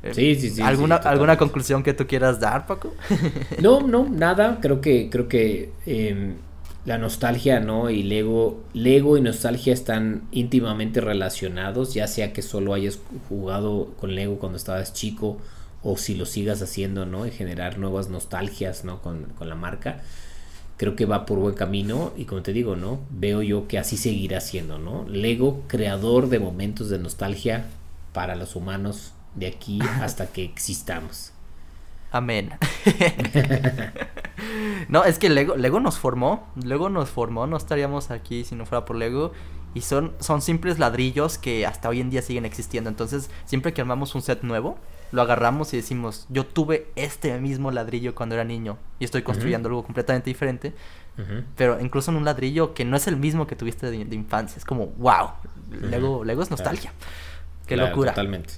Eh, 0.00 0.14
sí, 0.14 0.36
sí, 0.36 0.50
sí. 0.50 0.62
¿Alguna, 0.62 0.94
¿Alguna 0.94 1.36
conclusión 1.36 1.82
que 1.82 1.92
tú 1.92 2.06
quieras 2.06 2.38
dar, 2.38 2.68
Paco? 2.68 2.94
no, 3.60 3.80
no, 3.80 4.08
nada. 4.08 4.58
Creo 4.60 4.80
que, 4.80 5.10
creo 5.10 5.26
que 5.26 5.72
em, 5.86 6.36
la 6.84 6.98
nostalgia, 6.98 7.58
¿no? 7.58 7.90
Y 7.90 8.04
Lego, 8.04 8.62
Lego 8.74 9.18
y 9.18 9.20
nostalgia 9.20 9.72
están 9.72 10.22
íntimamente 10.30 11.00
relacionados, 11.00 11.94
ya 11.94 12.06
sea 12.06 12.32
que 12.32 12.42
solo 12.42 12.74
hayas 12.74 13.00
jugado 13.28 13.88
con 13.98 14.14
Lego 14.14 14.38
cuando 14.38 14.56
estabas 14.56 14.92
chico 14.92 15.38
o 15.90 15.96
si 15.96 16.14
lo 16.14 16.26
sigas 16.26 16.60
haciendo, 16.60 17.06
¿no? 17.06 17.26
Y 17.26 17.30
generar 17.30 17.78
nuevas 17.78 18.08
nostalgias, 18.08 18.84
¿no? 18.84 19.00
Con, 19.00 19.24
con 19.38 19.48
la 19.48 19.54
marca. 19.54 20.02
Creo 20.76 20.94
que 20.94 21.06
va 21.06 21.26
por 21.26 21.38
buen 21.38 21.54
camino 21.54 22.12
y 22.16 22.26
como 22.26 22.42
te 22.42 22.52
digo, 22.52 22.76
¿no? 22.76 23.00
Veo 23.10 23.42
yo 23.42 23.66
que 23.66 23.78
así 23.78 23.96
seguirá 23.96 24.40
siendo, 24.40 24.78
¿no? 24.78 25.06
Lego, 25.08 25.62
creador 25.66 26.28
de 26.28 26.38
momentos 26.38 26.90
de 26.90 26.98
nostalgia 26.98 27.66
para 28.12 28.36
los 28.36 28.54
humanos 28.54 29.12
de 29.34 29.46
aquí 29.46 29.80
hasta 30.02 30.26
que 30.26 30.44
existamos. 30.44 31.32
Amén. 32.10 32.50
no, 34.88 35.04
es 35.04 35.18
que 35.18 35.28
Lego, 35.28 35.56
Lego 35.56 35.80
nos 35.80 35.98
formó, 35.98 36.48
Lego 36.62 36.88
nos 36.88 37.10
formó, 37.10 37.46
no 37.46 37.56
estaríamos 37.56 38.10
aquí 38.10 38.44
si 38.44 38.54
no 38.54 38.66
fuera 38.66 38.84
por 38.84 38.96
Lego. 38.96 39.32
Y 39.74 39.82
son, 39.82 40.14
son 40.18 40.40
simples 40.40 40.78
ladrillos 40.78 41.38
que 41.38 41.66
hasta 41.66 41.88
hoy 41.88 42.00
en 42.00 42.10
día 42.10 42.22
siguen 42.22 42.46
existiendo. 42.46 42.88
Entonces, 42.88 43.30
siempre 43.44 43.74
que 43.74 43.82
armamos 43.82 44.14
un 44.14 44.22
set 44.22 44.42
nuevo, 44.42 44.78
lo 45.12 45.22
agarramos 45.22 45.72
y 45.74 45.76
decimos, 45.76 46.26
yo 46.28 46.44
tuve 46.44 46.88
este 46.96 47.38
mismo 47.38 47.70
ladrillo 47.70 48.14
cuando 48.14 48.34
era 48.34 48.44
niño 48.44 48.78
y 48.98 49.04
estoy 49.04 49.22
construyendo 49.22 49.68
algo 49.68 49.84
completamente 49.84 50.30
diferente. 50.30 50.72
Pero 51.56 51.80
incluso 51.80 52.12
en 52.12 52.16
un 52.16 52.24
ladrillo 52.24 52.74
que 52.74 52.84
no 52.84 52.96
es 52.96 53.08
el 53.08 53.16
mismo 53.16 53.48
que 53.48 53.56
tuviste 53.56 53.90
de, 53.90 53.96
infancia. 54.14 54.56
Es 54.56 54.64
como, 54.64 54.86
wow, 54.98 55.30
Lego, 55.90 56.24
Lego 56.24 56.42
es 56.42 56.50
nostalgia. 56.50 56.92
Qué 57.66 57.76
locura. 57.76 58.12
Totalmente. 58.12 58.54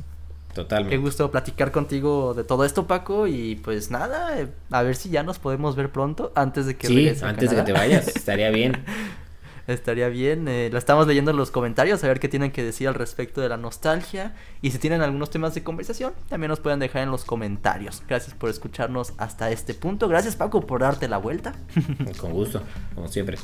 Totalmente. 0.54 0.96
Qué 0.96 1.00
gusto 1.00 1.30
platicar 1.30 1.70
contigo 1.70 2.34
de 2.34 2.44
todo 2.44 2.64
esto, 2.64 2.86
Paco. 2.86 3.26
Y 3.26 3.56
pues 3.56 3.90
nada, 3.90 4.38
eh, 4.38 4.48
a 4.70 4.82
ver 4.82 4.96
si 4.96 5.08
ya 5.08 5.22
nos 5.22 5.38
podemos 5.38 5.76
ver 5.76 5.90
pronto 5.90 6.32
antes 6.34 6.66
de 6.66 6.76
que 6.76 6.86
sí, 6.86 7.08
antes 7.22 7.50
de 7.50 7.56
que 7.56 7.62
te 7.62 7.72
vayas. 7.72 8.08
Estaría 8.08 8.50
bien. 8.50 8.84
Estaría 9.70 10.08
bien. 10.08 10.48
Eh, 10.48 10.68
lo 10.72 10.78
estamos 10.78 11.06
leyendo 11.06 11.30
en 11.30 11.36
los 11.36 11.50
comentarios, 11.50 12.02
a 12.02 12.08
ver 12.08 12.20
qué 12.20 12.28
tienen 12.28 12.50
que 12.50 12.62
decir 12.62 12.88
al 12.88 12.94
respecto 12.94 13.40
de 13.40 13.48
la 13.48 13.56
nostalgia. 13.56 14.34
Y 14.62 14.70
si 14.70 14.78
tienen 14.78 15.02
algunos 15.02 15.30
temas 15.30 15.54
de 15.54 15.62
conversación, 15.62 16.12
también 16.28 16.48
nos 16.48 16.60
pueden 16.60 16.80
dejar 16.80 17.02
en 17.02 17.10
los 17.10 17.24
comentarios. 17.24 18.02
Gracias 18.08 18.34
por 18.34 18.50
escucharnos 18.50 19.12
hasta 19.18 19.50
este 19.50 19.74
punto. 19.74 20.08
Gracias, 20.08 20.36
Paco, 20.36 20.62
por 20.66 20.80
darte 20.80 21.08
la 21.08 21.18
vuelta. 21.18 21.54
Con 22.20 22.32
gusto, 22.32 22.62
como 22.94 23.08
siempre. 23.08 23.38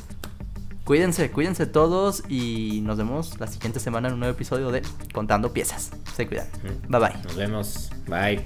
Cuídense, 0.83 1.31
cuídense 1.31 1.65
todos 1.65 2.23
y 2.29 2.79
nos 2.83 2.97
vemos 2.97 3.37
la 3.41 3.47
siguiente 3.47 3.81
semana 3.81 4.07
en 4.07 4.13
un 4.13 4.21
nuevo 4.21 4.33
episodio 4.33 4.71
de 4.71 4.81
Contando 5.13 5.51
Piezas. 5.51 5.91
Se 6.15 6.27
cuidan. 6.27 6.47
Bye 6.87 6.99
bye. 6.99 7.23
Nos 7.23 7.35
vemos. 7.35 7.89
Bye. 8.07 8.45